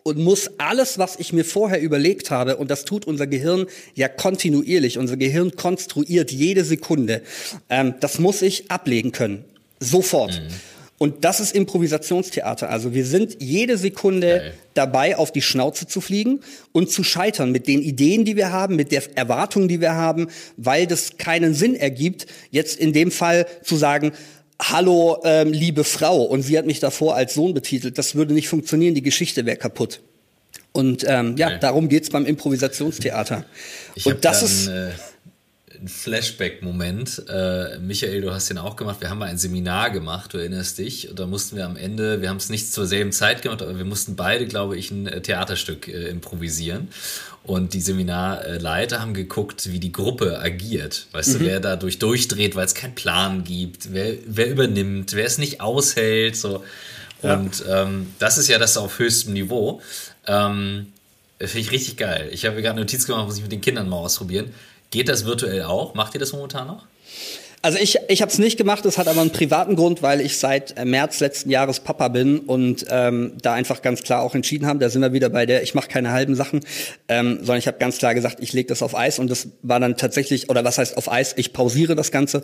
und 0.08 0.18
muss 0.18 0.50
alles, 0.56 0.98
was 0.98 1.16
ich 1.16 1.32
mir 1.32 1.44
vorher 1.44 1.82
überlegt 1.82 2.30
habe, 2.30 2.56
und 2.56 2.70
das 2.70 2.84
tut 2.84 3.06
unser 3.06 3.26
Gehirn 3.26 3.66
ja 3.94 4.08
kontinuierlich, 4.08 4.96
unser 4.96 5.18
Gehirn 5.18 5.54
konstruiert 5.54 6.32
jede 6.32 6.64
Sekunde, 6.64 7.22
ähm, 7.68 7.94
das 8.00 8.18
muss 8.18 8.40
ich 8.40 8.70
ablegen 8.70 9.12
können. 9.12 9.44
Sofort. 9.80 10.40
Mhm. 10.40 10.48
Und 10.98 11.24
das 11.24 11.38
ist 11.38 11.54
Improvisationstheater. 11.54 12.68
Also 12.68 12.92
wir 12.92 13.06
sind 13.06 13.36
jede 13.40 13.78
Sekunde 13.78 14.26
Geil. 14.26 14.54
dabei, 14.74 15.16
auf 15.16 15.30
die 15.30 15.42
Schnauze 15.42 15.86
zu 15.86 16.00
fliegen 16.00 16.40
und 16.72 16.90
zu 16.90 17.04
scheitern 17.04 17.52
mit 17.52 17.68
den 17.68 17.80
Ideen, 17.80 18.24
die 18.24 18.36
wir 18.36 18.50
haben, 18.50 18.74
mit 18.74 18.90
der 18.90 19.04
Erwartung, 19.16 19.68
die 19.68 19.80
wir 19.80 19.94
haben, 19.94 20.26
weil 20.56 20.88
das 20.88 21.16
keinen 21.16 21.54
Sinn 21.54 21.76
ergibt, 21.76 22.26
jetzt 22.50 22.78
in 22.78 22.92
dem 22.92 23.12
Fall 23.12 23.46
zu 23.62 23.76
sagen, 23.76 24.12
Hallo, 24.60 25.18
ähm, 25.22 25.52
liebe 25.52 25.84
Frau, 25.84 26.20
und 26.20 26.42
sie 26.42 26.58
hat 26.58 26.66
mich 26.66 26.80
davor 26.80 27.14
als 27.14 27.32
Sohn 27.32 27.54
betitelt. 27.54 27.96
Das 27.96 28.16
würde 28.16 28.34
nicht 28.34 28.48
funktionieren, 28.48 28.96
die 28.96 29.02
Geschichte 29.02 29.46
wäre 29.46 29.56
kaputt. 29.56 30.00
Und 30.72 31.04
ähm, 31.06 31.36
ja, 31.36 31.46
okay. 31.46 31.58
darum 31.60 31.88
geht's 31.88 32.10
beim 32.10 32.26
Improvisationstheater. 32.26 33.44
Ich 33.94 34.04
und 34.06 34.24
das 34.24 34.40
dann, 34.40 34.48
ist. 34.48 34.68
Äh 34.68 35.07
ein 35.80 35.88
Flashback-Moment. 35.88 37.24
Äh, 37.28 37.78
Michael, 37.78 38.20
du 38.20 38.32
hast 38.32 38.50
den 38.50 38.58
auch 38.58 38.76
gemacht. 38.76 39.00
Wir 39.00 39.10
haben 39.10 39.18
mal 39.18 39.28
ein 39.28 39.38
Seminar 39.38 39.90
gemacht, 39.90 40.34
du 40.34 40.38
erinnerst 40.38 40.78
dich. 40.78 41.08
Und 41.08 41.18
da 41.18 41.26
mussten 41.26 41.56
wir 41.56 41.66
am 41.66 41.76
Ende, 41.76 42.20
wir 42.20 42.28
haben 42.28 42.38
es 42.38 42.48
nicht 42.48 42.72
zur 42.72 42.86
selben 42.86 43.12
Zeit 43.12 43.42
gemacht, 43.42 43.62
aber 43.62 43.78
wir 43.78 43.84
mussten 43.84 44.16
beide, 44.16 44.46
glaube 44.46 44.76
ich, 44.76 44.90
ein 44.90 45.06
äh, 45.06 45.20
Theaterstück 45.20 45.88
äh, 45.88 46.08
improvisieren. 46.08 46.88
Und 47.44 47.74
die 47.74 47.80
Seminarleiter 47.80 49.00
haben 49.00 49.14
geguckt, 49.14 49.70
wie 49.70 49.78
die 49.78 49.92
Gruppe 49.92 50.38
agiert. 50.40 51.06
Weißt 51.12 51.34
mhm. 51.34 51.38
du, 51.38 51.44
wer 51.46 51.60
dadurch 51.60 51.98
durchdreht, 51.98 52.56
weil 52.56 52.66
es 52.66 52.74
keinen 52.74 52.94
Plan 52.94 53.44
gibt, 53.44 53.92
wer, 53.92 54.14
wer 54.26 54.50
übernimmt, 54.50 55.14
wer 55.14 55.26
es 55.26 55.38
nicht 55.38 55.60
aushält. 55.60 56.36
So. 56.36 56.64
Und 57.22 57.60
ja. 57.60 57.84
ähm, 57.84 58.12
das 58.18 58.38
ist 58.38 58.48
ja 58.48 58.58
das 58.58 58.76
auf 58.76 58.98
höchstem 58.98 59.32
Niveau. 59.32 59.80
Ähm, 60.26 60.92
Finde 61.38 61.58
ich 61.58 61.70
richtig 61.70 61.96
geil. 61.96 62.28
Ich 62.32 62.44
habe 62.46 62.56
gerade 62.56 62.72
eine 62.72 62.80
Notiz 62.80 63.06
gemacht, 63.06 63.26
muss 63.26 63.36
ich 63.36 63.42
mit 63.42 63.52
den 63.52 63.60
Kindern 63.60 63.88
mal 63.88 63.96
ausprobieren. 63.96 64.52
Geht 64.90 65.08
das 65.08 65.24
virtuell 65.24 65.62
auch? 65.64 65.94
Macht 65.94 66.14
ihr 66.14 66.20
das 66.20 66.32
momentan 66.32 66.66
noch? 66.66 66.86
Also 67.68 67.80
ich, 67.80 67.98
ich 68.08 68.22
habe 68.22 68.32
es 68.32 68.38
nicht 68.38 68.56
gemacht, 68.56 68.86
das 68.86 68.96
hat 68.96 69.08
aber 69.08 69.20
einen 69.20 69.28
privaten 69.28 69.76
Grund, 69.76 70.02
weil 70.02 70.22
ich 70.22 70.38
seit 70.38 70.78
äh, 70.78 70.86
März 70.86 71.20
letzten 71.20 71.50
Jahres 71.50 71.80
Papa 71.80 72.08
bin 72.08 72.38
und 72.38 72.86
ähm, 72.88 73.34
da 73.42 73.52
einfach 73.52 73.82
ganz 73.82 74.02
klar 74.02 74.22
auch 74.22 74.34
entschieden 74.34 74.64
haben, 74.64 74.78
da 74.78 74.88
sind 74.88 75.02
wir 75.02 75.12
wieder 75.12 75.28
bei 75.28 75.44
der, 75.44 75.62
ich 75.62 75.74
mache 75.74 75.88
keine 75.88 76.10
halben 76.10 76.34
Sachen, 76.34 76.60
ähm, 77.08 77.36
sondern 77.40 77.58
ich 77.58 77.66
habe 77.66 77.76
ganz 77.76 77.98
klar 77.98 78.14
gesagt, 78.14 78.38
ich 78.40 78.54
lege 78.54 78.68
das 78.68 78.82
auf 78.82 78.96
Eis 78.96 79.18
und 79.18 79.30
das 79.30 79.48
war 79.60 79.80
dann 79.80 79.98
tatsächlich, 79.98 80.48
oder 80.48 80.64
was 80.64 80.78
heißt 80.78 80.96
auf 80.96 81.12
Eis, 81.12 81.34
ich 81.36 81.52
pausiere 81.52 81.94
das 81.94 82.10
Ganze 82.10 82.42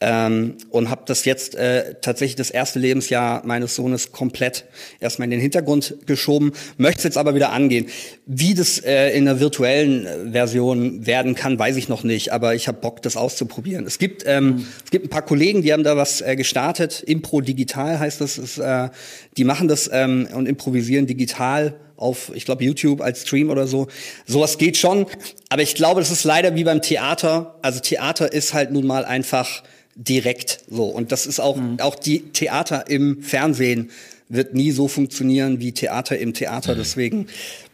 ähm, 0.00 0.54
und 0.70 0.88
habe 0.88 1.02
das 1.04 1.24
jetzt 1.24 1.56
äh, 1.56 1.96
tatsächlich 2.00 2.36
das 2.36 2.50
erste 2.50 2.78
Lebensjahr 2.78 3.44
meines 3.44 3.74
Sohnes 3.74 4.12
komplett 4.12 4.66
erstmal 5.00 5.24
in 5.24 5.32
den 5.32 5.40
Hintergrund 5.40 5.96
geschoben, 6.06 6.52
möchte 6.76 7.02
jetzt 7.08 7.18
aber 7.18 7.34
wieder 7.34 7.50
angehen. 7.50 7.88
Wie 8.24 8.54
das 8.54 8.78
äh, 8.78 9.08
in 9.18 9.24
der 9.24 9.40
virtuellen 9.40 10.06
äh, 10.06 10.30
Version 10.30 11.06
werden 11.06 11.34
kann, 11.34 11.58
weiß 11.58 11.74
ich 11.74 11.88
noch 11.88 12.04
nicht, 12.04 12.32
aber 12.32 12.54
ich 12.54 12.68
habe 12.68 12.78
Bock, 12.78 13.02
das 13.02 13.16
auszuprobieren. 13.16 13.84
Es 13.84 13.98
gibt 13.98 14.22
ähm, 14.26 14.59
ähm, 14.60 14.66
es 14.84 14.90
gibt 14.90 15.06
ein 15.06 15.10
paar 15.10 15.22
Kollegen, 15.22 15.62
die 15.62 15.72
haben 15.72 15.84
da 15.84 15.96
was 15.96 16.20
äh, 16.20 16.36
gestartet. 16.36 17.02
Impro 17.06 17.40
Digital 17.40 17.98
heißt 17.98 18.20
das. 18.20 18.38
Ist, 18.38 18.58
äh, 18.58 18.88
die 19.36 19.44
machen 19.44 19.68
das 19.68 19.90
ähm, 19.92 20.28
und 20.34 20.46
improvisieren 20.46 21.06
digital 21.06 21.74
auf, 21.96 22.32
ich 22.34 22.44
glaube, 22.44 22.64
YouTube 22.64 23.00
als 23.00 23.22
Stream 23.22 23.50
oder 23.50 23.66
so. 23.66 23.88
Sowas 24.26 24.58
geht 24.58 24.76
schon. 24.76 25.06
Aber 25.50 25.62
ich 25.62 25.74
glaube, 25.74 26.00
das 26.00 26.10
ist 26.10 26.24
leider 26.24 26.54
wie 26.54 26.64
beim 26.64 26.82
Theater. 26.82 27.58
Also 27.62 27.80
Theater 27.80 28.32
ist 28.32 28.54
halt 28.54 28.72
nun 28.72 28.86
mal 28.86 29.04
einfach 29.04 29.62
direkt 29.94 30.60
so. 30.70 30.84
Und 30.84 31.12
das 31.12 31.26
ist 31.26 31.40
auch, 31.40 31.56
mhm. 31.56 31.78
auch 31.80 31.94
die 31.94 32.20
Theater 32.32 32.88
im 32.88 33.22
Fernsehen 33.22 33.90
wird 34.28 34.54
nie 34.54 34.70
so 34.70 34.88
funktionieren 34.88 35.60
wie 35.60 35.72
Theater 35.72 36.18
im 36.18 36.32
Theater. 36.32 36.74
Mhm. 36.74 36.78
Deswegen 36.78 37.26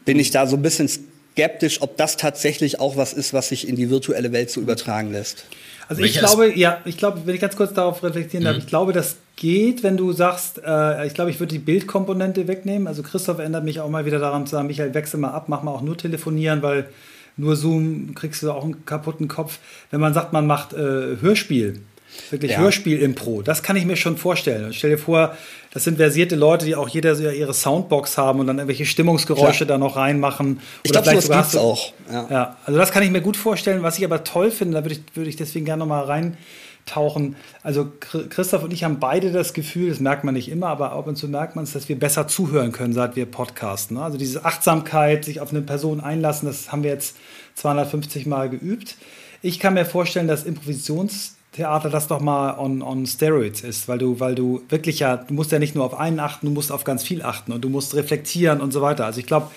bin 0.05 0.19
ich 0.19 0.31
da 0.31 0.47
so 0.47 0.57
ein 0.57 0.63
bisschen 0.63 0.89
skeptisch, 0.89 1.83
ob 1.83 1.97
das 1.97 2.17
tatsächlich 2.17 2.81
auch 2.81 2.97
was 2.97 3.13
ist, 3.13 3.33
was 3.33 3.51
sich 3.51 3.69
in 3.69 3.77
die 3.77 3.91
virtuelle 3.91 4.33
Welt 4.33 4.51
so 4.51 4.61
übertragen 4.61 5.13
lässt. 5.13 5.45
Also 5.89 6.03
ich 6.03 6.19
glaube, 6.19 6.57
ja, 6.59 6.81
ich 6.85 6.97
glaube, 6.97 7.23
wenn 7.25 7.35
ich 7.35 7.41
ganz 7.41 7.57
kurz 7.57 7.73
darauf 7.73 8.03
reflektieren 8.03 8.45
darf, 8.45 8.55
mhm. 8.57 8.61
ich 8.61 8.67
glaube, 8.67 8.93
das 8.93 9.17
geht, 9.37 9.83
wenn 9.83 9.97
du 9.97 10.13
sagst, 10.13 10.61
äh, 10.65 11.07
ich 11.07 11.15
glaube, 11.15 11.31
ich 11.31 11.39
würde 11.39 11.53
die 11.53 11.59
Bildkomponente 11.59 12.49
wegnehmen. 12.49 12.89
Also 12.89 13.03
Christoph 13.03 13.39
erinnert 13.39 13.65
mich 13.65 13.81
auch 13.81 13.89
mal 13.89 14.05
wieder 14.05 14.19
daran 14.19 14.47
zu 14.47 14.53
sagen, 14.53 14.67
Michael, 14.67 14.95
wechsel 14.95 15.21
mal 15.21 15.31
ab, 15.31 15.49
mach 15.49 15.63
mal 15.63 15.73
auch 15.73 15.83
nur 15.83 15.97
telefonieren, 15.97 16.63
weil 16.63 16.89
nur 17.37 17.55
Zoom 17.55 18.15
kriegst 18.15 18.43
du 18.43 18.51
auch 18.51 18.65
einen 18.65 18.85
kaputten 18.87 19.29
Kopf. 19.29 19.59
Wenn 19.91 20.01
man 20.01 20.15
sagt, 20.15 20.33
man 20.33 20.47
macht 20.47 20.73
äh, 20.73 21.17
Hörspiel, 21.21 21.83
Wirklich 22.31 22.53
ja. 22.53 22.59
Hörspiel-Impro. 22.59 23.43
Das 23.43 23.63
kann 23.63 23.77
ich 23.77 23.85
mir 23.85 23.97
schon 23.97 24.17
vorstellen. 24.17 24.73
stell 24.73 24.91
dir 24.91 24.99
vor, 24.99 25.37
das 25.77 25.85
sind 25.85 25.99
versierte 25.99 26.37
Leute, 26.37 26.65
die 26.65 26.75
auch 26.75 26.89
jeder 26.89 27.19
ihre 27.19 27.53
Soundbox 27.53 28.17
haben 28.17 28.41
und 28.41 28.47
dann 28.47 28.57
irgendwelche 28.57 28.87
Stimmungsgeräusche 28.87 29.67
Klar. 29.67 29.77
da 29.77 29.85
noch 29.85 29.97
reinmachen. 29.97 30.61
Ich 30.85 30.91
glaube, 30.91 31.07
sowas 31.07 31.29
gibt's 31.29 31.53
du, 31.53 31.59
auch. 31.59 31.93
Ja. 32.11 32.27
ja. 32.31 32.57
also 32.65 32.79
das 32.79 32.93
kann 32.93 33.03
ich 33.03 33.11
mir 33.11 33.21
gut 33.21 33.37
vorstellen. 33.37 33.83
Was 33.83 33.99
ich 33.99 34.05
aber 34.07 34.25
toll 34.25 34.51
finde, 34.51 34.79
da 34.79 34.85
würde 34.85 34.95
ich, 34.95 35.03
würde 35.15 35.29
ich 35.29 35.37
deswegen 35.37 35.67
gerne 35.67 35.81
noch 35.81 35.87
mal 35.87 36.03
reintauchen. 36.03 37.37
Also 37.63 37.93
Christoph 38.01 38.63
und 38.63 38.73
ich 38.73 38.85
haben 38.85 39.01
beide 39.01 39.33
das 39.33 39.53
Gefühl, 39.53 39.91
das 39.91 40.01
merkt 40.01 40.25
man 40.25 40.33
nicht 40.33 40.51
immer, 40.51 40.69
aber 40.69 40.93
ab 40.93 41.09
und 41.09 41.17
zu 41.17 41.29
merkt 41.29 41.57
man 41.57 41.65
es, 41.65 41.75
dass 41.75 41.91
wir 41.91 41.99
besser 41.99 42.27
zuhören 42.27 42.73
können, 42.73 42.95
seit 42.95 43.15
wir 43.15 43.27
podcasten. 43.27 43.99
Ne? 43.99 44.03
Also 44.03 44.17
diese 44.17 44.47
Achtsamkeit, 44.47 45.27
sich 45.27 45.43
auf 45.43 45.51
eine 45.51 45.61
Person 45.61 46.01
einlassen, 46.01 46.49
das 46.49 46.73
haben 46.73 46.85
wir 46.85 46.91
jetzt 46.91 47.19
250 47.57 48.25
Mal 48.25 48.49
geübt. 48.49 48.97
Ich 49.43 49.61
kann 49.61 49.75
mir 49.75 49.85
vorstellen, 49.85 50.27
dass 50.27 50.45
Improvisations 50.45 51.37
Theater 51.57 51.89
das 51.89 52.07
doch 52.07 52.21
mal 52.21 52.59
on, 52.59 52.83
on 52.83 53.07
Steroids 53.07 53.63
ist, 53.63 53.89
weil 53.89 53.97
du, 53.97 54.21
weil 54.21 54.35
du 54.35 54.63
wirklich 54.69 54.99
ja, 54.99 55.17
du 55.17 55.33
musst 55.33 55.53
ja 55.53 55.59
nicht 55.59 55.75
nur 55.75 55.85
auf 55.85 55.99
einen 55.99 56.21
achten, 56.21 56.47
du 56.47 56.53
musst 56.53 56.71
auf 56.71 56.85
ganz 56.85 57.03
viel 57.03 57.23
achten 57.23 57.51
und 57.51 57.63
du 57.63 57.71
musst 57.71 57.95
reflektieren 57.95 58.61
und 58.61 58.73
so 58.73 58.83
weiter. 58.83 59.07
Also 59.07 59.21
ich 59.21 59.27
glaube, 59.27 59.51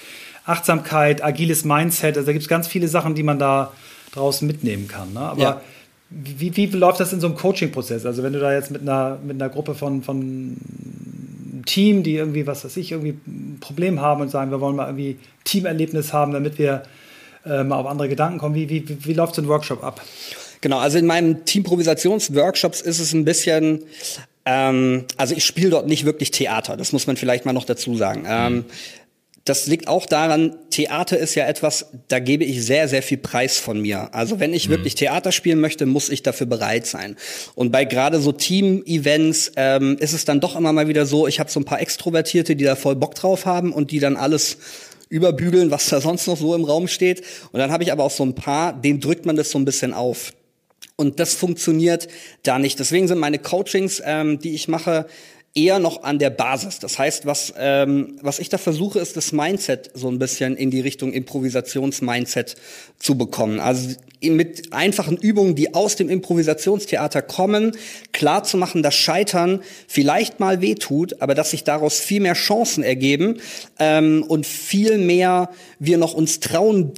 Achtsamkeit, 0.45 1.23
agiles 1.23 1.65
Mindset, 1.65 2.15
also 2.15 2.25
da 2.25 2.31
gibt 2.31 2.43
es 2.43 2.47
ganz 2.47 2.67
viele 2.67 2.87
Sachen, 2.87 3.15
die 3.15 3.23
man 3.23 3.37
da 3.37 3.73
draußen 4.13 4.47
mitnehmen 4.47 4.87
kann. 4.87 5.13
Ne? 5.13 5.19
Aber 5.19 5.41
ja. 5.41 5.61
wie, 6.09 6.55
wie, 6.55 6.65
läuft 6.67 7.01
das 7.01 7.11
in 7.11 7.19
so 7.19 7.27
einem 7.27 7.35
Coaching-Prozess? 7.35 8.05
Also 8.05 8.23
wenn 8.23 8.31
du 8.31 8.39
da 8.39 8.53
jetzt 8.53 8.71
mit 8.71 8.81
einer, 8.81 9.19
mit 9.21 9.41
einer 9.41 9.49
Gruppe 9.49 9.75
von, 9.75 10.01
von 10.01 10.55
Team, 11.65 12.03
die 12.03 12.15
irgendwie, 12.15 12.47
was 12.47 12.63
weiß 12.63 12.77
ich, 12.77 12.93
irgendwie 12.93 13.19
ein 13.27 13.57
Problem 13.59 13.99
haben 13.99 14.21
und 14.21 14.29
sagen, 14.29 14.51
wir 14.51 14.61
wollen 14.61 14.77
mal 14.77 14.85
irgendwie 14.85 15.19
Teamerlebnis 15.43 16.13
haben, 16.13 16.31
damit 16.31 16.57
wir 16.57 16.83
äh, 17.45 17.65
mal 17.65 17.75
auf 17.75 17.87
andere 17.87 18.07
Gedanken 18.07 18.39
kommen. 18.39 18.55
Wie, 18.55 18.69
wie, 18.69 18.87
wie, 18.87 19.05
wie 19.05 19.13
läuft 19.13 19.35
so 19.35 19.41
ein 19.41 19.49
Workshop 19.49 19.83
ab? 19.83 20.01
Genau, 20.61 20.79
also 20.79 20.97
in 20.97 21.05
meinen 21.05 21.45
Teamprovisationsworkshops 21.45 22.81
ist 22.81 22.99
es 22.99 23.13
ein 23.13 23.25
bisschen, 23.25 23.85
ähm, 24.45 25.05
also 25.15 25.35
ich 25.35 25.45
spiele 25.45 25.69
dort 25.69 25.87
nicht 25.87 26.05
wirklich 26.05 26.31
Theater, 26.31 26.75
das 26.75 26.91
muss 26.91 27.07
man 27.07 27.15
vielleicht 27.15 27.45
mal 27.45 27.53
noch 27.53 27.65
dazu 27.65 27.95
sagen. 27.95 28.25
Ähm, 28.27 28.65
das 29.45 29.65
liegt 29.67 29.87
auch 29.87 30.05
daran, 30.05 30.55
Theater 30.69 31.17
ist 31.17 31.33
ja 31.33 31.47
etwas, 31.47 31.87
da 32.07 32.19
gebe 32.19 32.43
ich 32.43 32.63
sehr, 32.63 32.87
sehr 32.87 33.01
viel 33.01 33.17
Preis 33.17 33.57
von 33.57 33.81
mir. 33.81 34.13
Also 34.13 34.39
wenn 34.39 34.53
ich 34.53 34.67
mhm. 34.67 34.73
wirklich 34.73 34.95
Theater 34.95 35.31
spielen 35.31 35.59
möchte, 35.59 35.85
muss 35.85 36.09
ich 36.09 36.21
dafür 36.21 36.45
bereit 36.45 36.85
sein. 36.85 37.15
Und 37.55 37.71
bei 37.71 37.85
gerade 37.85 38.19
so 38.19 38.31
Team-Events 38.31 39.53
ähm, 39.55 39.97
ist 39.99 40.13
es 40.13 40.25
dann 40.25 40.39
doch 40.39 40.55
immer 40.55 40.71
mal 40.71 40.87
wieder 40.87 41.05
so, 41.05 41.25
ich 41.25 41.39
habe 41.39 41.49
so 41.49 41.59
ein 41.59 41.65
paar 41.65 41.81
Extrovertierte, 41.81 42.55
die 42.55 42.63
da 42.63 42.75
voll 42.75 42.95
Bock 42.95 43.15
drauf 43.15 43.45
haben 43.45 43.73
und 43.73 43.91
die 43.91 43.99
dann 43.99 44.17
alles 44.17 44.57
überbügeln, 45.09 45.71
was 45.71 45.87
da 45.87 45.99
sonst 45.99 46.27
noch 46.27 46.37
so 46.37 46.53
im 46.53 46.63
Raum 46.63 46.87
steht. 46.87 47.23
Und 47.51 47.59
dann 47.59 47.71
habe 47.71 47.83
ich 47.83 47.91
aber 47.91 48.03
auch 48.03 48.11
so 48.11 48.23
ein 48.23 48.35
paar, 48.35 48.73
denen 48.73 48.99
drückt 48.99 49.25
man 49.25 49.35
das 49.35 49.49
so 49.49 49.57
ein 49.57 49.65
bisschen 49.65 49.93
auf. 49.93 50.31
Und 50.99 51.21
das 51.21 51.33
funktioniert 51.33 52.09
da 52.43 52.59
nicht. 52.59 52.77
Deswegen 52.77 53.07
sind 53.07 53.19
meine 53.19 53.39
Coachings, 53.39 54.01
ähm, 54.05 54.37
die 54.39 54.53
ich 54.53 54.67
mache, 54.67 55.05
eher 55.55 55.79
noch 55.79 56.03
an 56.03 56.19
der 56.19 56.29
Basis. 56.29 56.79
Das 56.79 56.99
heißt, 56.99 57.25
was, 57.25 57.53
ähm, 57.57 58.19
was 58.21 58.39
ich 58.39 58.49
da 58.49 58.57
versuche, 58.57 58.99
ist 58.99 59.15
das 59.15 59.31
Mindset 59.31 59.91
so 59.93 60.09
ein 60.09 60.19
bisschen 60.19 60.57
in 60.57 60.71
die 60.71 60.81
Richtung 60.81 61.13
Improvisations-Mindset 61.13 62.57
zu 62.97 63.17
bekommen. 63.17 63.61
Also 63.61 63.95
mit 64.21 64.73
einfachen 64.73 65.15
Übungen, 65.15 65.55
die 65.55 65.73
aus 65.73 65.95
dem 65.95 66.09
Improvisationstheater 66.09 67.21
kommen, 67.21 67.77
klar 68.11 68.43
zu 68.43 68.57
machen, 68.57 68.83
dass 68.83 68.95
Scheitern 68.95 69.61
vielleicht 69.87 70.41
mal 70.41 70.59
wehtut, 70.59 71.21
aber 71.21 71.33
dass 71.33 71.51
sich 71.51 71.63
daraus 71.63 72.01
viel 72.01 72.19
mehr 72.19 72.33
Chancen 72.33 72.83
ergeben 72.83 73.39
ähm, 73.79 74.25
und 74.27 74.45
viel 74.45 74.97
mehr 74.97 75.49
wir 75.79 75.97
noch 75.97 76.13
uns 76.13 76.41
trauen 76.41 76.91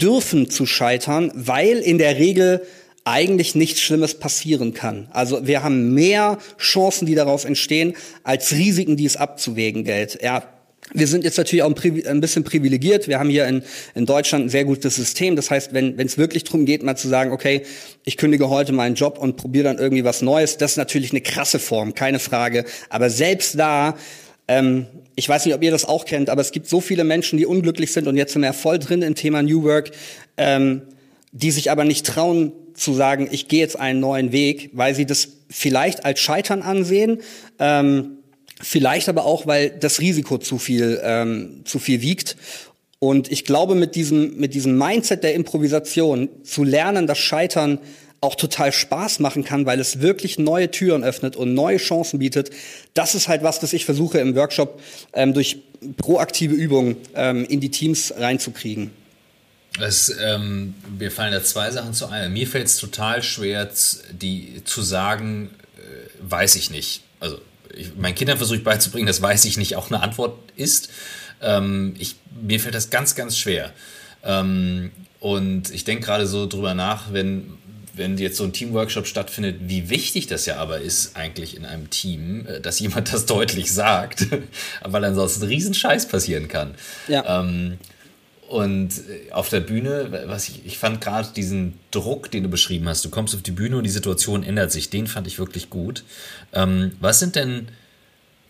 dürfen 0.00 0.48
zu 0.48 0.64
scheitern, 0.64 1.32
weil 1.34 1.78
in 1.78 1.98
der 1.98 2.18
Regel 2.18 2.62
eigentlich 3.08 3.54
nichts 3.54 3.80
Schlimmes 3.80 4.14
passieren 4.14 4.74
kann. 4.74 5.08
Also 5.12 5.46
wir 5.46 5.62
haben 5.62 5.94
mehr 5.94 6.38
Chancen, 6.58 7.06
die 7.06 7.14
daraus 7.14 7.44
entstehen, 7.44 7.94
als 8.22 8.52
Risiken, 8.52 8.96
die 8.96 9.06
es 9.06 9.16
abzuwägen 9.16 9.84
gilt. 9.84 10.22
Ja, 10.22 10.44
wir 10.92 11.06
sind 11.06 11.24
jetzt 11.24 11.36
natürlich 11.36 11.62
auch 11.62 11.74
ein 11.74 12.20
bisschen 12.20 12.44
privilegiert. 12.44 13.08
Wir 13.08 13.18
haben 13.18 13.28
hier 13.28 13.46
in, 13.46 13.62
in 13.94 14.06
Deutschland 14.06 14.46
ein 14.46 14.48
sehr 14.48 14.64
gutes 14.64 14.96
System. 14.96 15.36
Das 15.36 15.50
heißt, 15.50 15.74
wenn 15.74 15.98
es 15.98 16.16
wirklich 16.16 16.44
darum 16.44 16.64
geht, 16.64 16.82
mal 16.82 16.96
zu 16.96 17.08
sagen, 17.08 17.32
okay, 17.32 17.62
ich 18.04 18.16
kündige 18.16 18.48
heute 18.48 18.72
meinen 18.72 18.94
Job 18.94 19.18
und 19.18 19.36
probiere 19.36 19.64
dann 19.64 19.78
irgendwie 19.78 20.04
was 20.04 20.22
Neues, 20.22 20.56
das 20.56 20.72
ist 20.72 20.76
natürlich 20.76 21.10
eine 21.10 21.20
krasse 21.20 21.58
Form, 21.58 21.94
keine 21.94 22.18
Frage. 22.18 22.64
Aber 22.88 23.10
selbst 23.10 23.58
da, 23.58 23.96
ähm, 24.48 24.86
ich 25.14 25.28
weiß 25.28 25.44
nicht, 25.44 25.54
ob 25.54 25.62
ihr 25.62 25.70
das 25.70 25.84
auch 25.84 26.04
kennt, 26.04 26.30
aber 26.30 26.40
es 26.40 26.52
gibt 26.52 26.68
so 26.68 26.80
viele 26.80 27.04
Menschen, 27.04 27.38
die 27.38 27.44
unglücklich 27.44 27.92
sind 27.92 28.06
und 28.06 28.16
jetzt 28.16 28.32
sind 28.32 28.42
wir 28.42 28.52
voll 28.52 28.78
drin 28.78 29.02
im 29.02 29.14
Thema 29.14 29.42
New 29.42 29.64
Work, 29.64 29.90
ähm, 30.38 30.82
die 31.32 31.50
sich 31.50 31.70
aber 31.70 31.84
nicht 31.84 32.06
trauen, 32.06 32.52
zu 32.78 32.94
sagen, 32.94 33.28
ich 33.30 33.48
gehe 33.48 33.60
jetzt 33.60 33.78
einen 33.78 34.00
neuen 34.00 34.32
Weg, 34.32 34.70
weil 34.72 34.94
sie 34.94 35.06
das 35.06 35.28
vielleicht 35.50 36.04
als 36.04 36.20
Scheitern 36.20 36.62
ansehen, 36.62 37.20
ähm, 37.58 38.18
vielleicht 38.60 39.08
aber 39.08 39.24
auch, 39.24 39.46
weil 39.46 39.70
das 39.70 40.00
Risiko 40.00 40.38
zu 40.38 40.58
viel, 40.58 41.00
ähm, 41.02 41.62
zu 41.64 41.78
viel 41.78 42.02
wiegt. 42.02 42.36
Und 42.98 43.30
ich 43.30 43.44
glaube, 43.44 43.74
mit 43.74 43.94
diesem, 43.94 44.36
mit 44.38 44.54
diesem 44.54 44.76
Mindset 44.76 45.22
der 45.22 45.34
Improvisation 45.34 46.28
zu 46.42 46.64
lernen, 46.64 47.06
dass 47.06 47.18
Scheitern 47.18 47.78
auch 48.20 48.34
total 48.34 48.72
Spaß 48.72 49.20
machen 49.20 49.44
kann, 49.44 49.64
weil 49.64 49.78
es 49.78 50.00
wirklich 50.00 50.38
neue 50.38 50.70
Türen 50.70 51.04
öffnet 51.04 51.36
und 51.36 51.54
neue 51.54 51.76
Chancen 51.76 52.18
bietet. 52.18 52.50
Das 52.94 53.14
ist 53.14 53.28
halt 53.28 53.44
was, 53.44 53.60
das 53.60 53.72
ich 53.72 53.84
versuche 53.84 54.18
im 54.18 54.34
Workshop 54.34 54.80
ähm, 55.12 55.34
durch 55.34 55.58
proaktive 55.96 56.54
Übungen 56.54 56.96
ähm, 57.14 57.44
in 57.44 57.60
die 57.60 57.70
Teams 57.70 58.12
reinzukriegen. 58.16 58.90
Es, 59.80 60.14
ähm, 60.20 60.74
mir 60.98 61.10
fallen 61.10 61.32
da 61.32 61.42
zwei 61.42 61.70
Sachen 61.70 61.94
zu 61.94 62.06
ein. 62.08 62.32
Mir 62.32 62.46
fällt 62.46 62.66
es 62.66 62.76
total 62.76 63.22
schwer, 63.22 63.68
die 64.10 64.62
zu 64.64 64.82
sagen, 64.82 65.50
äh, 65.76 65.80
weiß 66.20 66.56
ich 66.56 66.70
nicht. 66.70 67.02
Also 67.20 67.40
ich, 67.74 67.94
meinen 67.96 68.14
Kindern 68.14 68.38
versuche 68.38 68.58
ich 68.58 68.64
beizubringen, 68.64 69.06
dass 69.06 69.22
weiß 69.22 69.44
ich 69.44 69.56
nicht 69.56 69.76
auch 69.76 69.90
eine 69.90 70.02
Antwort 70.02 70.38
ist. 70.56 70.90
Ähm, 71.40 71.94
ich, 71.98 72.16
mir 72.40 72.60
fällt 72.60 72.74
das 72.74 72.90
ganz, 72.90 73.14
ganz 73.14 73.38
schwer. 73.38 73.72
Ähm, 74.24 74.90
und 75.20 75.70
ich 75.70 75.84
denke 75.84 76.06
gerade 76.06 76.26
so 76.26 76.46
drüber 76.46 76.74
nach, 76.74 77.12
wenn 77.12 77.58
wenn 77.98 78.16
jetzt 78.16 78.38
so 78.38 78.44
ein 78.44 78.52
Teamworkshop 78.52 79.06
stattfindet, 79.06 79.56
wie 79.62 79.90
wichtig 79.90 80.28
das 80.28 80.46
ja 80.46 80.56
aber 80.56 80.80
ist 80.80 81.16
eigentlich 81.16 81.56
in 81.56 81.66
einem 81.66 81.90
Team, 81.90 82.46
äh, 82.46 82.60
dass 82.60 82.78
jemand 82.78 83.12
das 83.12 83.26
deutlich 83.26 83.72
sagt, 83.72 84.26
weil 84.82 85.04
ansonsten 85.04 85.42
ein 85.42 85.48
Riesenscheiß 85.48 86.08
passieren 86.08 86.48
kann. 86.48 86.74
Ja. 87.08 87.40
Ähm, 87.40 87.78
und 88.48 88.90
äh, 88.90 89.30
auf 89.32 89.48
der 89.50 89.60
Bühne, 89.60 90.24
was 90.26 90.48
ich, 90.48 90.64
ich 90.64 90.78
fand 90.78 91.00
gerade 91.00 91.28
diesen 91.34 91.78
Druck, 91.90 92.30
den 92.30 92.44
du 92.44 92.48
beschrieben 92.48 92.88
hast, 92.88 93.04
du 93.04 93.10
kommst 93.10 93.34
auf 93.34 93.42
die 93.42 93.50
Bühne 93.50 93.76
und 93.76 93.84
die 93.84 93.90
Situation 93.90 94.42
ändert 94.42 94.72
sich, 94.72 94.90
den 94.90 95.06
fand 95.06 95.26
ich 95.26 95.38
wirklich 95.38 95.70
gut. 95.70 96.02
Ähm, 96.52 96.92
was 97.00 97.20
sind 97.20 97.36
denn 97.36 97.68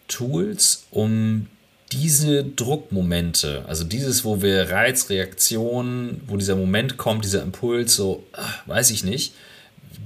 Tools, 0.06 0.86
um 0.90 1.48
diese 1.92 2.44
Druckmomente, 2.44 3.64
also 3.66 3.82
dieses, 3.84 4.24
wo 4.24 4.42
wir 4.42 4.70
Reizreaktion, 4.70 6.20
wo 6.26 6.36
dieser 6.36 6.54
Moment 6.54 6.96
kommt, 6.96 7.24
dieser 7.24 7.42
Impuls, 7.42 7.94
so, 7.94 8.24
ach, 8.32 8.66
weiß 8.66 8.90
ich 8.90 9.04
nicht, 9.04 9.34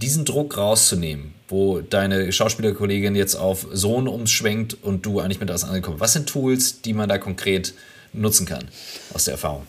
diesen 0.00 0.24
Druck 0.24 0.56
rauszunehmen, 0.56 1.34
wo 1.48 1.80
deine 1.80 2.32
Schauspielerkollegin 2.32 3.14
jetzt 3.14 3.34
auf 3.34 3.66
Sohn 3.72 4.08
umschwenkt 4.08 4.74
und 4.82 5.04
du 5.04 5.20
eigentlich 5.20 5.40
mit 5.40 5.48
was 5.48 5.64
angekommen. 5.64 6.00
Was 6.00 6.12
sind 6.14 6.28
Tools, 6.28 6.82
die 6.82 6.92
man 6.92 7.08
da 7.08 7.18
konkret 7.18 7.74
nutzen 8.12 8.46
kann 8.46 8.68
aus 9.12 9.24
der 9.24 9.32
Erfahrung? 9.32 9.66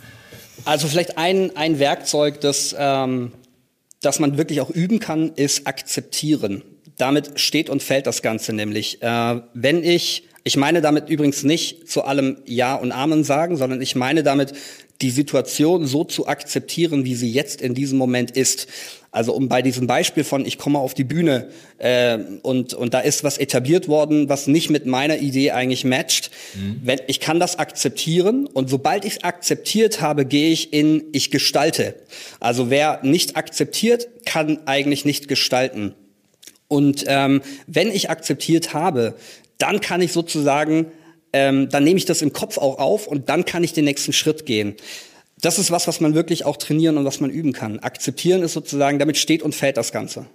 Also 0.66 0.88
vielleicht 0.88 1.18
ein, 1.18 1.55
ein 1.55 1.80
Werkzeug, 1.80 2.39
das, 2.41 2.76
ähm, 2.78 3.34
das 4.01 4.20
man 4.20 4.38
wirklich 4.38 4.61
auch 4.61 4.70
üben 4.70 4.99
kann, 4.99 5.34
ist 5.36 5.68
akzeptieren. 5.68 6.64
Damit 6.97 7.39
steht 7.39 7.70
und 7.70 7.84
fällt 7.84 8.07
das 8.07 8.22
Ganze 8.22 8.53
nämlich. 8.53 9.01
Äh, 9.01 9.41
wenn 9.53 9.84
ich, 9.84 10.30
ich 10.43 10.55
meine 10.55 10.82
damit 10.82 11.09
übrigens 11.09 11.43
nicht 11.43 11.89
zu 11.89 12.03
allem 12.03 12.38
Ja 12.45 12.76
und 12.76 12.91
Amen 12.91 13.24
sagen, 13.24 13.57
sondern 13.57 13.82
ich 13.82 13.95
meine 13.95 14.24
damit, 14.24 14.53
die 15.04 15.12
Situation 15.12 15.86
so 15.86 16.04
zu 16.04 16.28
akzeptieren, 16.28 17.06
wie 17.06 17.16
sie 17.16 17.32
jetzt 17.32 17.62
in 17.62 17.76
diesem 17.76 17.97
Moment 17.97 18.32
ist. 18.32 18.68
Also 19.12 19.34
um 19.34 19.47
bei 19.47 19.62
diesem 19.62 19.86
Beispiel 19.86 20.24
von 20.24 20.43
ich 20.43 20.58
komme 20.58 20.80
auf 20.80 20.95
die 20.95 21.04
Bühne 21.04 21.49
äh, 21.78 22.18
und 22.41 22.74
und 22.74 22.95
da 22.95 22.99
ist 22.99 23.24
was 23.24 23.38
etabliert 23.38 23.88
worden, 23.88 24.28
was 24.28 24.47
nicht 24.47 24.72
mit 24.72 24.88
meiner 24.88 25.20
Idee 25.20 25.51
eigentlich 25.51 25.86
matcht. 25.86 26.32
Mhm. 26.56 26.82
Wenn 26.84 26.99
ich 27.06 27.20
kann 27.20 27.39
das 27.39 27.60
akzeptieren 27.60 28.47
und 28.47 28.72
sobald 28.72 29.06
ich 29.06 29.18
es 29.18 29.24
akzeptiert 29.24 30.01
habe, 30.01 30.26
gehe 30.26 30.51
ich 30.51 30.74
in 30.74 31.04
ich 31.12 31.30
gestalte. 31.30 31.95
Also 32.39 32.72
wer 32.72 33.01
nicht 33.04 33.36
akzeptiert, 33.36 34.08
kann 34.26 34.60
eigentlich 34.66 35.06
nicht 35.06 35.28
gestalten. 35.28 35.93
Und 36.68 37.04
ähm, 37.06 37.43
wenn 37.68 37.91
ich 37.91 38.10
akzeptiert 38.10 38.74
habe, 38.74 39.14
dann 39.60 39.80
kann 39.80 40.01
ich 40.01 40.12
sozusagen 40.12 40.88
ähm, 41.34 41.70
dann 41.70 41.84
nehme 41.84 41.98
ich 41.98 42.06
das 42.06 42.22
im 42.22 42.32
Kopf 42.32 42.58
auch 42.58 42.80
auf 42.80 43.08
und 43.08 43.30
dann 43.30 43.46
kann 43.46 43.64
ich 43.64 43.74
den 43.74 43.86
nächsten 43.86 44.14
Schritt 44.14 44.46
gehen. 44.46 44.76
Das 45.42 45.60
ist 45.60 45.72
was, 45.72 45.88
was 45.88 46.00
man 46.00 46.14
wirklich 46.14 46.46
auch 46.46 46.58
trainieren 46.58 46.98
und 46.98 47.06
was 47.06 47.20
man 47.20 47.30
üben 47.30 47.52
kann. 47.52 47.80
Akzeptieren 47.80 48.44
ist 48.44 48.54
sozusagen, 48.54 49.00
damit 49.00 49.18
steht 49.18 49.42
und 49.42 49.54
fällt 49.54 49.78
das 49.78 49.92
Ganze. 49.92 50.28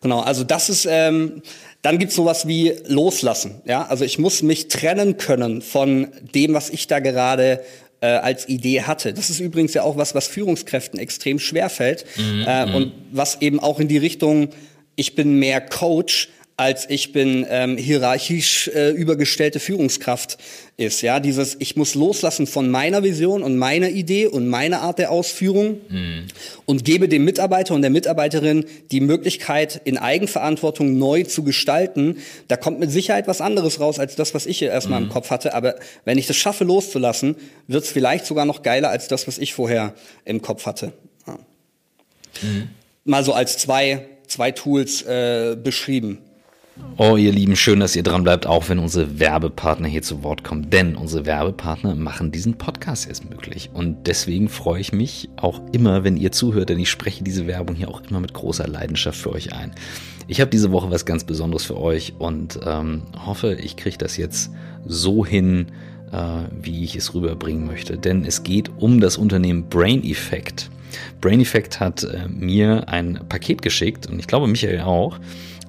Genau, 0.00 0.20
also 0.20 0.44
das 0.44 0.68
ist, 0.68 0.86
ähm, 0.88 1.42
dann 1.82 1.98
gibt's 1.98 2.14
sowas 2.14 2.46
wie 2.46 2.74
loslassen. 2.86 3.62
Ja, 3.64 3.86
also 3.86 4.04
ich 4.04 4.18
muss 4.18 4.42
mich 4.42 4.68
trennen 4.68 5.16
können 5.16 5.62
von 5.62 6.08
dem, 6.34 6.54
was 6.54 6.70
ich 6.70 6.86
da 6.86 7.00
gerade 7.00 7.64
äh, 8.00 8.06
als 8.06 8.48
Idee 8.48 8.82
hatte. 8.82 9.12
Das 9.12 9.30
ist 9.30 9.40
übrigens 9.40 9.74
ja 9.74 9.82
auch 9.82 9.96
was, 9.96 10.14
was 10.14 10.28
Führungskräften 10.28 11.00
extrem 11.00 11.38
schwer 11.38 11.68
fällt 11.68 12.04
mhm, 12.16 12.44
äh, 12.46 12.66
mhm. 12.66 12.74
und 12.74 12.92
was 13.10 13.40
eben 13.40 13.58
auch 13.58 13.80
in 13.80 13.88
die 13.88 13.98
Richtung, 13.98 14.50
ich 14.94 15.14
bin 15.14 15.38
mehr 15.38 15.60
Coach, 15.60 16.28
als 16.58 16.88
ich 16.88 17.12
bin 17.12 17.46
ähm, 17.50 17.76
hierarchisch 17.76 18.68
äh, 18.68 18.90
übergestellte 18.90 19.60
Führungskraft 19.60 20.38
ist. 20.78 21.02
Ja, 21.02 21.20
dieses 21.20 21.56
ich 21.58 21.76
muss 21.76 21.94
loslassen 21.94 22.46
von 22.46 22.70
meiner 22.70 23.02
Vision 23.02 23.42
und 23.42 23.58
meiner 23.58 23.90
Idee 23.90 24.26
und 24.26 24.48
meiner 24.48 24.80
Art 24.80 24.98
der 24.98 25.10
Ausführung 25.10 25.80
mhm. 25.88 26.24
und 26.64 26.84
gebe 26.84 27.08
dem 27.08 27.24
Mitarbeiter 27.24 27.74
und 27.74 27.82
der 27.82 27.90
Mitarbeiterin 27.90 28.64
die 28.90 29.00
Möglichkeit 29.00 29.82
in 29.84 29.98
Eigenverantwortung 29.98 30.96
neu 30.96 31.24
zu 31.24 31.42
gestalten. 31.42 32.18
Da 32.48 32.56
kommt 32.56 32.80
mit 32.80 32.90
Sicherheit 32.90 33.28
was 33.28 33.42
anderes 33.42 33.78
raus 33.78 33.98
als 33.98 34.16
das, 34.16 34.32
was 34.32 34.46
ich 34.46 34.58
hier 34.58 34.70
erstmal 34.70 35.00
mhm. 35.00 35.06
im 35.06 35.12
Kopf 35.12 35.30
hatte. 35.30 35.52
Aber 35.52 35.76
wenn 36.06 36.16
ich 36.16 36.26
das 36.26 36.36
schaffe 36.36 36.64
loszulassen, 36.64 37.36
wird 37.66 37.84
es 37.84 37.90
vielleicht 37.90 38.24
sogar 38.24 38.46
noch 38.46 38.62
geiler 38.62 38.88
als 38.88 39.08
das, 39.08 39.26
was 39.26 39.36
ich 39.36 39.52
vorher 39.52 39.94
im 40.24 40.40
Kopf 40.40 40.64
hatte. 40.64 40.92
Ja. 41.26 41.38
Mhm. 42.42 42.68
Mal 43.04 43.24
so 43.24 43.34
als 43.34 43.58
zwei 43.58 44.06
zwei 44.26 44.50
Tools 44.50 45.02
äh, 45.02 45.56
beschrieben. 45.62 46.18
Oh, 46.98 47.16
ihr 47.16 47.32
Lieben, 47.32 47.56
schön, 47.56 47.80
dass 47.80 47.96
ihr 47.96 48.02
dran 48.02 48.22
bleibt, 48.22 48.46
auch 48.46 48.68
wenn 48.68 48.78
unsere 48.78 49.18
Werbepartner 49.18 49.88
hier 49.88 50.02
zu 50.02 50.22
Wort 50.22 50.44
kommen. 50.44 50.70
Denn 50.70 50.94
unsere 50.96 51.26
Werbepartner 51.26 51.94
machen 51.94 52.32
diesen 52.32 52.56
Podcast 52.56 53.08
erst 53.08 53.28
möglich. 53.28 53.70
Und 53.72 54.06
deswegen 54.06 54.48
freue 54.48 54.80
ich 54.80 54.92
mich 54.92 55.28
auch 55.36 55.60
immer, 55.72 56.04
wenn 56.04 56.16
ihr 56.16 56.32
zuhört, 56.32 56.68
denn 56.68 56.78
ich 56.78 56.90
spreche 56.90 57.24
diese 57.24 57.46
Werbung 57.46 57.76
hier 57.76 57.88
auch 57.88 58.02
immer 58.08 58.20
mit 58.20 58.32
großer 58.34 58.66
Leidenschaft 58.66 59.18
für 59.18 59.32
euch 59.32 59.52
ein. 59.52 59.72
Ich 60.26 60.40
habe 60.40 60.50
diese 60.50 60.72
Woche 60.72 60.90
was 60.90 61.04
ganz 61.04 61.24
Besonderes 61.24 61.64
für 61.64 61.78
euch 61.78 62.14
und 62.18 62.58
ähm, 62.64 63.02
hoffe, 63.24 63.54
ich 63.54 63.76
kriege 63.76 63.98
das 63.98 64.16
jetzt 64.16 64.50
so 64.84 65.24
hin, 65.24 65.66
äh, 66.12 66.44
wie 66.60 66.84
ich 66.84 66.96
es 66.96 67.14
rüberbringen 67.14 67.66
möchte. 67.66 67.98
Denn 67.98 68.24
es 68.24 68.42
geht 68.42 68.70
um 68.78 69.00
das 69.00 69.16
Unternehmen 69.16 69.68
Brain 69.68 70.02
Effect. 70.04 70.70
Brain 71.20 71.40
Effect 71.40 71.80
hat 71.80 72.04
äh, 72.04 72.26
mir 72.28 72.88
ein 72.88 73.20
Paket 73.28 73.62
geschickt 73.62 74.06
und 74.06 74.18
ich 74.18 74.26
glaube 74.26 74.46
Michael 74.46 74.80
auch 74.80 75.18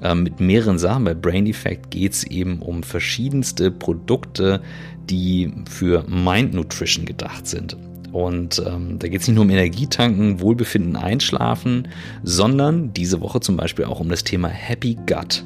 ähm, 0.01 0.23
mit 0.23 0.39
mehreren 0.39 0.79
Sachen. 0.79 1.03
Bei 1.03 1.13
Brain 1.13 1.47
Effect 1.47 1.91
geht 1.91 2.13
es 2.13 2.23
eben 2.23 2.59
um 2.59 2.83
verschiedenste 2.83 3.71
Produkte, 3.71 4.61
die 5.09 5.53
für 5.69 6.03
Mind 6.07 6.53
Nutrition 6.53 7.05
gedacht 7.05 7.47
sind. 7.47 7.77
Und 8.11 8.63
ähm, 8.65 8.99
da 8.99 9.07
geht 9.07 9.21
es 9.21 9.27
nicht 9.27 9.35
nur 9.35 9.43
um 9.43 9.49
Energietanken, 9.49 10.39
Wohlbefinden, 10.39 10.95
Einschlafen, 10.95 11.87
sondern 12.23 12.93
diese 12.93 13.21
Woche 13.21 13.41
zum 13.41 13.57
Beispiel 13.57 13.85
auch 13.85 13.99
um 13.99 14.09
das 14.09 14.23
Thema 14.23 14.47
Happy 14.47 14.95
Gut. 14.95 15.43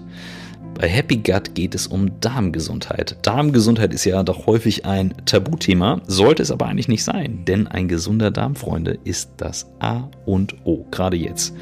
Bei 0.82 0.90
Happy 0.90 1.18
Gut 1.18 1.54
geht 1.54 1.76
es 1.76 1.86
um 1.86 2.20
Darmgesundheit. 2.22 3.16
Darmgesundheit 3.22 3.94
ist 3.94 4.04
ja 4.04 4.24
doch 4.24 4.48
häufig 4.48 4.84
ein 4.84 5.14
Tabuthema, 5.28 6.02
sollte 6.08 6.42
es 6.42 6.50
aber 6.50 6.66
eigentlich 6.66 6.88
nicht 6.88 7.04
sein, 7.04 7.46
denn 7.46 7.68
ein 7.68 7.88
gesunder 7.88 8.32
Darm, 8.32 8.56
Freunde, 8.56 8.98
ist 9.04 9.30
das 9.38 9.70
A 9.78 10.10
und 10.26 10.56
O, 10.64 10.88
gerade 10.90 11.18
jetzt. 11.18 11.54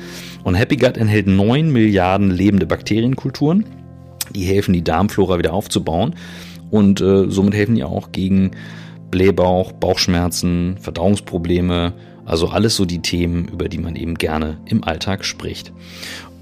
Und 0.46 0.56
Happy 0.56 0.78
Gut 0.78 0.96
enthält 0.96 1.28
9 1.28 1.70
Milliarden 1.70 2.32
lebende 2.32 2.66
Bakterienkulturen, 2.66 3.66
die 4.34 4.44
helfen, 4.44 4.72
die 4.72 4.86
Darmflora 4.86 5.38
wieder 5.38 5.52
aufzubauen 5.52 6.16
und 6.72 7.02
äh, 7.02 7.30
somit 7.30 7.56
helfen 7.56 7.76
die 7.76 7.84
auch 7.84 8.14
gegen 8.14 8.52
Blähbauch, 9.12 9.74
Bauchschmerzen, 9.74 10.78
Verdauungsprobleme, 10.80 11.92
also 12.24 12.48
alles 12.48 12.78
so 12.78 12.86
die 12.86 13.02
Themen, 13.02 13.50
über 13.50 13.68
die 13.68 13.80
man 13.80 13.98
eben 13.98 14.16
gerne 14.16 14.60
im 14.66 14.84
Alltag 14.86 15.26
spricht. 15.26 15.74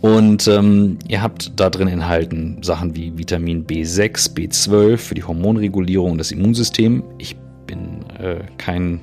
Und 0.08 0.48
ähm, 0.48 1.00
ihr 1.10 1.22
habt 1.22 1.60
da 1.60 1.70
drin 1.70 1.90
enthalten 1.90 2.64
Sachen 2.64 2.96
wie 2.96 3.18
Vitamin 3.18 3.68
B6, 3.68 4.34
B12 4.34 4.96
für 4.96 5.16
die 5.16 5.24
Hormonregulierung 5.26 6.14
und 6.14 6.18
das 6.18 6.32
Immunsystem. 6.32 7.04
Ich 7.18 7.36
bin 7.66 8.06
äh, 8.18 8.40
kein 8.58 9.02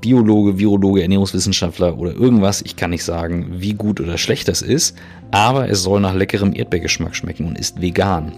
Biologe, 0.00 0.58
Virologe, 0.58 1.00
Ernährungswissenschaftler 1.02 1.96
oder 1.96 2.12
irgendwas. 2.12 2.60
Ich 2.62 2.74
kann 2.74 2.90
nicht 2.90 3.04
sagen, 3.04 3.46
wie 3.52 3.74
gut 3.74 4.00
oder 4.00 4.18
schlecht 4.18 4.48
das 4.48 4.62
ist, 4.62 4.96
aber 5.30 5.68
es 5.68 5.84
soll 5.84 6.00
nach 6.00 6.14
leckerem 6.14 6.52
Erdbeergeschmack 6.56 7.14
schmecken 7.14 7.46
und 7.46 7.56
ist 7.56 7.80
vegan. 7.80 8.32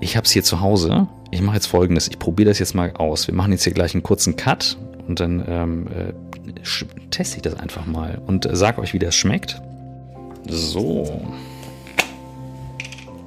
Ich 0.00 0.16
habe 0.16 0.24
es 0.24 0.30
hier 0.30 0.44
zu 0.44 0.60
Hause. 0.60 1.08
Ich 1.32 1.42
mache 1.42 1.56
jetzt 1.56 1.66
folgendes. 1.66 2.06
Ich 2.06 2.20
probiere 2.20 2.50
das 2.50 2.60
jetzt 2.60 2.76
mal 2.76 2.92
aus. 2.92 3.26
Wir 3.26 3.34
machen 3.34 3.50
jetzt 3.50 3.64
hier 3.64 3.72
gleich 3.72 3.92
einen 3.92 4.04
kurzen 4.04 4.36
Cut 4.36 4.78
und 5.08 5.18
dann 5.18 5.44
ähm, 5.48 5.88
äh, 5.88 6.12
teste 7.10 7.38
ich 7.38 7.42
das 7.42 7.54
einfach 7.54 7.86
mal 7.86 8.22
und 8.24 8.46
äh, 8.46 8.54
sage 8.54 8.80
euch, 8.80 8.94
wie 8.94 9.00
das 9.00 9.16
schmeckt. 9.16 9.60
So. 10.48 11.22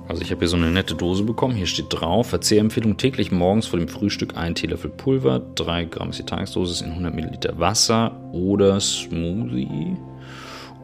Also 0.07 0.21
ich 0.21 0.31
habe 0.31 0.39
hier 0.39 0.47
so 0.47 0.55
eine 0.55 0.71
nette 0.71 0.95
Dose 0.95 1.23
bekommen. 1.23 1.55
Hier 1.55 1.65
steht 1.65 1.87
drauf, 1.89 2.27
Verzehrempfehlung 2.29 2.97
täglich 2.97 3.31
morgens 3.31 3.65
vor 3.67 3.79
dem 3.79 3.87
Frühstück 3.87 4.37
ein 4.37 4.53
Teelöffel 4.53 4.91
Pulver, 4.91 5.41
3 5.55 5.85
Gramm 5.85 6.11
ist 6.11 6.19
die 6.19 6.23
Tagesdosis 6.23 6.81
in 6.81 6.91
100 6.91 7.13
Milliliter 7.13 7.59
Wasser 7.59 8.11
oder 8.31 8.79
Smoothie 8.79 9.97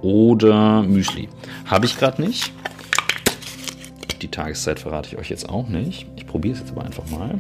oder 0.02 0.82
Müsli. 0.82 1.30
Habe 1.66 1.86
ich 1.86 1.98
gerade 1.98 2.22
nicht. 2.22 2.52
Die 4.22 4.28
Tageszeit 4.28 4.80
verrate 4.80 5.10
ich 5.12 5.18
euch 5.18 5.30
jetzt 5.30 5.50
auch 5.50 5.68
nicht. 5.68 6.08
Ich 6.16 6.26
probiere 6.26 6.56
es 6.56 6.60
jetzt 6.60 6.72
aber 6.72 6.84
einfach 6.84 7.08
mal. 7.10 7.40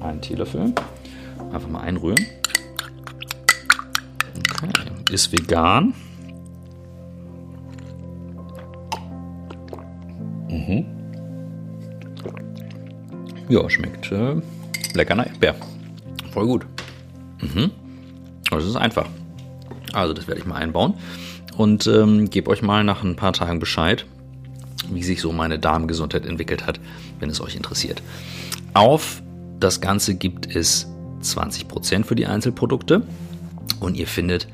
Einen 0.00 0.20
Teelöffel. 0.20 0.72
Einfach 1.52 1.68
mal 1.68 1.80
einrühren. 1.80 2.24
Okay. 4.52 4.70
Ist 5.10 5.32
vegan. 5.32 5.94
Mhm. 10.54 10.84
Ja, 13.48 13.68
schmeckt 13.68 14.10
äh, 14.12 14.36
lecker 14.94 15.16
Erdbeer. 15.16 15.54
Voll 16.32 16.46
gut. 16.46 16.66
Mhm. 17.42 17.70
Das 18.50 18.64
ist 18.64 18.76
einfach. 18.76 19.08
Also 19.92 20.14
das 20.14 20.26
werde 20.26 20.40
ich 20.40 20.46
mal 20.46 20.56
einbauen 20.56 20.94
und 21.56 21.86
ähm, 21.86 22.30
gebe 22.30 22.50
euch 22.50 22.62
mal 22.62 22.84
nach 22.84 23.04
ein 23.04 23.16
paar 23.16 23.32
Tagen 23.32 23.60
Bescheid, 23.60 24.06
wie 24.90 25.02
sich 25.02 25.20
so 25.20 25.32
meine 25.32 25.58
Darmgesundheit 25.58 26.26
entwickelt 26.26 26.66
hat, 26.66 26.80
wenn 27.20 27.30
es 27.30 27.40
euch 27.40 27.54
interessiert. 27.54 28.02
Auf 28.72 29.22
das 29.60 29.80
Ganze 29.80 30.14
gibt 30.14 30.54
es 30.54 30.88
20% 31.22 32.04
für 32.04 32.16
die 32.16 32.26
Einzelprodukte 32.26 33.02
und 33.80 33.96
ihr 33.96 34.06
findet 34.06 34.48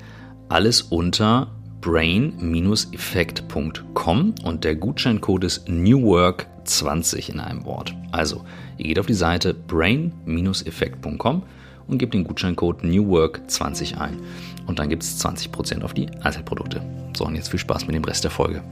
alles 0.49 0.83
unter 0.83 1.49
brain-effekt.com 1.81 4.35
und 4.45 4.65
der 4.65 4.77
Gutscheincode 4.77 5.45
ist 5.45 5.67
NewWork20 5.69 7.31
in 7.31 7.41
einem 7.41 7.65
Wort. 7.65 7.95
Also, 8.13 8.45
ihr 8.77 8.85
geht 8.87 8.99
auf 8.99 9.07
die 9.07 9.15
Seite 9.15 9.55
brain-effekt.com 9.55 11.43
und 11.87 11.99
gebt 11.99 12.13
den 12.15 12.25
Gutscheincode 12.25 12.83
NewWork20 12.83 13.99
ein. 13.99 14.19
Und 14.67 14.79
dann 14.79 14.89
gibt 14.89 15.03
es 15.03 15.23
20% 15.25 15.83
auf 15.83 15.93
die 15.95 16.09
Einzelprodukte. 16.23 16.83
So, 17.17 17.27
und 17.27 17.35
jetzt 17.35 17.51
viel 17.51 17.61
Spaß 17.61 17.87
mit 17.87 17.97
dem 17.97 18.05
Rest 18.05 18.25
der 18.25 18.31
Folge. 18.31 18.63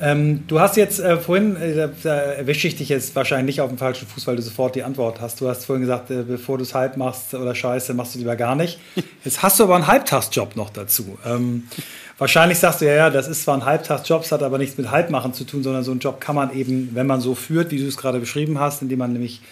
Ähm, 0.00 0.44
du 0.46 0.60
hast 0.60 0.76
jetzt 0.76 0.98
äh, 0.98 1.18
vorhin, 1.18 1.56
äh, 1.56 1.88
da 2.02 2.14
erwische 2.14 2.66
ich 2.68 2.76
dich 2.76 2.88
jetzt 2.88 3.14
wahrscheinlich 3.14 3.56
nicht 3.56 3.60
auf 3.60 3.68
dem 3.68 3.76
falschen 3.76 4.08
Fuß, 4.08 4.26
weil 4.26 4.36
du 4.36 4.42
sofort 4.42 4.74
die 4.74 4.82
Antwort 4.82 5.20
hast. 5.20 5.40
Du 5.40 5.48
hast 5.48 5.66
vorhin 5.66 5.82
gesagt, 5.82 6.10
äh, 6.10 6.22
bevor 6.22 6.56
du 6.56 6.62
es 6.62 6.74
halb 6.74 6.96
machst 6.96 7.34
oder 7.34 7.54
scheiße, 7.54 7.92
machst 7.92 8.14
du 8.14 8.18
lieber 8.18 8.36
gar 8.36 8.54
nicht. 8.54 8.78
Jetzt 9.24 9.42
hast 9.42 9.60
du 9.60 9.64
aber 9.64 9.74
einen 9.74 9.86
Halbtagsjob 9.86 10.56
noch 10.56 10.70
dazu. 10.70 11.18
Ähm, 11.26 11.68
wahrscheinlich 12.16 12.58
sagst 12.58 12.80
du 12.80 12.86
ja, 12.86 12.94
ja, 12.94 13.10
das 13.10 13.28
ist 13.28 13.44
zwar 13.44 13.56
ein 13.56 13.66
Halbtagsjob, 13.66 14.22
es 14.22 14.32
hat 14.32 14.42
aber 14.42 14.56
nichts 14.56 14.78
mit 14.78 14.90
Halbmachen 14.90 15.34
zu 15.34 15.44
tun, 15.44 15.62
sondern 15.62 15.84
so 15.84 15.90
einen 15.90 16.00
Job 16.00 16.18
kann 16.18 16.34
man 16.34 16.54
eben, 16.54 16.90
wenn 16.94 17.06
man 17.06 17.20
so 17.20 17.34
führt, 17.34 17.70
wie 17.70 17.78
du 17.78 17.86
es 17.86 17.98
gerade 17.98 18.20
beschrieben 18.20 18.58
hast, 18.58 18.80
indem 18.80 19.00
man 19.00 19.12
nämlich 19.12 19.42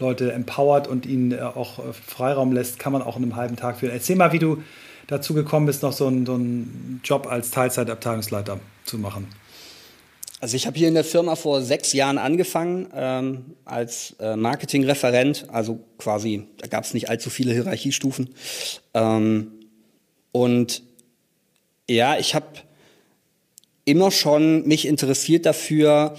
Leute 0.00 0.32
empowert 0.32 0.86
und 0.86 1.06
ihnen 1.06 1.32
äh, 1.32 1.40
auch 1.40 1.78
äh, 1.78 1.82
Freiraum 1.92 2.52
lässt, 2.52 2.78
kann 2.78 2.92
man 2.92 3.00
auch 3.00 3.16
in 3.16 3.22
einem 3.22 3.36
halben 3.36 3.56
Tag 3.56 3.78
führen. 3.78 3.92
Erzähl 3.92 4.16
mal, 4.16 4.32
wie 4.32 4.38
du 4.38 4.62
dazu 5.06 5.32
gekommen 5.32 5.64
bist, 5.64 5.82
noch 5.82 5.92
so 5.92 6.06
einen, 6.06 6.26
so 6.26 6.34
einen 6.34 7.00
Job 7.04 7.26
als 7.26 7.50
Teilzeitabteilungsleiter 7.50 8.58
zu 8.84 8.98
machen. 8.98 9.28
Also 10.44 10.56
ich 10.56 10.66
habe 10.66 10.76
hier 10.76 10.88
in 10.88 10.94
der 10.94 11.04
Firma 11.04 11.36
vor 11.36 11.62
sechs 11.62 11.94
Jahren 11.94 12.18
angefangen 12.18 12.90
ähm, 12.94 13.54
als 13.64 14.14
äh, 14.20 14.36
Marketingreferent, 14.36 15.46
also 15.50 15.80
quasi, 15.96 16.48
da 16.58 16.66
gab 16.66 16.84
es 16.84 16.92
nicht 16.92 17.08
allzu 17.08 17.30
viele 17.30 17.54
Hierarchiestufen. 17.54 18.28
Ähm, 18.92 19.52
und 20.32 20.82
ja, 21.88 22.18
ich 22.18 22.34
habe 22.34 22.44
immer 23.86 24.10
schon 24.10 24.68
mich 24.68 24.86
interessiert 24.86 25.46
dafür, 25.46 26.14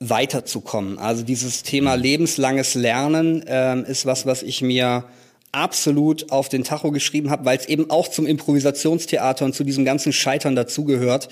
weiterzukommen. 0.00 0.98
Also 0.98 1.22
dieses 1.22 1.62
Thema 1.62 1.94
lebenslanges 1.94 2.74
Lernen 2.74 3.44
ähm, 3.46 3.84
ist 3.84 4.06
was, 4.06 4.24
was 4.24 4.42
ich 4.42 4.62
mir 4.62 5.04
absolut 5.52 6.32
auf 6.32 6.48
den 6.48 6.64
Tacho 6.64 6.90
geschrieben 6.90 7.28
habe, 7.28 7.44
weil 7.44 7.58
es 7.58 7.66
eben 7.66 7.90
auch 7.90 8.08
zum 8.08 8.26
Improvisationstheater 8.26 9.44
und 9.44 9.54
zu 9.54 9.62
diesem 9.62 9.84
ganzen 9.84 10.14
Scheitern 10.14 10.56
dazugehört. 10.56 11.28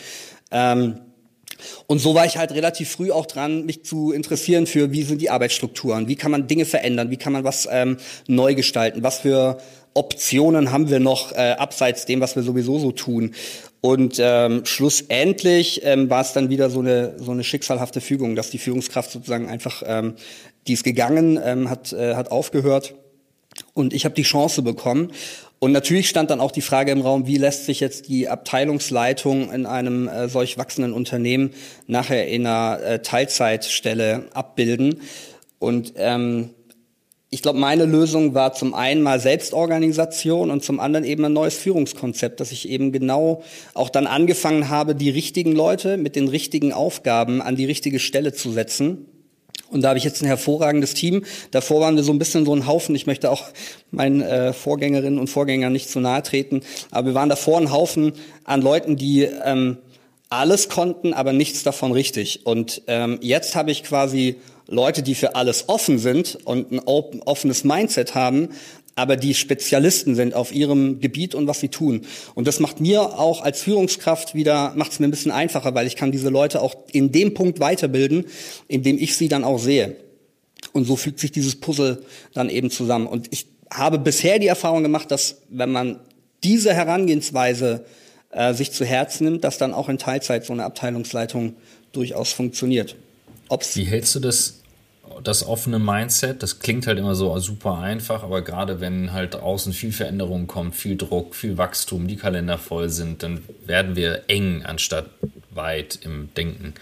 Ähm, 0.50 1.00
und 1.86 1.98
so 1.98 2.14
war 2.14 2.26
ich 2.26 2.36
halt 2.36 2.52
relativ 2.52 2.90
früh 2.90 3.10
auch 3.10 3.26
dran, 3.26 3.64
mich 3.66 3.84
zu 3.84 4.12
interessieren 4.12 4.66
für, 4.66 4.92
wie 4.92 5.02
sind 5.02 5.20
die 5.20 5.30
Arbeitsstrukturen, 5.30 6.08
wie 6.08 6.16
kann 6.16 6.30
man 6.30 6.46
Dinge 6.46 6.64
verändern, 6.64 7.10
wie 7.10 7.16
kann 7.16 7.32
man 7.32 7.44
was 7.44 7.68
ähm, 7.70 7.96
neu 8.26 8.54
gestalten, 8.54 9.02
was 9.02 9.20
für 9.20 9.58
Optionen 9.94 10.70
haben 10.70 10.88
wir 10.88 11.00
noch 11.00 11.32
äh, 11.32 11.52
abseits 11.58 12.06
dem, 12.06 12.20
was 12.20 12.36
wir 12.36 12.42
sowieso 12.42 12.78
so 12.78 12.92
tun. 12.92 13.34
Und 13.80 14.18
ähm, 14.20 14.62
schlussendlich 14.64 15.80
ähm, 15.84 16.10
war 16.10 16.20
es 16.20 16.32
dann 16.32 16.50
wieder 16.50 16.70
so 16.70 16.80
eine, 16.80 17.14
so 17.18 17.32
eine 17.32 17.44
schicksalhafte 17.44 18.00
Fügung, 18.00 18.36
dass 18.36 18.50
die 18.50 18.58
Führungskraft 18.58 19.10
sozusagen 19.10 19.48
einfach, 19.48 19.82
ähm, 19.86 20.14
die 20.66 20.74
ist 20.74 20.84
gegangen, 20.84 21.40
ähm, 21.42 21.70
hat, 21.70 21.92
äh, 21.92 22.14
hat 22.14 22.30
aufgehört 22.30 22.94
und 23.74 23.92
ich 23.94 24.04
habe 24.04 24.14
die 24.14 24.22
Chance 24.22 24.62
bekommen. 24.62 25.12
Und 25.62 25.72
natürlich 25.72 26.08
stand 26.08 26.30
dann 26.30 26.40
auch 26.40 26.52
die 26.52 26.62
Frage 26.62 26.90
im 26.90 27.02
Raum, 27.02 27.26
wie 27.26 27.36
lässt 27.36 27.66
sich 27.66 27.80
jetzt 27.80 28.08
die 28.08 28.28
Abteilungsleitung 28.28 29.52
in 29.52 29.66
einem 29.66 30.08
äh, 30.08 30.26
solch 30.26 30.56
wachsenden 30.56 30.94
Unternehmen 30.94 31.50
nachher 31.86 32.26
in 32.28 32.46
einer 32.46 32.82
äh, 32.82 33.02
Teilzeitstelle 33.02 34.24
abbilden. 34.32 35.02
Und 35.58 35.92
ähm, 35.96 36.54
ich 37.28 37.42
glaube, 37.42 37.58
meine 37.58 37.84
Lösung 37.84 38.32
war 38.32 38.54
zum 38.54 38.72
einen 38.72 39.02
mal 39.02 39.20
Selbstorganisation 39.20 40.50
und 40.50 40.64
zum 40.64 40.80
anderen 40.80 41.04
eben 41.04 41.26
ein 41.26 41.34
neues 41.34 41.56
Führungskonzept, 41.56 42.40
dass 42.40 42.52
ich 42.52 42.66
eben 42.66 42.90
genau 42.90 43.42
auch 43.74 43.90
dann 43.90 44.06
angefangen 44.06 44.70
habe, 44.70 44.94
die 44.94 45.10
richtigen 45.10 45.52
Leute 45.52 45.98
mit 45.98 46.16
den 46.16 46.28
richtigen 46.28 46.72
Aufgaben 46.72 47.42
an 47.42 47.56
die 47.56 47.66
richtige 47.66 47.98
Stelle 47.98 48.32
zu 48.32 48.50
setzen 48.50 49.09
und 49.70 49.82
da 49.82 49.88
habe 49.88 49.98
ich 49.98 50.04
jetzt 50.04 50.20
ein 50.22 50.26
hervorragendes 50.26 50.94
Team. 50.94 51.24
Davor 51.52 51.80
waren 51.80 51.96
wir 51.96 52.02
so 52.02 52.12
ein 52.12 52.18
bisschen 52.18 52.44
so 52.44 52.54
ein 52.54 52.66
Haufen. 52.66 52.94
Ich 52.94 53.06
möchte 53.06 53.30
auch 53.30 53.44
meinen 53.90 54.20
äh, 54.20 54.52
Vorgängerinnen 54.52 55.18
und 55.18 55.28
Vorgängern 55.28 55.72
nicht 55.72 55.88
zu 55.88 56.00
nahe 56.00 56.22
treten. 56.22 56.62
Aber 56.90 57.08
wir 57.08 57.14
waren 57.14 57.28
davor 57.28 57.58
ein 57.58 57.70
Haufen 57.70 58.12
an 58.44 58.62
Leuten, 58.62 58.96
die 58.96 59.22
ähm, 59.22 59.78
alles 60.28 60.68
konnten, 60.68 61.12
aber 61.12 61.32
nichts 61.32 61.62
davon 61.62 61.92
richtig. 61.92 62.46
Und 62.46 62.82
ähm, 62.86 63.18
jetzt 63.20 63.54
habe 63.54 63.70
ich 63.70 63.82
quasi 63.84 64.36
Leute, 64.66 65.02
die 65.02 65.16
für 65.16 65.34
alles 65.34 65.68
offen 65.68 65.98
sind 65.98 66.38
und 66.44 66.70
ein 66.70 66.78
offenes 66.80 67.64
Mindset 67.64 68.14
haben, 68.14 68.50
aber 69.00 69.16
die 69.16 69.32
Spezialisten 69.34 70.14
sind 70.14 70.34
auf 70.34 70.54
ihrem 70.54 71.00
Gebiet 71.00 71.34
und 71.34 71.46
was 71.46 71.60
sie 71.60 71.70
tun. 71.70 72.02
Und 72.34 72.46
das 72.46 72.60
macht 72.60 72.80
mir 72.80 73.18
auch 73.18 73.40
als 73.40 73.62
Führungskraft 73.62 74.34
wieder, 74.34 74.74
macht 74.76 74.92
es 74.92 75.00
mir 75.00 75.08
ein 75.08 75.10
bisschen 75.10 75.32
einfacher, 75.32 75.74
weil 75.74 75.86
ich 75.86 75.96
kann 75.96 76.12
diese 76.12 76.28
Leute 76.28 76.60
auch 76.60 76.74
in 76.92 77.10
dem 77.10 77.32
Punkt 77.32 77.60
weiterbilden, 77.60 78.26
in 78.68 78.82
dem 78.82 78.98
ich 78.98 79.16
sie 79.16 79.28
dann 79.28 79.42
auch 79.42 79.58
sehe. 79.58 79.96
Und 80.72 80.84
so 80.84 80.96
fügt 80.96 81.18
sich 81.18 81.32
dieses 81.32 81.56
Puzzle 81.56 82.02
dann 82.34 82.50
eben 82.50 82.70
zusammen. 82.70 83.06
Und 83.06 83.28
ich 83.30 83.46
habe 83.72 83.98
bisher 83.98 84.38
die 84.38 84.48
Erfahrung 84.48 84.82
gemacht, 84.82 85.10
dass 85.10 85.38
wenn 85.48 85.70
man 85.70 86.00
diese 86.44 86.74
Herangehensweise 86.74 87.86
äh, 88.30 88.52
sich 88.52 88.70
zu 88.72 88.84
Herzen 88.84 89.24
nimmt, 89.24 89.44
dass 89.44 89.56
dann 89.56 89.72
auch 89.72 89.88
in 89.88 89.96
Teilzeit 89.96 90.44
so 90.44 90.52
eine 90.52 90.64
Abteilungsleitung 90.64 91.54
durchaus 91.92 92.32
funktioniert. 92.32 92.96
Ob's 93.48 93.76
Wie 93.76 93.84
hältst 93.84 94.14
du 94.14 94.20
das 94.20 94.59
das 95.22 95.46
offene 95.46 95.78
Mindset, 95.78 96.42
das 96.42 96.58
klingt 96.58 96.86
halt 96.86 96.98
immer 96.98 97.14
so 97.14 97.36
super 97.38 97.78
einfach, 97.78 98.22
aber 98.22 98.42
gerade 98.42 98.80
wenn 98.80 99.12
halt 99.12 99.36
außen 99.36 99.72
viel 99.72 99.92
Veränderung 99.92 100.46
kommt, 100.46 100.74
viel 100.74 100.96
Druck, 100.96 101.34
viel 101.34 101.58
Wachstum, 101.58 102.06
die 102.06 102.16
Kalender 102.16 102.58
voll 102.58 102.88
sind, 102.88 103.22
dann 103.22 103.42
werden 103.66 103.96
wir 103.96 104.24
eng 104.28 104.62
anstatt 104.64 105.10
weit 105.50 105.98
im 106.02 106.32
Denken. 106.34 106.74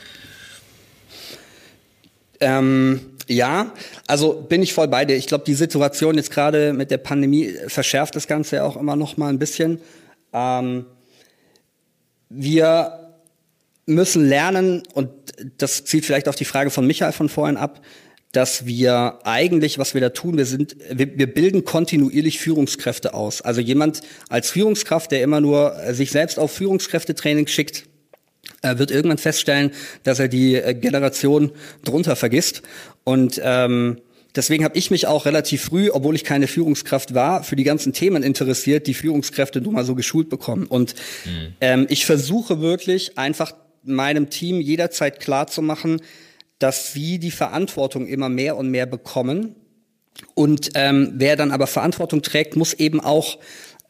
Ähm, 2.41 3.01
ja, 3.27 3.73
also 4.07 4.35
bin 4.35 4.63
ich 4.63 4.73
voll 4.73 4.89
bei 4.89 5.05
dir. 5.05 5.17
Ich 5.17 5.27
glaube, 5.27 5.45
die 5.45 5.55
Situation 5.55 6.17
jetzt 6.17 6.31
gerade 6.31 6.73
mit 6.73 6.91
der 6.91 6.99
Pandemie 6.99 7.55
verschärft 7.67 8.17
das 8.17 8.27
Ganze 8.27 8.57
ja 8.57 8.65
auch 8.65 8.77
immer 8.77 8.97
noch 8.97 9.17
mal 9.17 9.29
ein 9.29 9.39
bisschen. 9.39 9.81
Ähm, 10.33 10.87
wir 12.29 13.15
müssen 13.87 14.29
lernen, 14.29 14.83
und 14.93 15.11
das 15.59 15.85
zielt 15.85 16.05
vielleicht 16.05 16.29
auf 16.29 16.37
die 16.37 16.45
Frage 16.45 16.71
von 16.71 16.87
Michael 16.87 17.13
von 17.13 17.29
vorhin 17.29 17.57
ab, 17.57 17.81
dass 18.33 18.67
wir 18.67 19.21
eigentlich, 19.25 19.79
was 19.79 19.95
wir 19.95 20.01
da 20.01 20.11
tun, 20.11 20.37
wir 20.37 20.45
sind, 20.45 20.77
wir, 20.91 21.19
wir 21.19 21.33
bilden 21.33 21.65
kontinuierlich 21.65 22.39
Führungskräfte 22.39 23.15
aus. 23.15 23.41
Also 23.41 23.61
jemand 23.61 24.03
als 24.29 24.51
Führungskraft, 24.51 25.11
der 25.13 25.23
immer 25.23 25.41
nur 25.41 25.75
äh, 25.79 25.95
sich 25.95 26.11
selbst 26.11 26.39
auf 26.39 26.53
Führungskräftetraining 26.53 27.47
schickt, 27.47 27.85
äh, 28.63 28.77
wird 28.79 28.91
irgendwann 28.91 29.19
feststellen, 29.19 29.71
dass 30.03 30.19
er 30.19 30.29
die 30.29 30.57
äh, 30.57 30.75
Generation 30.75 31.53
drunter 31.85 32.17
vergisst. 32.17 32.63
Und 33.05 33.41
ähm, 33.43 33.99
deswegen 34.37 34.63
habe 34.63 34.77
ich 34.77 34.91
mich 34.91 35.07
auch 35.07 35.25
relativ 35.25 35.63
früh, 35.65 35.91
obwohl 35.91 36.15
ich 36.15 36.25
keine 36.25 36.49
Führungskraft 36.49 37.15
war, 37.15 37.43
für 37.43 37.57
die 37.57 37.65
ganzen 37.65 37.95
Themen 37.95 38.23
interessiert, 38.23 38.87
die 38.87 38.95
Führungskräfte 38.95 39.63
nun 39.63 39.73
mal 39.73 39.85
so 39.85 39.95
geschult 39.95 40.29
bekommen. 40.29 40.67
Und 40.67 40.95
mhm. 41.25 41.55
ähm, 41.63 41.87
ich 41.89 42.05
versuche 42.05 42.61
wirklich 42.61 43.17
einfach 43.17 43.55
meinem 43.85 44.29
Team 44.29 44.61
jederzeit 44.61 45.19
klar 45.19 45.47
zu 45.47 45.63
machen, 45.63 46.03
dass 46.59 46.93
sie 46.93 47.19
die 47.19 47.31
Verantwortung 47.31 48.07
immer 48.07 48.29
mehr 48.29 48.57
und 48.57 48.71
mehr 48.71 48.87
bekommen. 48.87 49.55
Und 50.35 50.71
ähm, 50.75 51.13
wer 51.15 51.37
dann 51.37 51.53
aber 51.53 51.67
Verantwortung 51.67 52.23
trägt, 52.23 52.57
muss 52.57 52.75
eben 52.75 53.01
auch 53.01 53.39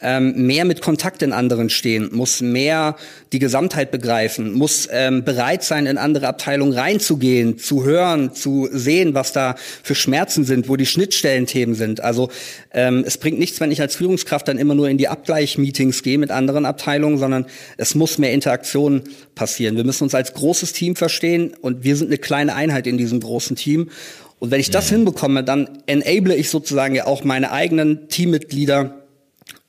ähm, 0.00 0.46
mehr 0.46 0.64
mit 0.64 0.80
Kontakt 0.80 1.22
in 1.22 1.32
anderen 1.32 1.70
stehen, 1.70 2.10
muss 2.12 2.40
mehr 2.40 2.96
die 3.32 3.40
Gesamtheit 3.40 3.90
begreifen, 3.90 4.52
muss 4.52 4.88
ähm, 4.92 5.24
bereit 5.24 5.64
sein, 5.64 5.86
in 5.86 5.98
andere 5.98 6.28
Abteilungen 6.28 6.72
reinzugehen, 6.72 7.58
zu 7.58 7.84
hören, 7.84 8.32
zu 8.32 8.68
sehen, 8.70 9.14
was 9.14 9.32
da 9.32 9.56
für 9.82 9.96
Schmerzen 9.96 10.44
sind, 10.44 10.68
wo 10.68 10.76
die 10.76 10.86
Schnittstellenthemen 10.86 11.74
sind. 11.74 12.00
Also 12.00 12.30
ähm, 12.72 13.02
es 13.06 13.18
bringt 13.18 13.40
nichts, 13.40 13.60
wenn 13.60 13.72
ich 13.72 13.80
als 13.80 13.96
Führungskraft 13.96 14.46
dann 14.46 14.58
immer 14.58 14.74
nur 14.74 14.88
in 14.88 14.98
die 14.98 15.08
Abgleichmeetings 15.08 16.02
gehe 16.04 16.18
mit 16.18 16.30
anderen 16.30 16.64
Abteilungen, 16.64 17.18
sondern 17.18 17.46
es 17.76 17.96
muss 17.96 18.18
mehr 18.18 18.32
Interaktion 18.32 19.02
passieren. 19.34 19.76
Wir 19.76 19.84
müssen 19.84 20.04
uns 20.04 20.14
als 20.14 20.32
großes 20.32 20.72
Team 20.72 20.94
verstehen 20.94 21.54
und 21.60 21.82
wir 21.82 21.96
sind 21.96 22.06
eine 22.06 22.18
kleine 22.18 22.54
Einheit 22.54 22.86
in 22.86 22.98
diesem 22.98 23.18
großen 23.18 23.56
Team. 23.56 23.90
Und 24.38 24.52
wenn 24.52 24.60
ich 24.60 24.70
das 24.70 24.90
mhm. 24.90 24.96
hinbekomme, 24.96 25.42
dann 25.42 25.82
enable 25.86 26.36
ich 26.36 26.50
sozusagen 26.50 26.94
ja 26.94 27.06
auch 27.06 27.24
meine 27.24 27.50
eigenen 27.50 28.08
Teammitglieder 28.08 29.07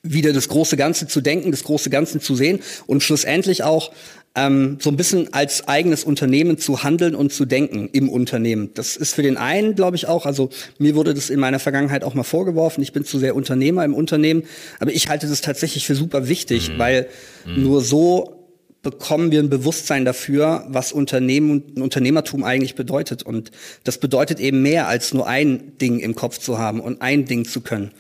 wieder 0.02 0.32
das 0.32 0.48
große 0.48 0.78
Ganze 0.78 1.08
zu 1.08 1.22
denken, 1.22 1.52
das 1.52 1.64
große 1.64 1.90
Ganze 1.90 2.20
zu 2.20 2.36
sehen 2.36 2.60
und 2.88 3.04
schlussendlich 3.04 3.64
auch 3.64 3.92
ähm, 4.36 4.78
so 4.80 4.90
ein 4.90 4.98
bisschen 4.98 5.34
als 5.34 5.68
eigenes 5.68 6.04
Unternehmen 6.04 6.58
zu 6.58 6.84
handeln 6.84 7.16
und 7.16 7.34
zu 7.34 7.46
denken 7.46 7.90
im 7.92 8.10
Unternehmen. 8.10 8.70
Das 8.76 8.96
ist 8.96 9.16
für 9.16 9.24
den 9.24 9.38
einen, 9.38 9.76
glaube 9.76 9.98
ich, 9.98 10.08
auch, 10.08 10.26
also 10.26 10.50
mir 10.78 10.96
wurde 10.96 11.14
das 11.14 11.30
in 11.30 11.40
meiner 11.40 11.60
Vergangenheit 11.60 12.04
auch 12.04 12.14
mal 12.14 12.24
vorgeworfen, 12.24 12.82
ich 12.82 12.94
bin 12.94 13.04
zu 13.04 13.20
sehr 13.20 13.36
Unternehmer 13.36 13.84
im 13.84 13.94
Unternehmen, 13.94 14.44
aber 14.80 14.92
ich 14.92 15.10
halte 15.10 15.28
das 15.28 15.42
tatsächlich 15.42 15.86
für 15.86 15.96
super 15.96 16.30
wichtig, 16.30 16.70
mhm. 16.70 16.80
weil 16.80 17.08
mhm. 17.46 17.64
nur 17.64 17.82
so 17.82 18.36
bekommen 18.82 19.32
wir 19.32 19.42
ein 19.42 19.50
Bewusstsein 19.50 20.06
dafür, 20.06 20.66
was 20.70 20.94
Unternehmen 20.94 21.52
und 21.52 21.82
Unternehmertum 21.82 22.46
eigentlich 22.46 22.76
bedeutet. 22.76 23.24
Und 23.24 23.52
das 23.84 23.98
bedeutet 23.98 24.40
eben 24.40 24.62
mehr 24.62 24.88
als 24.88 25.14
nur 25.14 25.28
ein 25.28 25.78
Ding 25.80 26.00
im 26.00 26.16
Kopf 26.16 26.38
zu 26.38 26.60
haben 26.60 26.80
und 26.80 27.02
ein 27.02 27.26
Ding 27.26 27.44
zu 27.44 27.60
können. 27.60 27.92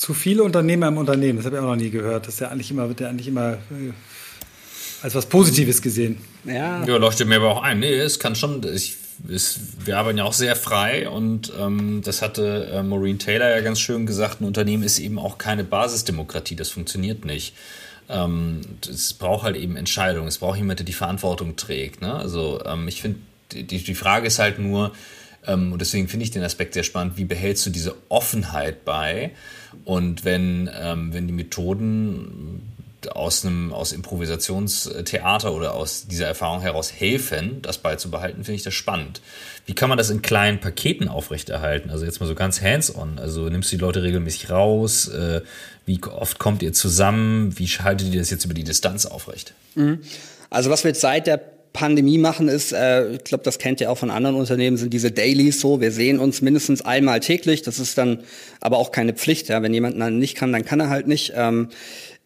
Zu 0.00 0.14
viele 0.14 0.42
Unternehmer 0.44 0.88
im 0.88 0.96
Unternehmen, 0.96 1.36
das 1.36 1.44
habe 1.44 1.56
ich 1.56 1.62
auch 1.62 1.66
noch 1.66 1.76
nie 1.76 1.90
gehört. 1.90 2.26
Das 2.26 2.32
ist 2.32 2.40
ja 2.40 2.48
eigentlich 2.48 2.70
immer, 2.70 2.88
wird 2.88 3.00
ja 3.00 3.10
eigentlich 3.10 3.28
immer 3.28 3.52
äh, 3.52 3.92
als 5.02 5.14
was 5.14 5.26
Positives 5.26 5.82
gesehen. 5.82 6.16
Ja, 6.46 6.82
ja 6.86 6.96
leuchtet 6.96 7.28
mir 7.28 7.36
aber 7.36 7.50
auch 7.50 7.62
ein. 7.62 7.80
Nee, 7.80 7.92
es 7.96 8.18
kann 8.18 8.34
schon, 8.34 8.64
ich, 8.74 8.96
es, 9.30 9.60
wir 9.84 9.98
arbeiten 9.98 10.16
ja 10.16 10.24
auch 10.24 10.32
sehr 10.32 10.56
frei 10.56 11.06
und 11.06 11.52
ähm, 11.60 12.00
das 12.02 12.22
hatte 12.22 12.70
äh, 12.72 12.82
Maureen 12.82 13.18
Taylor 13.18 13.50
ja 13.50 13.60
ganz 13.60 13.78
schön 13.78 14.06
gesagt, 14.06 14.40
ein 14.40 14.46
Unternehmen 14.46 14.84
ist 14.84 14.98
eben 15.00 15.18
auch 15.18 15.36
keine 15.36 15.64
Basisdemokratie, 15.64 16.56
das 16.56 16.70
funktioniert 16.70 17.26
nicht. 17.26 17.54
Ähm, 18.08 18.62
es 18.88 19.12
braucht 19.12 19.42
halt 19.42 19.56
eben 19.56 19.76
Entscheidungen, 19.76 20.28
es 20.28 20.38
braucht 20.38 20.56
jemand, 20.56 20.78
der 20.78 20.86
die 20.86 20.94
Verantwortung 20.94 21.56
trägt. 21.56 22.00
Ne? 22.00 22.14
Also 22.14 22.62
ähm, 22.64 22.88
ich 22.88 23.02
finde, 23.02 23.18
die, 23.52 23.64
die 23.64 23.94
Frage 23.94 24.28
ist 24.28 24.38
halt 24.38 24.58
nur, 24.58 24.92
ähm, 25.46 25.72
und 25.72 25.80
deswegen 25.80 26.08
finde 26.08 26.24
ich 26.24 26.30
den 26.30 26.42
Aspekt 26.42 26.74
sehr 26.74 26.82
spannend, 26.82 27.16
wie 27.16 27.24
behältst 27.24 27.64
du 27.66 27.70
diese 27.70 27.94
Offenheit 28.08 28.84
bei? 28.84 29.32
Und 29.84 30.24
wenn, 30.24 30.70
ähm, 30.78 31.12
wenn 31.12 31.26
die 31.26 31.32
Methoden 31.32 32.62
aus 33.14 33.46
einem 33.46 33.72
aus 33.72 33.92
Improvisationstheater 33.92 35.54
oder 35.54 35.74
aus 35.74 36.06
dieser 36.06 36.26
Erfahrung 36.26 36.60
heraus 36.60 36.92
helfen, 36.92 37.62
das 37.62 37.78
beizubehalten, 37.78 38.44
finde 38.44 38.56
ich 38.56 38.62
das 38.62 38.74
spannend. 38.74 39.22
Wie 39.64 39.74
kann 39.74 39.88
man 39.88 39.96
das 39.96 40.10
in 40.10 40.20
kleinen 40.20 40.60
Paketen 40.60 41.08
aufrechterhalten? 41.08 41.90
Also 41.90 42.04
jetzt 42.04 42.20
mal 42.20 42.26
so 42.26 42.34
ganz 42.34 42.60
hands-on. 42.60 43.18
Also 43.18 43.48
nimmst 43.48 43.72
du 43.72 43.76
die 43.76 43.80
Leute 43.80 44.02
regelmäßig 44.02 44.50
raus? 44.50 45.08
Äh, 45.08 45.40
wie 45.86 46.02
oft 46.02 46.38
kommt 46.38 46.62
ihr 46.62 46.72
zusammen? 46.72 47.58
Wie 47.58 47.66
haltet 47.66 48.12
ihr 48.12 48.20
das 48.20 48.30
jetzt 48.30 48.44
über 48.44 48.54
die 48.54 48.64
Distanz 48.64 49.06
aufrecht? 49.06 49.54
Mhm. 49.76 50.00
Also 50.50 50.68
was 50.68 50.84
wir 50.84 50.90
jetzt 50.90 51.00
seit 51.00 51.26
der 51.26 51.40
Pandemie 51.72 52.18
machen 52.18 52.48
ist, 52.48 52.72
äh, 52.72 53.12
ich 53.12 53.24
glaube, 53.24 53.44
das 53.44 53.58
kennt 53.58 53.80
ihr 53.80 53.90
auch 53.90 53.98
von 53.98 54.10
anderen 54.10 54.36
Unternehmen, 54.36 54.76
sind 54.76 54.92
diese 54.92 55.12
Dailies 55.12 55.60
so. 55.60 55.80
Wir 55.80 55.92
sehen 55.92 56.18
uns 56.18 56.42
mindestens 56.42 56.82
einmal 56.82 57.20
täglich. 57.20 57.62
Das 57.62 57.78
ist 57.78 57.96
dann 57.96 58.20
aber 58.60 58.78
auch 58.78 58.90
keine 58.90 59.12
Pflicht. 59.12 59.48
Ja? 59.48 59.62
Wenn 59.62 59.72
jemand 59.72 60.00
dann 60.00 60.18
nicht 60.18 60.36
kann, 60.36 60.52
dann 60.52 60.64
kann 60.64 60.80
er 60.80 60.90
halt 60.90 61.06
nicht. 61.06 61.32
Ähm, 61.36 61.68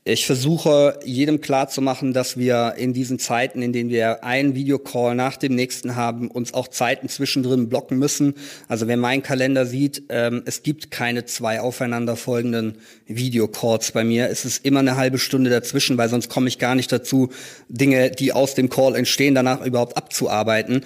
ich 0.06 0.26
versuche 0.26 0.98
jedem 1.02 1.40
klarzumachen, 1.40 2.12
dass 2.12 2.36
wir 2.36 2.74
in 2.76 2.92
diesen 2.92 3.18
Zeiten, 3.18 3.62
in 3.62 3.72
denen 3.72 3.88
wir 3.88 4.22
einen 4.22 4.54
Videocall 4.54 5.14
nach 5.14 5.38
dem 5.38 5.54
nächsten 5.54 5.96
haben, 5.96 6.30
uns 6.30 6.52
auch 6.52 6.68
Zeiten 6.68 7.08
zwischendrin 7.08 7.70
blocken 7.70 7.98
müssen. 7.98 8.34
Also 8.68 8.86
wer 8.86 8.98
meinen 8.98 9.22
Kalender 9.22 9.64
sieht, 9.64 10.02
ähm, 10.10 10.42
es 10.44 10.62
gibt 10.62 10.90
keine 10.90 11.24
zwei 11.24 11.58
aufeinanderfolgenden 11.62 12.76
Videocalls 13.06 13.92
bei 13.92 14.04
mir. 14.04 14.28
Es 14.28 14.44
ist 14.44 14.62
immer 14.66 14.80
eine 14.80 14.96
halbe 14.96 15.16
Stunde 15.16 15.48
dazwischen, 15.48 15.96
weil 15.96 16.10
sonst 16.10 16.28
komme 16.28 16.48
ich 16.48 16.58
gar 16.58 16.74
nicht 16.74 16.92
dazu, 16.92 17.30
Dinge, 17.70 18.10
die 18.10 18.34
aus 18.34 18.54
dem 18.54 18.68
Call 18.68 18.96
entstehen, 18.96 19.34
danach 19.34 19.64
überhaupt 19.64 19.96
abzuarbeiten. 19.96 20.82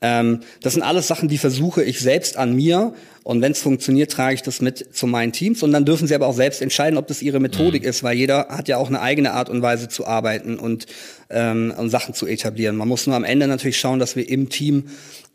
Ähm, 0.00 0.40
das 0.62 0.74
sind 0.74 0.82
alles 0.82 1.08
Sachen, 1.08 1.28
die 1.28 1.38
versuche 1.38 1.82
ich 1.82 1.98
selbst 1.98 2.36
an 2.36 2.54
mir. 2.54 2.94
Und 3.30 3.42
wenn 3.42 3.52
es 3.52 3.62
funktioniert, 3.62 4.10
trage 4.10 4.34
ich 4.34 4.42
das 4.42 4.60
mit 4.60 4.92
zu 4.92 5.06
meinen 5.06 5.30
Teams. 5.30 5.62
Und 5.62 5.70
dann 5.70 5.84
dürfen 5.84 6.08
sie 6.08 6.16
aber 6.16 6.26
auch 6.26 6.34
selbst 6.34 6.60
entscheiden, 6.60 6.98
ob 6.98 7.06
das 7.06 7.22
ihre 7.22 7.38
Methodik 7.38 7.84
mhm. 7.84 7.88
ist, 7.88 8.02
weil 8.02 8.16
jeder 8.16 8.48
hat 8.48 8.66
ja 8.66 8.76
auch 8.76 8.88
eine 8.88 9.00
eigene 9.00 9.34
Art 9.34 9.48
und 9.48 9.62
Weise 9.62 9.86
zu 9.86 10.04
arbeiten 10.04 10.58
und, 10.58 10.86
ähm, 11.30 11.72
und 11.76 11.90
Sachen 11.90 12.12
zu 12.12 12.26
etablieren. 12.26 12.74
Man 12.74 12.88
muss 12.88 13.06
nur 13.06 13.14
am 13.14 13.22
Ende 13.22 13.46
natürlich 13.46 13.78
schauen, 13.78 14.00
dass 14.00 14.16
wir 14.16 14.28
im 14.28 14.48
Team 14.48 14.86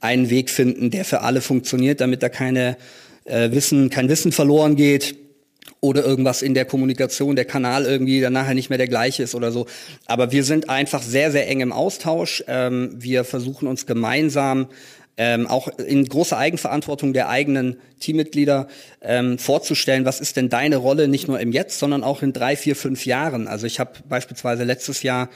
einen 0.01 0.29
Weg 0.29 0.49
finden, 0.49 0.91
der 0.91 1.05
für 1.05 1.21
alle 1.21 1.39
funktioniert, 1.39 2.01
damit 2.01 2.21
da 2.21 2.27
keine 2.27 2.75
äh, 3.23 3.51
Wissen, 3.51 3.89
kein 3.89 4.09
Wissen 4.09 4.33
verloren 4.33 4.75
geht 4.75 5.15
oder 5.79 6.03
irgendwas 6.03 6.41
in 6.41 6.53
der 6.53 6.65
Kommunikation, 6.65 7.37
der 7.37 7.45
Kanal 7.45 7.85
irgendwie 7.85 8.19
dann 8.19 8.33
nachher 8.33 8.55
nicht 8.55 8.67
mehr 8.67 8.77
der 8.77 8.89
gleiche 8.89 9.23
ist 9.23 9.35
oder 9.35 9.53
so. 9.53 9.67
Aber 10.05 10.33
wir 10.33 10.43
sind 10.43 10.69
einfach 10.69 11.01
sehr, 11.01 11.31
sehr 11.31 11.47
eng 11.47 11.61
im 11.61 11.71
Austausch. 11.71 12.43
Ähm, 12.49 12.89
wir 12.97 13.23
versuchen 13.23 13.69
uns 13.69 13.85
gemeinsam 13.85 14.67
ähm, 15.17 15.47
auch 15.47 15.67
in 15.79 16.05
großer 16.05 16.37
Eigenverantwortung 16.37 17.13
der 17.13 17.29
eigenen 17.29 17.77
Teammitglieder 17.99 18.67
ähm, 19.01 19.37
vorzustellen, 19.37 20.05
was 20.05 20.19
ist 20.19 20.35
denn 20.35 20.49
deine 20.49 20.77
Rolle 20.77 21.07
nicht 21.07 21.27
nur 21.27 21.39
im 21.39 21.51
Jetzt, 21.51 21.79
sondern 21.79 22.03
auch 22.03 22.21
in 22.21 22.33
drei, 22.33 22.55
vier, 22.55 22.75
fünf 22.75 23.05
Jahren. 23.05 23.47
Also 23.47 23.65
ich 23.65 23.79
habe 23.79 23.93
beispielsweise 24.09 24.63
letztes 24.63 25.03
Jahr 25.03 25.29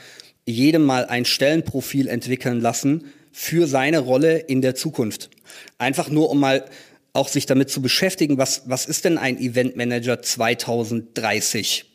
jedem 0.44 0.84
mal 0.84 1.06
ein 1.06 1.24
Stellenprofil 1.24 2.08
entwickeln 2.08 2.60
lassen 2.60 3.06
für 3.32 3.66
seine 3.66 4.00
Rolle 4.00 4.38
in 4.38 4.60
der 4.60 4.74
Zukunft. 4.74 5.30
Einfach 5.78 6.08
nur, 6.08 6.30
um 6.30 6.40
mal 6.40 6.64
auch 7.12 7.28
sich 7.28 7.46
damit 7.46 7.70
zu 7.70 7.82
beschäftigen, 7.82 8.38
was, 8.38 8.62
was 8.66 8.86
ist 8.86 9.04
denn 9.04 9.18
ein 9.18 9.38
Eventmanager 9.38 10.22
2030? 10.22 11.86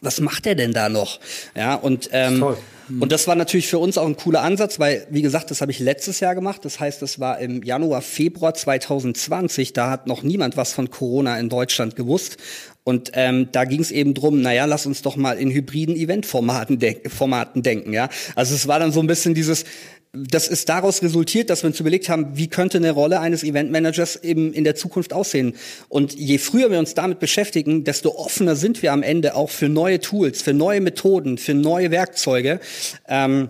Was 0.00 0.20
macht 0.20 0.46
er 0.46 0.54
denn 0.54 0.72
da 0.72 0.88
noch? 0.88 1.20
Ja, 1.54 1.74
und, 1.74 2.10
ähm, 2.12 2.40
Toll. 2.40 2.58
Und 3.00 3.12
das 3.12 3.26
war 3.26 3.34
natürlich 3.34 3.68
für 3.68 3.78
uns 3.78 3.96
auch 3.98 4.06
ein 4.06 4.16
cooler 4.16 4.42
Ansatz, 4.42 4.78
weil, 4.78 5.06
wie 5.10 5.22
gesagt, 5.22 5.50
das 5.50 5.60
habe 5.60 5.70
ich 5.70 5.78
letztes 5.78 6.20
Jahr 6.20 6.34
gemacht. 6.34 6.64
Das 6.64 6.80
heißt, 6.80 7.00
das 7.00 7.20
war 7.20 7.38
im 7.38 7.62
Januar, 7.62 8.02
Februar 8.02 8.54
2020. 8.54 9.72
Da 9.72 9.90
hat 9.90 10.06
noch 10.06 10.22
niemand 10.22 10.56
was 10.56 10.72
von 10.72 10.90
Corona 10.90 11.38
in 11.38 11.48
Deutschland 11.48 11.96
gewusst. 11.96 12.36
Und 12.84 13.12
ähm, 13.14 13.48
da 13.52 13.64
ging 13.64 13.80
es 13.80 13.90
eben 13.90 14.14
drum, 14.14 14.40
naja, 14.40 14.64
lass 14.64 14.86
uns 14.86 15.02
doch 15.02 15.16
mal 15.16 15.38
in 15.38 15.50
hybriden 15.50 15.94
Eventformaten 15.94 16.78
de 16.80 17.08
Formaten 17.08 17.62
denken, 17.62 17.92
ja. 17.92 18.08
Also 18.34 18.56
es 18.56 18.66
war 18.66 18.80
dann 18.80 18.90
so 18.90 18.98
ein 18.98 19.06
bisschen 19.06 19.34
dieses, 19.34 19.64
das 20.12 20.46
ist 20.46 20.68
daraus 20.68 21.02
resultiert, 21.02 21.48
dass 21.48 21.62
wir 21.62 21.68
uns 21.68 21.80
überlegt 21.80 22.10
haben, 22.10 22.36
wie 22.36 22.48
könnte 22.48 22.76
eine 22.76 22.90
Rolle 22.90 23.20
eines 23.20 23.42
Eventmanagers 23.42 24.16
eben 24.16 24.52
in 24.52 24.62
der 24.62 24.74
Zukunft 24.74 25.14
aussehen. 25.14 25.54
Und 25.88 26.12
je 26.12 26.36
früher 26.36 26.70
wir 26.70 26.78
uns 26.78 26.92
damit 26.92 27.18
beschäftigen, 27.18 27.84
desto 27.84 28.14
offener 28.16 28.54
sind 28.54 28.82
wir 28.82 28.92
am 28.92 29.02
Ende 29.02 29.34
auch 29.34 29.48
für 29.48 29.70
neue 29.70 30.00
Tools, 30.00 30.42
für 30.42 30.52
neue 30.52 30.82
Methoden, 30.82 31.38
für 31.38 31.54
neue 31.54 31.90
Werkzeuge. 31.90 32.60
Ähm, 33.08 33.48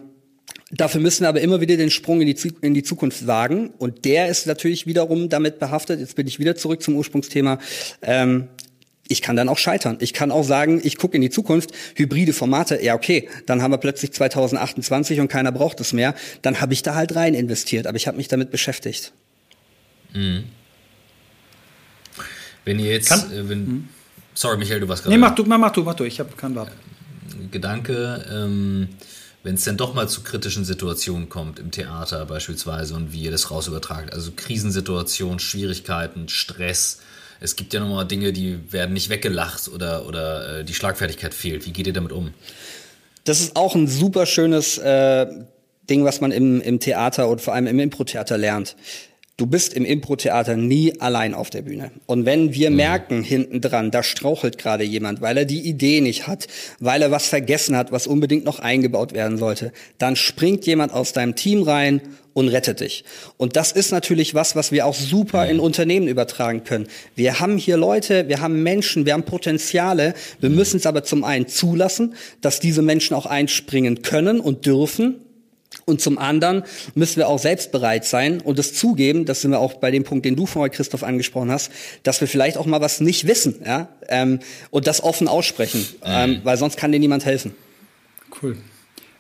dafür 0.71 1.01
müssen 1.01 1.23
wir 1.23 1.31
aber 1.31 1.41
immer 1.41 1.61
wieder 1.61 1.77
den 1.77 1.91
Sprung 1.91 2.21
in 2.21 2.29
die, 2.29 2.53
in 2.61 2.75
die 2.75 2.85
Zukunft 2.85 3.27
wagen. 3.27 3.71
Und 3.79 4.05
der 4.05 4.29
ist 4.29 4.47
natürlich 4.47 4.87
wiederum 4.87 5.29
damit 5.29 5.59
behaftet, 5.59 5.99
jetzt 5.99 6.15
bin 6.15 6.29
ich 6.29 6.39
wieder 6.39 6.55
zurück 6.55 6.81
zum 6.81 6.95
Ursprungsthema, 6.95 7.59
ähm, 8.03 8.47
ich 9.13 9.23
kann 9.23 9.37
dann 9.37 9.49
auch 9.49 9.59
scheitern. 9.59 9.99
Ich 10.01 10.13
kann 10.13 10.31
auch 10.31 10.43
sagen, 10.43 10.81
ich 10.83 10.97
gucke 10.97 11.15
in 11.15 11.21
die 11.21 11.31
Zukunft, 11.31 11.71
hybride 11.95 12.33
Formate, 12.33 12.83
ja 12.83 12.95
okay, 12.95 13.29
dann 13.47 13.63
haben 13.63 13.71
wir 13.71 13.79
plötzlich 13.79 14.13
2028 14.13 15.21
und 15.21 15.29
keiner 15.29 15.53
braucht 15.53 15.81
es 15.81 15.93
mehr. 15.93 16.15
Dann 16.41 16.61
habe 16.61 16.73
ich 16.73 16.83
da 16.83 16.95
halt 16.95 17.15
rein 17.15 17.35
investiert, 17.35 17.87
aber 17.87 17.97
ich 17.97 18.09
habe 18.09 18.17
mich 18.17 18.29
damit 18.29 18.51
beschäftigt. 18.51 19.13
Mhm. 20.15 20.45
Wenn 22.65 22.79
ihr 22.79 22.93
jetzt, 22.93 23.09
kann, 23.09 23.33
äh, 23.33 23.49
wenn, 23.49 23.65
mhm. 23.65 23.89
sorry 24.35 24.57
Michael, 24.57 24.81
du 24.81 24.89
warst 24.89 25.03
gerade. 25.03 25.15
Nee, 25.15 25.21
mach 25.21 25.35
du, 25.35 25.45
mach 25.45 25.71
du, 25.71 25.83
mach 25.83 25.95
du, 25.95 26.05
ich 26.05 26.19
habe 26.19 26.35
keinen 26.35 26.55
Wort. 26.55 26.71
Gedanke, 27.51 28.25
ähm, 28.33 28.89
wenn 29.43 29.57
es 29.57 29.65
denn 29.65 29.77
doch 29.77 29.95
mal 29.95 30.09
zu 30.09 30.23
kritischen 30.23 30.65
Situationen 30.65 31.29
kommt, 31.29 31.59
im 31.59 31.71
Theater 31.71 32.25
beispielsweise, 32.25 32.95
und 32.95 33.13
wie 33.13 33.23
ihr 33.23 33.31
das 33.31 33.51
raus 33.51 33.67
übertragt, 33.67 34.13
also 34.13 34.31
Krisensituationen, 34.35 35.39
Schwierigkeiten, 35.39 36.29
Stress, 36.29 37.01
es 37.43 37.57
gibt 37.57 37.75
ja 37.75 37.81
nochmal 37.81 38.07
Dinge, 38.07 38.33
die 38.33 38.73
werden 38.73 38.95
nicht 38.95 39.11
weggelacht 39.11 39.69
oder, 39.69 40.07
oder 40.07 40.61
äh, 40.61 40.65
die 40.65 40.75
Schlagfertigkeit 40.75 41.35
fehlt. 41.35 41.67
Wie 41.67 41.73
geht 41.73 41.87
ihr 41.87 41.93
damit 41.93 42.13
um? 42.13 42.33
Das 43.25 43.41
ist 43.41 43.57
auch 43.57 43.75
ein 43.75 43.89
super 43.89 44.27
schönes 44.27 44.79
äh, 44.79 45.27
Ding, 45.91 46.05
was 46.05 46.21
man 46.21 46.31
im, 46.31 46.61
im 46.61 46.81
Theater 46.81 47.29
und 47.29 47.41
vor 47.41 47.55
allem 47.55 47.67
im 47.67 47.79
Impro-Theater 47.79 48.39
lernt. 48.39 48.77
Du 49.43 49.47
bist 49.47 49.75
im 49.75 49.85
Impro-Theater 49.85 50.57
nie 50.57 51.01
allein 51.01 51.35
auf 51.35 51.51
der 51.51 51.63
Bühne. 51.63 51.91
Und 52.07 52.27
wenn 52.27 52.55
wir 52.55 52.71
mhm. 52.71 52.77
merken 52.77 53.23
hinten 53.25 53.61
dran, 53.61 53.91
da 53.91 54.05
strauchelt 54.05 54.57
gerade 54.57 54.85
jemand, 54.85 55.21
weil 55.21 55.37
er 55.37 55.45
die 55.45 55.63
Idee 55.63 56.01
nicht 56.01 56.29
hat, 56.29 56.47
weil 56.79 57.03
er 57.03 57.11
was 57.11 57.27
vergessen 57.27 57.77
hat, 57.77 57.91
was 57.91 58.07
unbedingt 58.07 58.45
noch 58.45 58.61
eingebaut 58.61 59.15
werden 59.15 59.39
sollte, 59.39 59.73
dann 59.99 60.15
springt 60.15 60.65
jemand 60.65 60.93
aus 60.93 61.13
deinem 61.13 61.35
Team 61.35 61.65
rein 61.65 62.03
und 62.35 62.47
rettet 62.51 62.79
dich. 62.79 63.03
Und 63.37 63.57
das 63.57 63.73
ist 63.73 63.91
natürlich 63.91 64.37
was, 64.37 64.55
was 64.55 64.71
wir 64.71 64.87
auch 64.87 64.95
super 64.95 65.49
in 65.49 65.59
Unternehmen 65.59 66.07
übertragen 66.07 66.63
können. 66.63 66.87
Wir 67.17 67.41
haben 67.41 67.59
hier 67.59 67.77
Leute, 67.77 68.29
wir 68.29 68.41
haben 68.41 68.63
Menschen, 68.63 69.07
wir 69.07 69.15
haben 69.15 69.25
Potenziale. 69.25 70.15
Wir 70.39 70.51
müssen 70.51 70.77
es 70.77 70.87
aber 70.87 71.03
zum 71.03 71.25
einen 71.25 71.49
zulassen, 71.49 72.15
dass 72.43 72.61
diese 72.61 72.81
Menschen 72.81 73.17
auch 73.17 73.27
einspringen 73.27 74.03
können 74.03 74.39
und 74.39 74.67
dürfen. 74.67 75.17
Und 75.85 76.01
zum 76.01 76.19
anderen 76.19 76.63
müssen 76.95 77.17
wir 77.17 77.29
auch 77.29 77.39
selbst 77.39 77.73
bereit 77.73 78.05
sein 78.05 78.41
und 78.41 78.59
es 78.59 78.75
zugeben, 78.75 79.25
das 79.25 79.41
sind 79.41 79.51
wir 79.51 79.59
auch 79.59 79.75
bei 79.75 79.91
dem 79.91 80.05
Punkt, 80.05 80.25
den 80.25 80.37
du 80.37 80.47
vorher, 80.47 80.71
Christoph, 80.71 81.03
angesprochen 81.03 81.51
hast, 81.51 81.71
dass 82.03 82.21
wir 82.21 82.29
vielleicht 82.29 82.57
auch 82.57 82.67
mal 82.67 82.81
was 82.81 83.01
nicht 83.01 83.27
wissen, 83.27 83.57
ja, 83.65 83.89
ähm, 84.09 84.41
und 84.71 84.87
das 84.87 85.03
offen 85.03 85.29
aussprechen, 85.29 85.87
ähm, 86.05 86.41
weil 86.45 86.57
sonst 86.57 86.77
kann 86.77 86.93
dir 86.93 87.01
niemand 87.01 87.25
helfen. 87.25 87.55
Cool. 88.43 88.57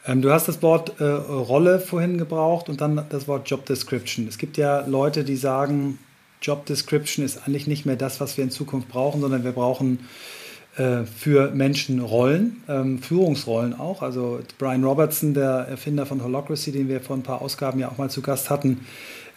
Ähm, 0.06 0.22
du 0.22 0.32
hast 0.32 0.48
das 0.48 0.62
Wort 0.62 1.00
äh, 1.00 1.04
Rolle 1.04 1.80
vorhin 1.80 2.18
gebraucht 2.18 2.68
und 2.68 2.80
dann 2.80 3.06
das 3.10 3.28
Wort 3.28 3.48
Job 3.48 3.66
Description. 3.66 4.28
Es 4.28 4.38
gibt 4.38 4.56
ja 4.56 4.86
Leute, 4.86 5.24
die 5.24 5.36
sagen, 5.36 5.98
Job 6.40 6.66
Description 6.66 7.24
ist 7.24 7.46
eigentlich 7.46 7.66
nicht 7.66 7.86
mehr 7.86 7.96
das, 7.96 8.20
was 8.20 8.36
wir 8.36 8.44
in 8.44 8.50
Zukunft 8.50 8.88
brauchen, 8.88 9.20
sondern 9.20 9.44
wir 9.44 9.52
brauchen 9.52 10.00
äh, 10.00 10.41
für 10.74 11.50
Menschen 11.50 12.00
Rollen, 12.00 12.62
ähm, 12.66 12.98
Führungsrollen 12.98 13.78
auch. 13.78 14.00
Also 14.00 14.40
Brian 14.56 14.82
Robertson, 14.84 15.34
der 15.34 15.66
Erfinder 15.68 16.06
von 16.06 16.22
Holocracy, 16.22 16.72
den 16.72 16.88
wir 16.88 17.00
vor 17.00 17.14
ein 17.14 17.22
paar 17.22 17.42
Ausgaben 17.42 17.78
ja 17.78 17.90
auch 17.90 17.98
mal 17.98 18.08
zu 18.08 18.22
Gast 18.22 18.48
hatten, 18.48 18.80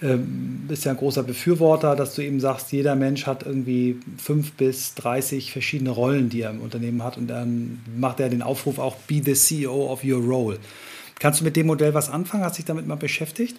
ähm, 0.02 0.66
bist 0.68 0.86
ja 0.86 0.92
ein 0.92 0.98
großer 0.98 1.24
Befürworter, 1.24 1.96
dass 1.96 2.16
du 2.16 2.22
eben 2.22 2.40
sagst, 2.40 2.72
jeder 2.72 2.96
Mensch 2.96 3.26
hat 3.26 3.46
irgendwie 3.46 3.98
fünf 4.18 4.54
bis 4.54 4.94
30 4.96 5.52
verschiedene 5.52 5.90
Rollen, 5.90 6.30
die 6.30 6.42
er 6.42 6.50
im 6.50 6.62
Unternehmen 6.62 7.04
hat. 7.04 7.18
Und 7.18 7.28
dann 7.28 7.82
macht 7.98 8.20
er 8.20 8.30
den 8.30 8.42
Aufruf 8.42 8.78
auch, 8.78 8.96
be 8.96 9.22
the 9.24 9.34
CEO 9.34 9.92
of 9.92 10.04
your 10.04 10.22
role. 10.22 10.58
Kannst 11.20 11.40
du 11.40 11.46
mit 11.46 11.56
dem 11.56 11.68
Modell 11.68 11.94
was 11.94 12.10
anfangen? 12.10 12.44
Hast 12.44 12.58
du 12.58 12.58
dich 12.58 12.66
damit 12.66 12.88
mal 12.88 12.96
beschäftigt? 12.96 13.56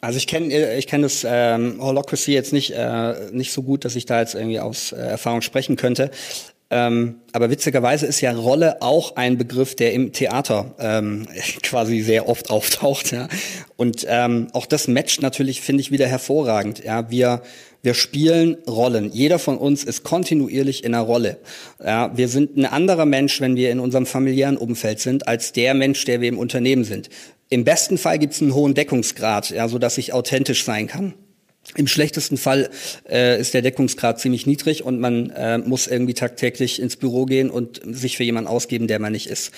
Also 0.00 0.18
ich 0.18 0.26
kenne 0.26 0.52
äh, 0.52 0.78
ich 0.78 0.86
kenn 0.86 1.00
das 1.00 1.24
ähm, 1.26 1.78
Holocracy 1.80 2.32
jetzt 2.32 2.52
nicht, 2.52 2.72
äh, 2.72 3.30
nicht 3.32 3.52
so 3.52 3.62
gut, 3.62 3.86
dass 3.86 3.96
ich 3.96 4.04
da 4.04 4.20
jetzt 4.20 4.34
irgendwie 4.34 4.60
aus 4.60 4.92
äh, 4.92 4.96
Erfahrung 4.96 5.40
sprechen 5.40 5.76
könnte. 5.76 6.10
Ähm, 6.74 7.20
aber 7.30 7.50
witzigerweise 7.50 8.04
ist 8.04 8.20
ja 8.20 8.32
Rolle 8.32 8.82
auch 8.82 9.14
ein 9.14 9.38
Begriff, 9.38 9.76
der 9.76 9.92
im 9.92 10.12
Theater 10.12 10.74
ähm, 10.80 11.28
quasi 11.62 12.00
sehr 12.00 12.28
oft 12.28 12.50
auftaucht. 12.50 13.12
Ja. 13.12 13.28
Und 13.76 14.04
ähm, 14.08 14.48
auch 14.52 14.66
das 14.66 14.88
matcht 14.88 15.22
natürlich, 15.22 15.60
finde 15.60 15.82
ich, 15.82 15.92
wieder 15.92 16.08
hervorragend. 16.08 16.82
Ja. 16.82 17.08
Wir, 17.12 17.42
wir 17.82 17.94
spielen 17.94 18.56
Rollen. 18.66 19.12
Jeder 19.12 19.38
von 19.38 19.56
uns 19.56 19.84
ist 19.84 20.02
kontinuierlich 20.02 20.82
in 20.82 20.96
einer 20.96 21.04
Rolle. 21.04 21.38
Ja. 21.80 22.10
Wir 22.16 22.26
sind 22.26 22.56
ein 22.56 22.66
anderer 22.66 23.06
Mensch, 23.06 23.40
wenn 23.40 23.54
wir 23.54 23.70
in 23.70 23.78
unserem 23.78 24.04
familiären 24.04 24.56
Umfeld 24.56 24.98
sind, 24.98 25.28
als 25.28 25.52
der 25.52 25.74
Mensch, 25.74 26.04
der 26.06 26.20
wir 26.20 26.28
im 26.28 26.38
Unternehmen 26.38 26.82
sind. 26.82 27.08
Im 27.50 27.62
besten 27.62 27.98
Fall 27.98 28.18
gibt 28.18 28.32
es 28.32 28.42
einen 28.42 28.52
hohen 28.52 28.74
Deckungsgrad, 28.74 29.50
ja, 29.50 29.68
so 29.68 29.78
dass 29.78 29.96
ich 29.96 30.12
authentisch 30.12 30.64
sein 30.64 30.88
kann. 30.88 31.14
Im 31.76 31.86
schlechtesten 31.86 32.36
Fall 32.36 32.68
äh, 33.08 33.40
ist 33.40 33.54
der 33.54 33.62
Deckungsgrad 33.62 34.20
ziemlich 34.20 34.46
niedrig 34.46 34.84
und 34.84 35.00
man 35.00 35.30
äh, 35.30 35.58
muss 35.58 35.86
irgendwie 35.86 36.14
tagtäglich 36.14 36.80
ins 36.80 36.96
Büro 36.96 37.24
gehen 37.24 37.50
und 37.50 37.80
sich 37.84 38.16
für 38.16 38.22
jemanden 38.22 38.48
ausgeben, 38.48 38.86
der 38.86 39.00
man 39.00 39.12
nicht 39.12 39.28
ist. 39.28 39.50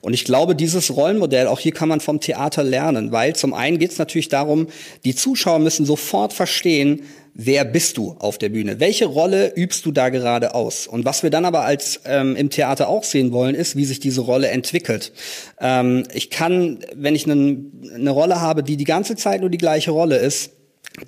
Und 0.00 0.12
ich 0.14 0.24
glaube, 0.24 0.54
dieses 0.54 0.94
Rollenmodell, 0.94 1.46
auch 1.46 1.58
hier 1.58 1.72
kann 1.72 1.88
man 1.88 2.00
vom 2.00 2.20
Theater 2.20 2.62
lernen, 2.62 3.12
weil 3.12 3.34
zum 3.34 3.54
einen 3.54 3.78
geht 3.78 3.92
es 3.92 3.98
natürlich 3.98 4.28
darum, 4.28 4.68
die 5.04 5.14
Zuschauer 5.14 5.58
müssen 5.58 5.84
sofort 5.86 6.32
verstehen, 6.32 7.02
wer 7.34 7.64
bist 7.64 7.96
du 7.96 8.14
auf 8.20 8.38
der 8.38 8.48
Bühne? 8.48 8.78
Welche 8.78 9.06
Rolle 9.06 9.52
übst 9.56 9.84
du 9.84 9.92
da 9.92 10.08
gerade 10.08 10.54
aus? 10.54 10.86
Und 10.86 11.04
was 11.04 11.22
wir 11.22 11.30
dann 11.30 11.44
aber 11.44 11.64
als 11.64 12.00
ähm, 12.04 12.36
im 12.36 12.50
Theater 12.50 12.88
auch 12.88 13.04
sehen 13.04 13.32
wollen, 13.32 13.54
ist, 13.54 13.74
wie 13.76 13.84
sich 13.84 13.98
diese 13.98 14.20
Rolle 14.20 14.48
entwickelt. 14.48 15.12
Ähm, 15.60 16.04
ich 16.14 16.30
kann, 16.30 16.78
wenn 16.94 17.14
ich 17.16 17.28
eine, 17.28 17.56
eine 17.94 18.10
Rolle 18.10 18.40
habe, 18.40 18.62
die 18.62 18.76
die 18.76 18.84
ganze 18.84 19.16
Zeit 19.16 19.40
nur 19.40 19.50
die 19.50 19.58
gleiche 19.58 19.90
Rolle 19.90 20.16
ist, 20.16 20.52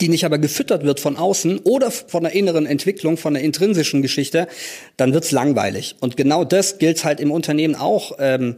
die 0.00 0.08
nicht 0.08 0.24
aber 0.24 0.38
gefüttert 0.38 0.84
wird 0.84 1.00
von 1.00 1.16
außen 1.16 1.60
oder 1.60 1.90
von 1.90 2.24
der 2.24 2.32
inneren 2.32 2.66
Entwicklung, 2.66 3.16
von 3.16 3.34
der 3.34 3.42
intrinsischen 3.42 4.02
Geschichte, 4.02 4.48
dann 4.96 5.12
wird's 5.12 5.30
langweilig. 5.30 5.96
Und 6.00 6.16
genau 6.16 6.44
das 6.44 6.78
gilt 6.78 7.04
halt 7.04 7.20
im 7.20 7.30
Unternehmen 7.30 7.76
auch 7.76 8.12
ähm, 8.18 8.56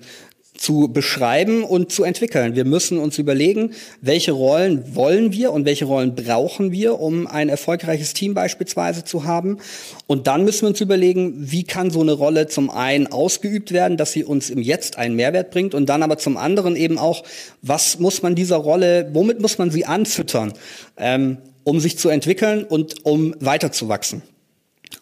zu 0.59 0.89
beschreiben 0.93 1.63
und 1.63 1.93
zu 1.93 2.03
entwickeln. 2.05 2.57
Wir 2.57 2.65
müssen 2.65 2.99
uns 2.99 3.17
überlegen, 3.19 3.71
welche 4.01 4.33
Rollen 4.33 4.95
wollen 4.95 5.33
wir 5.33 5.53
und 5.53 5.65
welche 5.65 5.85
Rollen 5.85 6.15
brauchen 6.15 6.73
wir, 6.73 7.01
um 7.01 7.27
ein 7.27 7.49
erfolgreiches 7.49 8.13
Team 8.13 8.35
beispielsweise 8.35 9.05
zu 9.05 9.25
haben. 9.25 9.59
Und 10.07 10.27
dann 10.27 10.45
müssen 10.45 10.63
wir 10.63 10.69
uns 10.71 10.81
überlegen, 10.81 11.35
wie 11.39 11.63
kann 11.63 11.91
so 11.91 12.01
eine 12.01 12.13
Rolle 12.13 12.49
zum 12.49 12.71
einen 12.71 13.07
ausgeübt 13.07 13.73
werden, 13.73 13.97
dass 13.97 14.13
sie 14.13 14.25
uns 14.25 14.51
im 14.51 14.61
Jetzt 14.61 14.99
einen 14.99 15.15
Mehrwert 15.15 15.53
bringt 15.53 15.75
und 15.75 15.87
dann 15.87 16.03
aber 16.03 16.19
zum 16.19 16.37
anderen 16.37 16.75
eben 16.75 16.99
auch, 16.99 17.23
was 17.63 18.01
muss 18.01 18.23
man 18.23 18.35
dieser 18.35 18.57
Rolle, 18.57 19.09
womit 19.13 19.41
muss 19.41 19.59
man 19.59 19.71
sie 19.71 19.87
anfüttern, 19.87 20.53
ähm, 20.97 21.39
um 21.63 21.79
sich 21.79 21.99
zu 21.99 22.09
entwickeln 22.09 22.65
und 22.65 23.07
um 23.07 23.35
weiterzuwachsen. 23.39 24.23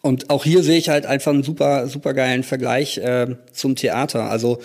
Und 0.03 0.31
auch 0.31 0.45
hier 0.45 0.63
sehe 0.63 0.79
ich 0.79 0.89
halt 0.89 1.07
einfach 1.07 1.33
einen 1.33 1.43
super, 1.43 1.89
super 1.89 2.13
geilen 2.13 2.43
Vergleich 2.43 2.99
äh, 2.99 3.37
zum 3.53 3.77
Theater. 3.77 4.31
Also 4.31 4.59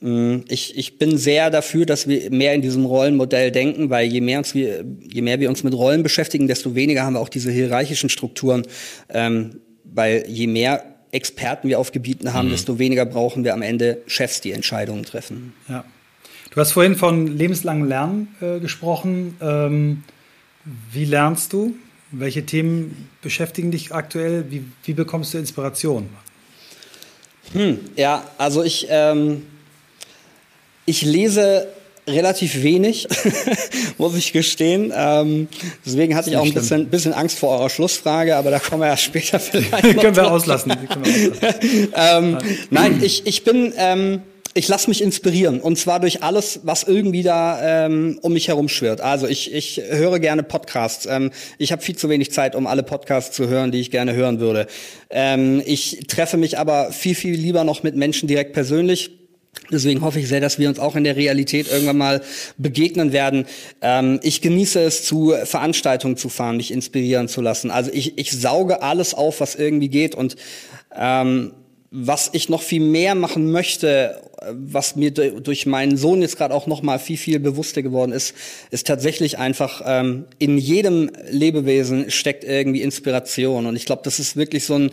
ich, 0.00 0.78
ich 0.78 0.98
bin 0.98 1.18
sehr 1.18 1.50
dafür, 1.50 1.84
dass 1.84 2.06
wir 2.06 2.30
mehr 2.30 2.54
in 2.54 2.62
diesem 2.62 2.84
Rollenmodell 2.84 3.50
denken, 3.50 3.90
weil 3.90 4.06
je 4.06 4.20
mehr, 4.20 4.38
uns 4.38 4.54
wir, 4.54 4.84
je 5.02 5.22
mehr 5.22 5.40
wir 5.40 5.48
uns 5.48 5.64
mit 5.64 5.74
Rollen 5.74 6.04
beschäftigen, 6.04 6.46
desto 6.46 6.76
weniger 6.76 7.02
haben 7.02 7.14
wir 7.14 7.20
auch 7.20 7.28
diese 7.28 7.50
hierarchischen 7.50 8.08
Strukturen. 8.08 8.64
Ähm, 9.08 9.60
weil 9.84 10.24
je 10.28 10.46
mehr 10.46 10.84
Experten 11.10 11.68
wir 11.68 11.78
auf 11.78 11.90
Gebieten 11.90 12.32
haben, 12.32 12.48
mhm. 12.48 12.52
desto 12.52 12.78
weniger 12.78 13.06
brauchen 13.06 13.42
wir 13.42 13.54
am 13.54 13.62
Ende 13.62 14.02
Chefs, 14.06 14.40
die 14.40 14.52
Entscheidungen 14.52 15.04
treffen. 15.04 15.54
Ja. 15.68 15.84
Du 16.50 16.60
hast 16.60 16.72
vorhin 16.72 16.96
von 16.96 17.26
lebenslangem 17.26 17.88
Lernen 17.88 18.28
äh, 18.40 18.60
gesprochen. 18.60 19.36
Ähm, 19.40 20.04
wie 20.92 21.04
lernst 21.04 21.52
du? 21.52 21.74
Welche 22.10 22.44
Themen 22.46 23.08
beschäftigen 23.22 23.70
dich 23.70 23.92
aktuell? 23.92 24.46
Wie, 24.50 24.64
wie 24.84 24.92
bekommst 24.92 25.34
du 25.34 25.38
Inspiration? 25.38 26.08
Hm, 27.52 27.78
ja, 27.96 28.24
also 28.38 28.62
ich 28.62 28.86
ähm, 28.90 29.42
ich 30.88 31.02
lese 31.02 31.68
relativ 32.08 32.62
wenig, 32.62 33.06
muss 33.98 34.16
ich 34.16 34.32
gestehen. 34.32 34.92
Ähm, 34.96 35.48
deswegen 35.84 36.16
hatte 36.16 36.30
ich 36.30 36.36
auch 36.36 36.44
ein 36.44 36.54
bisschen, 36.54 36.88
bisschen, 36.88 37.12
Angst 37.12 37.38
vor 37.38 37.50
eurer 37.50 37.70
Schlussfrage, 37.70 38.36
aber 38.36 38.50
da 38.50 38.58
kommen 38.58 38.80
wir 38.80 38.88
ja 38.88 38.96
später 38.96 39.38
vielleicht. 39.40 40.00
können, 40.00 40.16
wir 40.16 40.30
auslassen. 40.30 40.72
können 40.88 41.04
wir 41.04 41.32
auslassen. 41.32 41.92
ähm, 41.94 42.38
nein, 42.70 43.00
ich, 43.02 43.26
ich 43.26 43.44
bin, 43.44 43.74
ähm, 43.76 44.22
ich 44.54 44.66
lasse 44.66 44.88
mich 44.88 45.02
inspirieren 45.02 45.60
und 45.60 45.76
zwar 45.78 46.00
durch 46.00 46.22
alles, 46.22 46.60
was 46.64 46.82
irgendwie 46.82 47.22
da 47.22 47.86
ähm, 47.86 48.18
um 48.22 48.32
mich 48.32 48.48
herum 48.48 48.68
schwirrt. 48.68 49.00
Also 49.00 49.28
ich, 49.28 49.52
ich 49.52 49.80
höre 49.90 50.18
gerne 50.18 50.42
Podcasts. 50.42 51.06
Ähm, 51.06 51.30
ich 51.58 51.70
habe 51.70 51.82
viel 51.82 51.96
zu 51.96 52.08
wenig 52.08 52.32
Zeit, 52.32 52.56
um 52.56 52.66
alle 52.66 52.82
Podcasts 52.82 53.36
zu 53.36 53.48
hören, 53.48 53.70
die 53.70 53.80
ich 53.80 53.90
gerne 53.90 54.14
hören 54.14 54.40
würde. 54.40 54.66
Ähm, 55.10 55.62
ich 55.64 56.06
treffe 56.08 56.38
mich 56.38 56.58
aber 56.58 56.90
viel, 56.90 57.14
viel 57.14 57.34
lieber 57.34 57.64
noch 57.64 57.82
mit 57.82 57.94
Menschen 57.94 58.26
direkt 58.26 58.54
persönlich 58.54 59.17
Deswegen 59.70 60.00
hoffe 60.00 60.20
ich 60.20 60.28
sehr, 60.28 60.40
dass 60.40 60.58
wir 60.58 60.68
uns 60.68 60.78
auch 60.78 60.96
in 60.96 61.04
der 61.04 61.16
Realität 61.16 61.70
irgendwann 61.70 61.98
mal 61.98 62.22
begegnen 62.56 63.12
werden. 63.12 63.46
Ähm, 63.82 64.18
ich 64.22 64.40
genieße 64.40 64.80
es, 64.80 65.04
zu 65.04 65.34
Veranstaltungen 65.44 66.16
zu 66.16 66.28
fahren, 66.28 66.56
mich 66.56 66.70
inspirieren 66.70 67.28
zu 67.28 67.40
lassen. 67.40 67.70
Also 67.70 67.90
ich, 67.92 68.18
ich 68.18 68.32
sauge 68.32 68.82
alles 68.82 69.14
auf, 69.14 69.40
was 69.40 69.54
irgendwie 69.56 69.88
geht. 69.88 70.14
Und 70.14 70.36
ähm, 70.96 71.52
was 71.90 72.30
ich 72.32 72.48
noch 72.48 72.62
viel 72.62 72.80
mehr 72.80 73.14
machen 73.14 73.50
möchte, 73.50 74.20
was 74.52 74.94
mir 74.94 75.10
durch 75.10 75.66
meinen 75.66 75.96
Sohn 75.96 76.22
jetzt 76.22 76.36
gerade 76.36 76.54
auch 76.54 76.66
noch 76.66 76.82
mal 76.82 76.98
viel 76.98 77.16
viel 77.16 77.40
bewusster 77.40 77.82
geworden 77.82 78.12
ist, 78.12 78.34
ist 78.70 78.86
tatsächlich 78.86 79.38
einfach 79.38 79.82
ähm, 79.84 80.26
in 80.38 80.58
jedem 80.58 81.10
Lebewesen 81.30 82.10
steckt 82.10 82.44
irgendwie 82.44 82.82
Inspiration 82.82 83.66
und 83.66 83.74
ich 83.74 83.86
glaube, 83.86 84.02
das 84.04 84.20
ist 84.20 84.36
wirklich 84.36 84.64
so 84.64 84.74
ein 84.74 84.90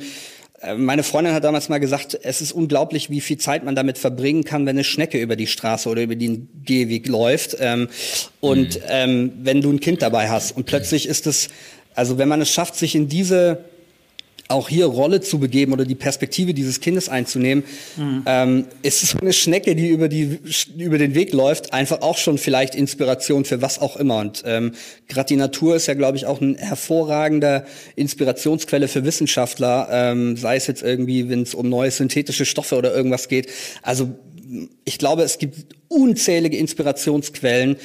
meine 0.77 1.03
Freundin 1.03 1.33
hat 1.33 1.43
damals 1.43 1.69
mal 1.69 1.79
gesagt, 1.79 2.17
es 2.23 2.41
ist 2.41 2.51
unglaublich, 2.51 3.09
wie 3.09 3.21
viel 3.21 3.37
Zeit 3.37 3.63
man 3.63 3.75
damit 3.75 3.97
verbringen 3.97 4.43
kann, 4.43 4.65
wenn 4.65 4.75
eine 4.75 4.83
Schnecke 4.83 5.19
über 5.19 5.35
die 5.35 5.47
Straße 5.47 5.87
oder 5.89 6.01
über 6.01 6.15
den 6.15 6.49
Gehweg 6.63 7.07
läuft. 7.07 7.57
Ähm, 7.59 7.89
und 8.39 8.75
mhm. 8.75 8.81
ähm, 8.87 9.33
wenn 9.43 9.61
du 9.61 9.71
ein 9.71 9.79
Kind 9.79 10.01
dabei 10.01 10.29
hast. 10.29 10.55
Und 10.55 10.65
plötzlich 10.65 11.07
ist 11.07 11.27
es, 11.27 11.49
also 11.93 12.17
wenn 12.17 12.27
man 12.27 12.41
es 12.41 12.49
schafft, 12.51 12.75
sich 12.75 12.95
in 12.95 13.07
diese 13.07 13.65
auch 14.47 14.69
hier 14.69 14.85
Rolle 14.85 15.21
zu 15.21 15.39
begeben 15.39 15.73
oder 15.73 15.85
die 15.85 15.95
Perspektive 15.95 16.53
dieses 16.53 16.79
Kindes 16.79 17.09
einzunehmen, 17.09 17.63
mhm. 17.97 18.23
ähm, 18.25 18.65
ist 18.83 19.01
so 19.01 19.17
eine 19.19 19.33
Schnecke, 19.33 19.75
die 19.75 19.89
über, 19.89 20.07
die 20.07 20.39
über 20.77 20.97
den 20.97 21.15
Weg 21.15 21.33
läuft, 21.33 21.73
einfach 21.73 22.01
auch 22.01 22.17
schon 22.17 22.37
vielleicht 22.37 22.75
Inspiration 22.75 23.45
für 23.45 23.61
was 23.61 23.79
auch 23.79 23.97
immer. 23.97 24.19
Und 24.19 24.43
ähm, 24.45 24.73
gerade 25.07 25.27
die 25.27 25.35
Natur 25.35 25.75
ist 25.75 25.87
ja, 25.87 25.95
glaube 25.95 26.17
ich, 26.17 26.27
auch 26.27 26.41
eine 26.41 26.57
hervorragende 26.57 27.65
Inspirationsquelle 27.95 28.87
für 28.87 29.03
Wissenschaftler, 29.03 29.87
ähm, 29.91 30.37
sei 30.37 30.57
es 30.57 30.67
jetzt 30.67 30.83
irgendwie, 30.83 31.29
wenn 31.29 31.41
es 31.41 31.55
um 31.55 31.67
neue 31.67 31.89
synthetische 31.89 32.45
Stoffe 32.45 32.75
oder 32.75 32.93
irgendwas 32.95 33.27
geht. 33.27 33.49
Also 33.81 34.09
ich 34.83 34.99
glaube, 34.99 35.23
es 35.23 35.39
gibt 35.39 35.65
unzählige 35.87 36.57
Inspirationsquellen, 36.57 37.77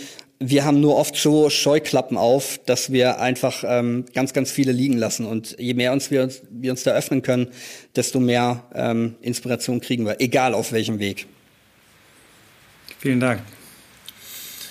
wir 0.43 0.65
haben 0.65 0.81
nur 0.81 0.97
oft 0.97 1.17
so 1.17 1.51
Scheuklappen 1.51 2.17
auf, 2.17 2.59
dass 2.65 2.91
wir 2.91 3.21
einfach 3.21 3.63
ähm, 3.65 4.07
ganz, 4.15 4.33
ganz 4.33 4.51
viele 4.51 4.73
liegen 4.73 4.97
lassen. 4.97 5.27
Und 5.27 5.55
je 5.59 5.75
mehr 5.75 5.93
uns 5.93 6.11
wir, 6.11 6.23
uns, 6.23 6.41
wir 6.51 6.71
uns 6.71 6.83
da 6.83 6.93
öffnen 6.93 7.21
können, 7.21 7.49
desto 7.95 8.21
mehr 8.21 8.65
ähm, 8.75 9.17
Inspiration 9.21 9.83
kriegen 9.83 10.07
wir, 10.07 10.19
egal 10.21 10.55
auf 10.55 10.73
welchem 10.73 10.99
Weg. 10.99 11.27
Vielen 12.99 13.21
Dank. 13.21 13.43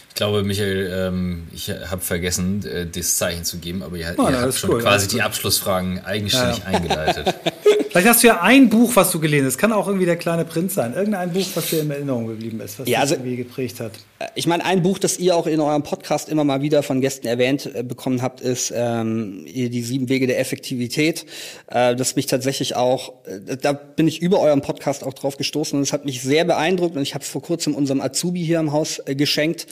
Ich 0.09 0.15
glaube, 0.15 0.43
Michael, 0.43 0.91
ähm, 0.91 1.47
ich 1.53 1.69
habe 1.69 2.01
vergessen, 2.01 2.65
äh, 2.65 2.87
das 2.87 3.17
Zeichen 3.17 3.45
zu 3.45 3.59
geben, 3.59 3.83
aber 3.83 3.95
ihr, 3.95 4.15
oh, 4.17 4.27
ihr 4.27 4.41
habt 4.41 4.55
schon 4.55 4.71
cool, 4.71 4.81
quasi 4.81 5.07
die 5.07 5.21
Abschlussfragen 5.21 6.03
eigenständig 6.03 6.57
ja, 6.57 6.71
ja. 6.71 6.77
eingeleitet. 6.77 7.35
Vielleicht 7.89 8.07
hast 8.07 8.23
du 8.23 8.27
ja 8.27 8.41
ein 8.41 8.69
Buch, 8.69 8.95
was 8.95 9.09
du 9.11 9.19
gelesen 9.19 9.47
hast. 9.47 9.57
Kann 9.57 9.71
auch 9.71 9.87
irgendwie 9.87 10.05
der 10.05 10.15
kleine 10.15 10.45
Prinz 10.45 10.75
sein. 10.75 10.93
Irgendein 10.93 11.33
Buch, 11.33 11.47
was 11.55 11.69
dir 11.69 11.81
in 11.81 11.89
Erinnerung 11.89 12.27
geblieben 12.27 12.61
ist, 12.61 12.79
was 12.79 12.87
ja, 12.87 12.99
also, 12.99 13.15
dich 13.15 13.23
irgendwie 13.23 13.37
geprägt 13.37 13.79
hat. 13.79 13.93
Ich 14.35 14.45
meine, 14.45 14.63
ein 14.63 14.83
Buch, 14.83 14.99
das 14.99 15.17
ihr 15.17 15.35
auch 15.35 15.47
in 15.47 15.59
eurem 15.59 15.81
Podcast 15.81 16.29
immer 16.29 16.43
mal 16.43 16.61
wieder 16.61 16.83
von 16.83 17.01
Gästen 17.01 17.25
erwähnt 17.25 17.69
äh, 17.73 17.83
bekommen 17.83 18.21
habt, 18.21 18.41
ist 18.41 18.71
ähm, 18.75 19.45
die 19.47 19.81
sieben 19.81 20.07
Wege 20.07 20.27
der 20.27 20.39
Effektivität. 20.39 21.25
Äh, 21.67 21.95
das 21.95 22.15
mich 22.15 22.27
tatsächlich 22.27 22.75
auch, 22.75 23.13
äh, 23.25 23.57
da 23.57 23.73
bin 23.73 24.07
ich 24.07 24.21
über 24.21 24.39
eurem 24.39 24.61
Podcast 24.61 25.03
auch 25.03 25.13
drauf 25.13 25.37
gestoßen 25.37 25.75
und 25.75 25.83
es 25.83 25.91
hat 25.91 26.05
mich 26.05 26.21
sehr 26.21 26.45
beeindruckt 26.45 26.95
und 26.95 27.01
ich 27.01 27.15
habe 27.15 27.23
es 27.23 27.29
vor 27.29 27.41
kurzem 27.41 27.73
unserem 27.73 28.01
Azubi 28.01 28.45
hier 28.45 28.59
im 28.59 28.71
Haus 28.71 29.01
äh, 29.05 29.15
geschenkt, 29.15 29.65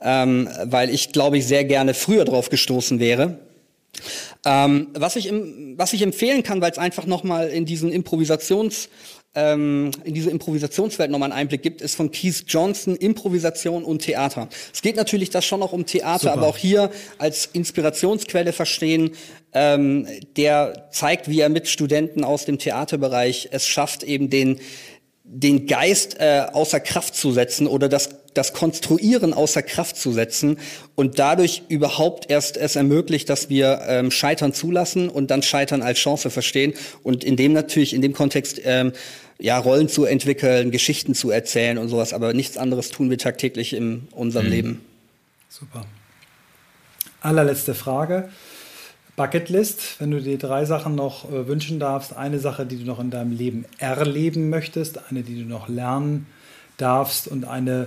ähm, 0.00 0.48
weil 0.64 0.90
ich 0.90 1.12
glaube 1.12 1.38
ich 1.38 1.46
sehr 1.46 1.64
gerne 1.64 1.94
früher 1.94 2.24
drauf 2.24 2.50
gestoßen 2.50 3.00
wäre. 3.00 3.38
Ähm, 4.44 4.88
was, 4.94 5.16
ich 5.16 5.26
im, 5.26 5.74
was 5.76 5.92
ich 5.92 6.02
empfehlen 6.02 6.42
kann, 6.42 6.60
weil 6.60 6.70
es 6.70 6.78
einfach 6.78 7.06
nochmal 7.06 7.48
in 7.48 7.64
diesen 7.66 7.90
Improvisations 7.92 8.88
ähm, 9.34 9.90
in 10.04 10.14
diese 10.14 10.30
Improvisationswelt 10.30 11.10
nochmal 11.10 11.32
einen 11.32 11.40
Einblick 11.40 11.62
gibt, 11.62 11.80
ist 11.80 11.96
von 11.96 12.10
Keith 12.10 12.44
Johnson 12.46 12.96
Improvisation 12.96 13.84
und 13.84 14.02
Theater. 14.02 14.48
Es 14.72 14.80
geht 14.80 14.96
natürlich 14.96 15.30
das 15.30 15.44
schon 15.44 15.62
auch 15.62 15.72
um 15.72 15.86
Theater, 15.86 16.20
Super. 16.20 16.32
aber 16.34 16.46
auch 16.46 16.56
hier 16.56 16.90
als 17.18 17.46
Inspirationsquelle 17.52 18.52
verstehen, 18.52 19.10
ähm, 19.52 20.06
der 20.36 20.88
zeigt, 20.92 21.28
wie 21.28 21.40
er 21.40 21.48
mit 21.48 21.68
Studenten 21.68 22.24
aus 22.24 22.44
dem 22.44 22.58
Theaterbereich 22.58 23.48
es 23.50 23.66
schafft, 23.66 24.02
eben 24.02 24.30
den 24.30 24.60
den 25.26 25.66
Geist 25.66 26.20
äh, 26.20 26.44
außer 26.52 26.80
Kraft 26.80 27.16
zu 27.16 27.32
setzen 27.32 27.66
oder 27.66 27.88
das 27.88 28.10
das 28.34 28.52
Konstruieren 28.52 29.32
außer 29.32 29.62
Kraft 29.62 29.96
zu 29.96 30.12
setzen 30.12 30.58
und 30.94 31.18
dadurch 31.18 31.62
überhaupt 31.68 32.30
erst 32.30 32.56
es 32.56 32.76
ermöglicht, 32.76 33.28
dass 33.28 33.48
wir 33.48 33.82
ähm, 33.86 34.10
Scheitern 34.10 34.52
zulassen 34.52 35.08
und 35.08 35.30
dann 35.30 35.42
Scheitern 35.42 35.82
als 35.82 35.98
Chance 35.98 36.30
verstehen 36.30 36.74
und 37.02 37.24
in 37.24 37.36
dem 37.36 37.52
natürlich, 37.52 37.94
in 37.94 38.02
dem 38.02 38.12
Kontext, 38.12 38.60
ähm, 38.64 38.92
ja, 39.38 39.58
Rollen 39.58 39.88
zu 39.88 40.04
entwickeln, 40.04 40.70
Geschichten 40.70 41.14
zu 41.14 41.30
erzählen 41.30 41.78
und 41.78 41.88
sowas, 41.88 42.12
aber 42.12 42.32
nichts 42.34 42.56
anderes 42.56 42.90
tun 42.90 43.10
wir 43.10 43.18
tagtäglich 43.18 43.72
in 43.72 44.08
unserem 44.12 44.46
mhm. 44.46 44.52
Leben. 44.52 44.84
Super. 45.48 45.86
Allerletzte 47.20 47.74
Frage. 47.74 48.28
Bucketlist, 49.16 50.00
wenn 50.00 50.10
du 50.10 50.20
dir 50.20 50.38
drei 50.38 50.64
Sachen 50.64 50.96
noch 50.96 51.30
äh, 51.30 51.46
wünschen 51.46 51.78
darfst, 51.78 52.16
eine 52.16 52.40
Sache, 52.40 52.66
die 52.66 52.78
du 52.78 52.84
noch 52.84 52.98
in 52.98 53.10
deinem 53.10 53.32
Leben 53.32 53.64
erleben 53.78 54.50
möchtest, 54.50 55.08
eine, 55.08 55.22
die 55.22 55.40
du 55.40 55.48
noch 55.48 55.68
lernen 55.68 56.26
darfst 56.76 57.28
und 57.28 57.44
eine 57.44 57.86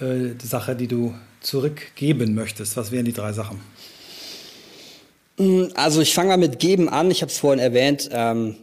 äh, 0.00 0.34
Sache, 0.42 0.74
die 0.76 0.86
du 0.86 1.14
zurückgeben 1.40 2.34
möchtest. 2.34 2.76
Was 2.76 2.92
wären 2.92 3.04
die 3.04 3.12
drei 3.12 3.32
Sachen? 3.32 3.60
Mm, 5.38 5.64
also 5.74 6.00
ich 6.00 6.14
fange 6.14 6.30
mal 6.30 6.38
mit 6.38 6.58
geben 6.58 6.88
an. 6.88 7.10
Ich 7.10 7.22
habe 7.22 7.30
es 7.30 7.38
vorhin 7.38 7.60
erwähnt. 7.60 8.08
Ähm, 8.12 8.56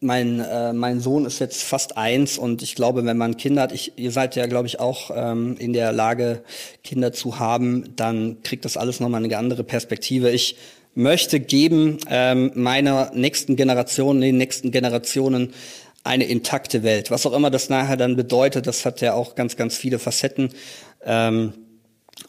mein, 0.00 0.40
äh, 0.40 0.72
mein 0.72 1.00
Sohn 1.00 1.24
ist 1.24 1.38
jetzt 1.38 1.62
fast 1.62 1.96
eins 1.96 2.36
und 2.36 2.62
ich 2.62 2.74
glaube, 2.74 3.04
wenn 3.06 3.16
man 3.16 3.36
Kinder 3.36 3.62
hat, 3.62 3.72
ich, 3.72 3.92
ihr 3.96 4.12
seid 4.12 4.36
ja, 4.36 4.46
glaube 4.46 4.66
ich, 4.66 4.78
auch 4.78 5.10
ähm, 5.14 5.56
in 5.58 5.72
der 5.72 5.92
Lage, 5.92 6.42
Kinder 6.82 7.12
zu 7.12 7.38
haben, 7.38 7.96
dann 7.96 8.42
kriegt 8.42 8.64
das 8.66 8.76
alles 8.76 9.00
nochmal 9.00 9.24
eine 9.24 9.36
andere 9.38 9.64
Perspektive. 9.64 10.30
Ich 10.30 10.56
möchte 10.94 11.40
geben 11.40 11.98
ähm, 12.08 12.52
meiner 12.54 13.10
nächsten 13.14 13.56
Generation, 13.56 14.20
den 14.20 14.36
nächsten 14.36 14.70
Generationen 14.70 15.54
eine 16.04 16.24
intakte 16.24 16.82
Welt. 16.82 17.10
Was 17.10 17.24
auch 17.24 17.32
immer 17.32 17.50
das 17.50 17.70
nachher 17.70 17.96
dann 17.96 18.14
bedeutet, 18.14 18.66
das 18.66 18.84
hat 18.84 19.00
ja 19.00 19.14
auch 19.14 19.34
ganz, 19.34 19.56
ganz 19.56 19.76
viele 19.76 19.98
Facetten. 19.98 20.50
Ähm, 21.04 21.52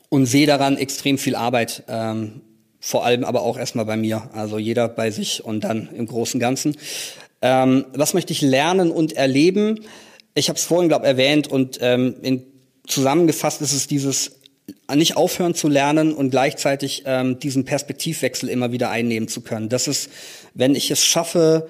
und 0.09 0.25
sehe 0.25 0.47
daran 0.47 0.77
extrem 0.77 1.17
viel 1.17 1.35
Arbeit, 1.35 1.83
ähm, 1.87 2.41
vor 2.79 3.05
allem 3.05 3.23
aber 3.23 3.41
auch 3.41 3.57
erstmal 3.57 3.85
bei 3.85 3.97
mir. 3.97 4.29
Also 4.33 4.57
jeder 4.57 4.87
bei 4.87 5.11
sich 5.11 5.43
und 5.43 5.63
dann 5.63 5.89
im 5.95 6.05
Großen 6.05 6.39
Ganzen. 6.39 6.77
Ähm, 7.41 7.85
was 7.93 8.13
möchte 8.13 8.33
ich 8.33 8.41
lernen 8.41 8.91
und 8.91 9.13
erleben? 9.13 9.81
Ich 10.33 10.49
habe 10.49 10.57
es 10.57 10.65
vorhin, 10.65 10.89
glaube 10.89 11.05
erwähnt 11.05 11.47
und 11.47 11.79
ähm, 11.81 12.15
in, 12.21 12.43
zusammengefasst 12.87 13.61
ist 13.61 13.73
es 13.73 13.87
dieses 13.87 14.39
nicht 14.93 15.15
aufhören 15.15 15.53
zu 15.53 15.67
lernen 15.67 16.13
und 16.13 16.31
gleichzeitig 16.31 17.03
ähm, 17.05 17.39
diesen 17.39 17.65
Perspektivwechsel 17.65 18.49
immer 18.49 18.71
wieder 18.71 18.89
einnehmen 18.89 19.27
zu 19.27 19.41
können. 19.41 19.69
Das 19.69 19.87
ist, 19.87 20.09
wenn 20.53 20.75
ich 20.75 20.89
es 20.91 21.03
schaffe, 21.03 21.69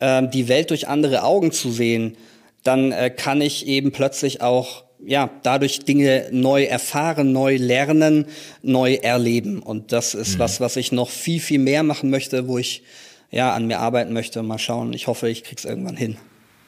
ähm, 0.00 0.30
die 0.30 0.48
Welt 0.48 0.70
durch 0.70 0.88
andere 0.88 1.22
Augen 1.22 1.52
zu 1.52 1.70
sehen, 1.70 2.16
dann 2.62 2.92
äh, 2.92 3.10
kann 3.10 3.40
ich 3.40 3.66
eben 3.66 3.92
plötzlich 3.92 4.40
auch 4.40 4.84
ja 5.06 5.30
dadurch 5.42 5.80
Dinge 5.80 6.28
neu 6.30 6.64
erfahren, 6.64 7.32
neu 7.32 7.56
lernen, 7.56 8.26
neu 8.62 8.94
erleben. 8.94 9.60
Und 9.60 9.92
das 9.92 10.14
ist 10.14 10.36
mhm. 10.36 10.38
was, 10.40 10.60
was 10.60 10.76
ich 10.76 10.92
noch 10.92 11.10
viel 11.10 11.40
viel 11.40 11.58
mehr 11.58 11.82
machen 11.82 12.10
möchte, 12.10 12.48
wo 12.48 12.58
ich 12.58 12.82
ja 13.30 13.52
an 13.52 13.66
mir 13.66 13.80
arbeiten 13.80 14.12
möchte. 14.12 14.42
Mal 14.42 14.58
schauen. 14.58 14.92
Ich 14.92 15.06
hoffe, 15.06 15.28
ich 15.28 15.44
krieg's 15.44 15.64
irgendwann 15.64 15.96
hin. 15.96 16.16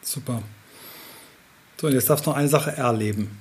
Super. 0.02 0.42
So, 1.80 1.88
und 1.88 1.92
jetzt 1.92 2.08
darfst 2.08 2.26
du 2.26 2.30
noch 2.30 2.36
eine 2.36 2.48
Sache 2.48 2.70
erleben. 2.70 3.38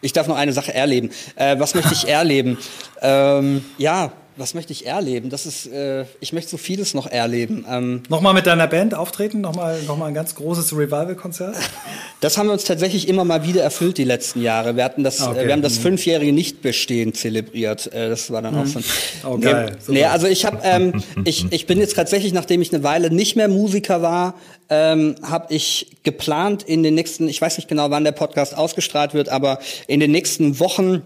Ich 0.00 0.12
darf 0.12 0.26
noch 0.26 0.36
eine 0.36 0.52
Sache 0.52 0.72
erleben. 0.72 1.10
Äh, 1.34 1.58
was 1.58 1.74
möchte 1.74 1.92
ich 1.92 2.08
erleben? 2.08 2.58
Ähm, 3.02 3.62
ja, 3.76 4.10
was 4.36 4.54
möchte 4.54 4.72
ich 4.72 4.86
erleben? 4.86 5.30
Das 5.30 5.46
ist, 5.46 5.66
äh, 5.66 6.04
ich 6.20 6.32
möchte 6.32 6.50
so 6.50 6.56
vieles 6.56 6.94
noch 6.94 7.06
erleben. 7.06 7.64
Ähm, 7.68 8.02
nochmal 8.08 8.34
mit 8.34 8.46
deiner 8.46 8.66
Band 8.66 8.94
auftreten? 8.94 9.40
Nochmal, 9.40 9.82
nochmal 9.84 10.08
ein 10.08 10.14
ganz 10.14 10.34
großes 10.34 10.72
Revival-Konzert? 10.72 11.56
Das 12.20 12.36
haben 12.36 12.46
wir 12.46 12.52
uns 12.52 12.64
tatsächlich 12.64 13.08
immer 13.08 13.24
mal 13.24 13.46
wieder 13.46 13.62
erfüllt 13.62 13.98
die 13.98 14.04
letzten 14.04 14.42
Jahre. 14.42 14.76
Wir 14.76 14.84
hatten 14.84 15.04
das, 15.04 15.20
okay. 15.22 15.40
äh, 15.40 15.46
wir 15.46 15.52
haben 15.52 15.62
das 15.62 15.78
mhm. 15.78 15.82
fünfjährige 15.82 16.32
Nichtbestehen 16.32 17.14
zelebriert. 17.14 17.92
Äh, 17.92 18.08
das 18.08 18.30
war 18.30 18.42
dann 18.42 18.54
mhm. 18.54 18.60
auch 18.60 18.66
so. 18.66 18.78
Ein, 18.78 18.84
oh, 19.24 19.38
geil. 19.38 19.76
Nee, 19.88 19.94
nee, 19.94 20.04
also 20.04 20.26
ich 20.26 20.44
habe, 20.44 20.58
ähm, 20.62 21.02
ich, 21.24 21.50
ich 21.50 21.66
bin 21.66 21.78
jetzt 21.78 21.96
tatsächlich, 21.96 22.32
nachdem 22.32 22.60
ich 22.62 22.72
eine 22.72 22.82
Weile 22.82 23.10
nicht 23.10 23.36
mehr 23.36 23.48
Musiker 23.48 24.02
war, 24.02 24.34
ähm, 24.68 25.16
habe 25.22 25.54
ich 25.54 25.96
geplant 26.02 26.62
in 26.62 26.82
den 26.82 26.94
nächsten, 26.94 27.28
ich 27.28 27.40
weiß 27.40 27.56
nicht 27.56 27.68
genau, 27.68 27.90
wann 27.90 28.04
der 28.04 28.12
Podcast 28.12 28.56
ausgestrahlt 28.56 29.14
wird, 29.14 29.28
aber 29.28 29.60
in 29.86 30.00
den 30.00 30.10
nächsten 30.10 30.58
Wochen 30.58 31.02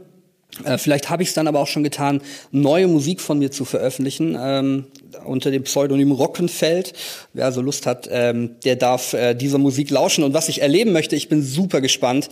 äh, 0.65 0.79
vielleicht 0.79 1.11
habe 1.11 1.23
ich 1.23 1.31
es 1.31 1.35
dann 1.35 1.49
aber 1.49 1.61
auch 1.61 1.67
schon 1.67 1.85
getan, 1.85 2.21
neue 2.51 2.89
Musik 2.89 3.21
von 3.21 3.39
mir 3.39 3.51
zu 3.51 3.65
veröffentlichen 3.65 4.37
ähm, 4.39 4.87
unter 5.25 5.51
dem 5.51 5.65
Pseudonym 5.65 6.13
Rockenfeld. 6.13 6.93
Wer 7.33 7.47
also 7.47 7.61
Lust 7.61 7.87
hat, 7.87 8.09
ähm, 8.11 8.57
der 8.65 8.77
darf 8.77 9.13
äh, 9.13 9.35
dieser 9.35 9.59
Musik 9.59 9.91
lauschen. 9.91 10.25
Und 10.25 10.35
was 10.35 10.49
ich 10.49 10.63
erleben 10.63 10.93
möchte, 10.93 11.17
ich 11.17 11.29
bin 11.29 11.43
super 11.43 11.81
gespannt, 11.81 12.29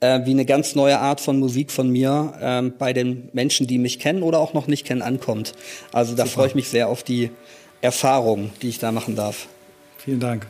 äh, 0.00 0.20
wie 0.24 0.30
eine 0.30 0.44
ganz 0.44 0.74
neue 0.74 0.98
Art 0.98 1.20
von 1.20 1.38
Musik 1.38 1.70
von 1.70 1.88
mir 1.90 2.34
ähm, 2.40 2.74
bei 2.78 2.92
den 2.92 3.28
Menschen, 3.32 3.66
die 3.66 3.78
mich 3.78 3.98
kennen 3.98 4.22
oder 4.22 4.38
auch 4.38 4.54
noch 4.54 4.66
nicht 4.66 4.86
kennen, 4.86 5.02
ankommt. 5.02 5.52
Also 5.92 6.14
da 6.14 6.24
freue 6.24 6.48
ich 6.48 6.54
mich 6.54 6.68
sehr 6.68 6.88
auf 6.88 7.02
die 7.02 7.30
Erfahrung, 7.80 8.50
die 8.62 8.68
ich 8.68 8.78
da 8.78 8.92
machen 8.92 9.16
darf. 9.16 9.46
Vielen 9.98 10.20
Dank. 10.20 10.46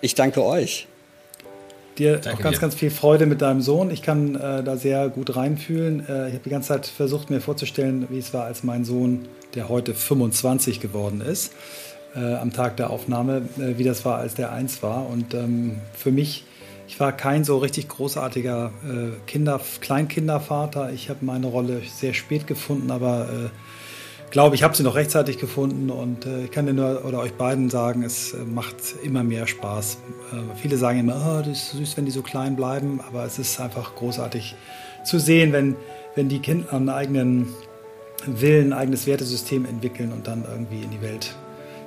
Ich 0.00 0.14
danke 0.14 0.44
euch. 0.44 0.86
Dir 1.98 2.18
Danke 2.18 2.38
auch 2.38 2.42
ganz, 2.42 2.56
dir. 2.56 2.60
ganz 2.60 2.74
viel 2.76 2.90
Freude 2.90 3.26
mit 3.26 3.42
deinem 3.42 3.60
Sohn. 3.60 3.90
Ich 3.90 4.02
kann 4.02 4.36
äh, 4.36 4.62
da 4.62 4.76
sehr 4.76 5.08
gut 5.08 5.34
reinfühlen. 5.34 6.00
Äh, 6.08 6.28
ich 6.28 6.34
habe 6.34 6.44
die 6.44 6.50
ganze 6.50 6.68
Zeit 6.68 6.86
versucht, 6.86 7.30
mir 7.30 7.40
vorzustellen, 7.40 8.06
wie 8.10 8.18
es 8.18 8.32
war, 8.32 8.44
als 8.44 8.62
mein 8.62 8.84
Sohn, 8.84 9.26
der 9.54 9.68
heute 9.68 9.94
25 9.94 10.80
geworden 10.80 11.20
ist, 11.20 11.52
äh, 12.14 12.34
am 12.34 12.52
Tag 12.52 12.76
der 12.76 12.90
Aufnahme, 12.90 13.42
äh, 13.58 13.78
wie 13.78 13.84
das 13.84 14.04
war, 14.04 14.18
als 14.18 14.34
der 14.34 14.52
eins 14.52 14.82
war. 14.82 15.08
Und 15.08 15.34
ähm, 15.34 15.78
für 15.92 16.12
mich, 16.12 16.44
ich 16.86 17.00
war 17.00 17.12
kein 17.12 17.42
so 17.44 17.58
richtig 17.58 17.88
großartiger 17.88 18.70
äh, 18.84 19.26
Kinder, 19.26 19.60
Kleinkindervater. 19.80 20.92
Ich 20.92 21.10
habe 21.10 21.24
meine 21.24 21.48
Rolle 21.48 21.82
sehr 21.92 22.14
spät 22.14 22.46
gefunden, 22.46 22.90
aber 22.90 23.28
äh, 23.28 23.48
glaube, 24.30 24.54
ich 24.54 24.62
habe 24.62 24.76
sie 24.76 24.82
noch 24.82 24.94
rechtzeitig 24.94 25.38
gefunden 25.38 25.90
und 25.90 26.26
äh, 26.26 26.44
ich 26.44 26.50
kann 26.50 26.66
dir 26.66 26.72
nur 26.72 27.04
oder 27.04 27.20
euch 27.20 27.34
beiden 27.34 27.70
sagen, 27.70 28.02
es 28.02 28.32
äh, 28.32 28.38
macht 28.38 28.76
immer 29.02 29.22
mehr 29.22 29.46
Spaß. 29.46 29.98
Äh, 30.32 30.56
viele 30.56 30.76
sagen 30.76 31.00
immer, 31.00 31.16
oh, 31.16 31.38
das 31.38 31.58
ist 31.58 31.70
süß, 31.72 31.96
wenn 31.96 32.04
die 32.04 32.10
so 32.10 32.22
klein 32.22 32.56
bleiben, 32.56 33.00
aber 33.06 33.24
es 33.24 33.38
ist 33.38 33.60
einfach 33.60 33.94
großartig 33.94 34.56
zu 35.04 35.18
sehen, 35.18 35.52
wenn, 35.52 35.76
wenn 36.14 36.28
die 36.28 36.40
Kinder 36.40 36.72
einen 36.72 36.88
eigenen 36.88 37.48
Willen, 38.26 38.72
ein 38.72 38.78
eigenes 38.78 39.06
Wertesystem 39.06 39.64
entwickeln 39.64 40.12
und 40.12 40.26
dann 40.26 40.44
irgendwie 40.44 40.82
in 40.82 40.90
die 40.90 41.00
Welt 41.00 41.34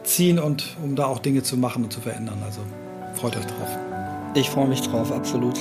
ziehen 0.03 0.39
und 0.39 0.77
um 0.83 0.95
da 0.95 1.05
auch 1.05 1.19
Dinge 1.19 1.43
zu 1.43 1.57
machen 1.57 1.83
und 1.83 1.93
zu 1.93 2.01
verändern. 2.01 2.41
Also 2.43 2.61
freut 3.13 3.35
euch 3.35 3.45
drauf. 3.45 3.77
Ich 4.33 4.49
freue 4.49 4.67
mich 4.67 4.81
drauf, 4.81 5.11
absolut. 5.11 5.59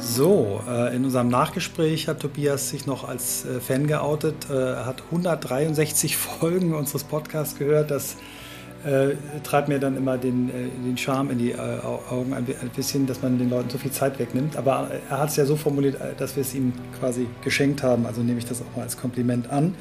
So, 0.00 0.60
äh, 0.68 0.94
in 0.94 1.04
unserem 1.04 1.28
Nachgespräch 1.28 2.06
hat 2.06 2.20
Tobias 2.20 2.70
sich 2.70 2.86
noch 2.86 3.08
als 3.08 3.44
äh, 3.44 3.60
Fan 3.60 3.88
geoutet. 3.88 4.48
Äh, 4.48 4.54
er 4.54 4.86
hat 4.86 5.02
163 5.06 6.16
Folgen 6.16 6.72
unseres 6.74 7.04
Podcasts 7.04 7.58
gehört. 7.58 7.90
Das 7.90 8.16
treibt 9.42 9.66
mir 9.66 9.80
dann 9.80 9.96
immer 9.96 10.18
den, 10.18 10.52
den 10.86 10.96
Charme 10.96 11.32
in 11.32 11.38
die 11.38 11.58
Augen 11.58 12.32
ein 12.32 12.46
bisschen, 12.76 13.08
dass 13.08 13.20
man 13.22 13.36
den 13.36 13.50
Leuten 13.50 13.68
so 13.70 13.76
viel 13.76 13.90
Zeit 13.90 14.20
wegnimmt. 14.20 14.56
Aber 14.56 14.88
er 15.10 15.18
hat 15.18 15.30
es 15.30 15.36
ja 15.36 15.44
so 15.46 15.56
formuliert, 15.56 15.96
dass 16.16 16.36
wir 16.36 16.42
es 16.42 16.54
ihm 16.54 16.72
quasi 17.00 17.26
geschenkt 17.42 17.82
haben. 17.82 18.06
Also 18.06 18.22
nehme 18.22 18.38
ich 18.38 18.46
das 18.46 18.62
auch 18.62 18.76
mal 18.76 18.84
als 18.84 18.96
Kompliment 18.96 19.50
an. 19.50 19.74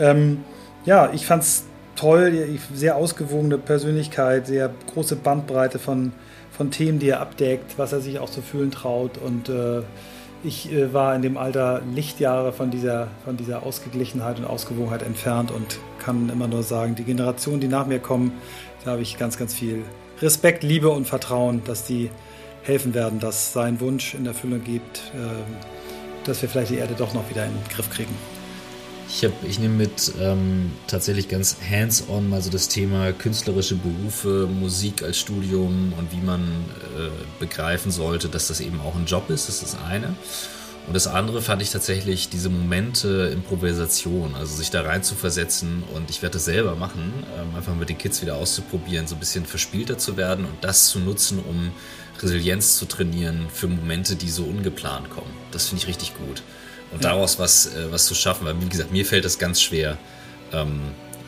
Ähm, 0.00 0.38
ja, 0.86 1.10
ich 1.12 1.26
fand 1.26 1.42
es 1.42 1.64
toll, 1.94 2.58
sehr 2.72 2.96
ausgewogene 2.96 3.58
Persönlichkeit, 3.58 4.46
sehr 4.46 4.70
große 4.92 5.16
Bandbreite 5.16 5.78
von 5.78 6.12
von 6.52 6.70
Themen, 6.70 6.98
die 6.98 7.08
er 7.08 7.20
abdeckt, 7.20 7.78
was 7.78 7.92
er 7.92 8.00
sich 8.00 8.18
auch 8.18 8.30
zu 8.30 8.42
fühlen 8.42 8.70
traut. 8.70 9.18
Und 9.18 9.48
äh, 9.48 9.82
ich 10.44 10.72
äh, 10.72 10.92
war 10.92 11.14
in 11.14 11.22
dem 11.22 11.36
Alter 11.36 11.82
Lichtjahre 11.94 12.52
von 12.52 12.70
dieser, 12.70 13.08
von 13.24 13.36
dieser 13.36 13.64
Ausgeglichenheit 13.64 14.38
und 14.38 14.44
Ausgewogenheit 14.44 15.02
entfernt 15.02 15.50
und 15.50 15.78
kann 15.98 16.28
immer 16.28 16.48
nur 16.48 16.62
sagen, 16.62 16.94
die 16.94 17.04
Generationen, 17.04 17.60
die 17.60 17.68
nach 17.68 17.86
mir 17.86 17.98
kommen, 17.98 18.32
da 18.84 18.92
habe 18.92 19.02
ich 19.02 19.18
ganz, 19.18 19.38
ganz 19.38 19.54
viel 19.54 19.84
Respekt, 20.20 20.62
Liebe 20.62 20.90
und 20.90 21.06
Vertrauen, 21.06 21.62
dass 21.64 21.84
die 21.84 22.10
helfen 22.62 22.94
werden, 22.94 23.18
dass 23.18 23.52
sein 23.52 23.80
Wunsch 23.80 24.14
in 24.14 24.26
Erfüllung 24.26 24.62
gibt, 24.62 25.12
äh, 25.14 26.26
dass 26.26 26.42
wir 26.42 26.48
vielleicht 26.48 26.70
die 26.70 26.76
Erde 26.76 26.94
doch 26.96 27.14
noch 27.14 27.28
wieder 27.30 27.44
in 27.44 27.52
den 27.52 27.68
Griff 27.74 27.90
kriegen. 27.90 28.14
Ich, 29.14 29.28
ich 29.46 29.58
nehme 29.58 29.74
mit 29.74 30.14
ähm, 30.18 30.72
tatsächlich 30.86 31.28
ganz 31.28 31.56
hands-on 31.70 32.30
mal 32.30 32.40
so 32.40 32.48
das 32.48 32.68
Thema 32.68 33.12
künstlerische 33.12 33.74
Berufe, 33.74 34.48
Musik 34.50 35.02
als 35.02 35.18
Studium 35.18 35.92
und 35.98 36.12
wie 36.12 36.24
man 36.24 36.40
äh, 36.96 37.10
begreifen 37.38 37.92
sollte, 37.92 38.30
dass 38.30 38.48
das 38.48 38.60
eben 38.60 38.80
auch 38.80 38.94
ein 38.94 39.04
Job 39.04 39.28
ist. 39.28 39.48
Das 39.48 39.56
ist 39.56 39.74
das 39.74 39.82
eine. 39.82 40.16
Und 40.86 40.94
das 40.94 41.06
andere 41.06 41.42
fand 41.42 41.60
ich 41.60 41.70
tatsächlich 41.70 42.30
diese 42.30 42.48
Momente 42.48 43.30
Improvisation, 43.34 44.34
also 44.34 44.56
sich 44.56 44.70
da 44.70 44.80
rein 44.80 45.02
zu 45.02 45.14
versetzen 45.14 45.84
und 45.94 46.08
ich 46.08 46.22
werde 46.22 46.34
das 46.34 46.46
selber 46.46 46.74
machen, 46.74 47.12
ähm, 47.38 47.54
einfach 47.54 47.76
mit 47.76 47.90
den 47.90 47.98
Kids 47.98 48.22
wieder 48.22 48.36
auszuprobieren, 48.36 49.06
so 49.06 49.14
ein 49.14 49.20
bisschen 49.20 49.44
verspielter 49.44 49.98
zu 49.98 50.16
werden 50.16 50.46
und 50.46 50.54
das 50.62 50.86
zu 50.88 50.98
nutzen, 50.98 51.38
um 51.38 51.70
Resilienz 52.20 52.78
zu 52.78 52.86
trainieren 52.86 53.46
für 53.52 53.68
Momente, 53.68 54.16
die 54.16 54.30
so 54.30 54.44
ungeplant 54.44 55.10
kommen. 55.10 55.30
Das 55.50 55.68
finde 55.68 55.82
ich 55.82 55.88
richtig 55.88 56.14
gut 56.16 56.42
und 56.92 57.04
daraus 57.04 57.38
was, 57.38 57.66
äh, 57.66 57.90
was 57.90 58.06
zu 58.06 58.14
schaffen. 58.14 58.46
Weil, 58.46 58.60
wie 58.60 58.68
gesagt, 58.68 58.92
mir 58.92 59.04
fällt 59.04 59.24
es 59.24 59.38
ganz 59.38 59.60
schwer, 59.60 59.96
ähm, 60.52 60.80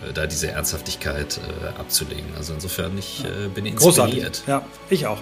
äh, 0.08 0.12
da 0.12 0.26
diese 0.26 0.50
Ernsthaftigkeit 0.50 1.38
äh, 1.38 1.78
abzulegen. 1.78 2.34
Also 2.36 2.54
insofern, 2.54 2.96
ich 2.98 3.24
äh, 3.24 3.48
bin 3.48 3.66
inspiriert. 3.66 3.78
Großartig. 3.78 4.42
Ja, 4.46 4.64
ich 4.90 5.06
auch. 5.06 5.20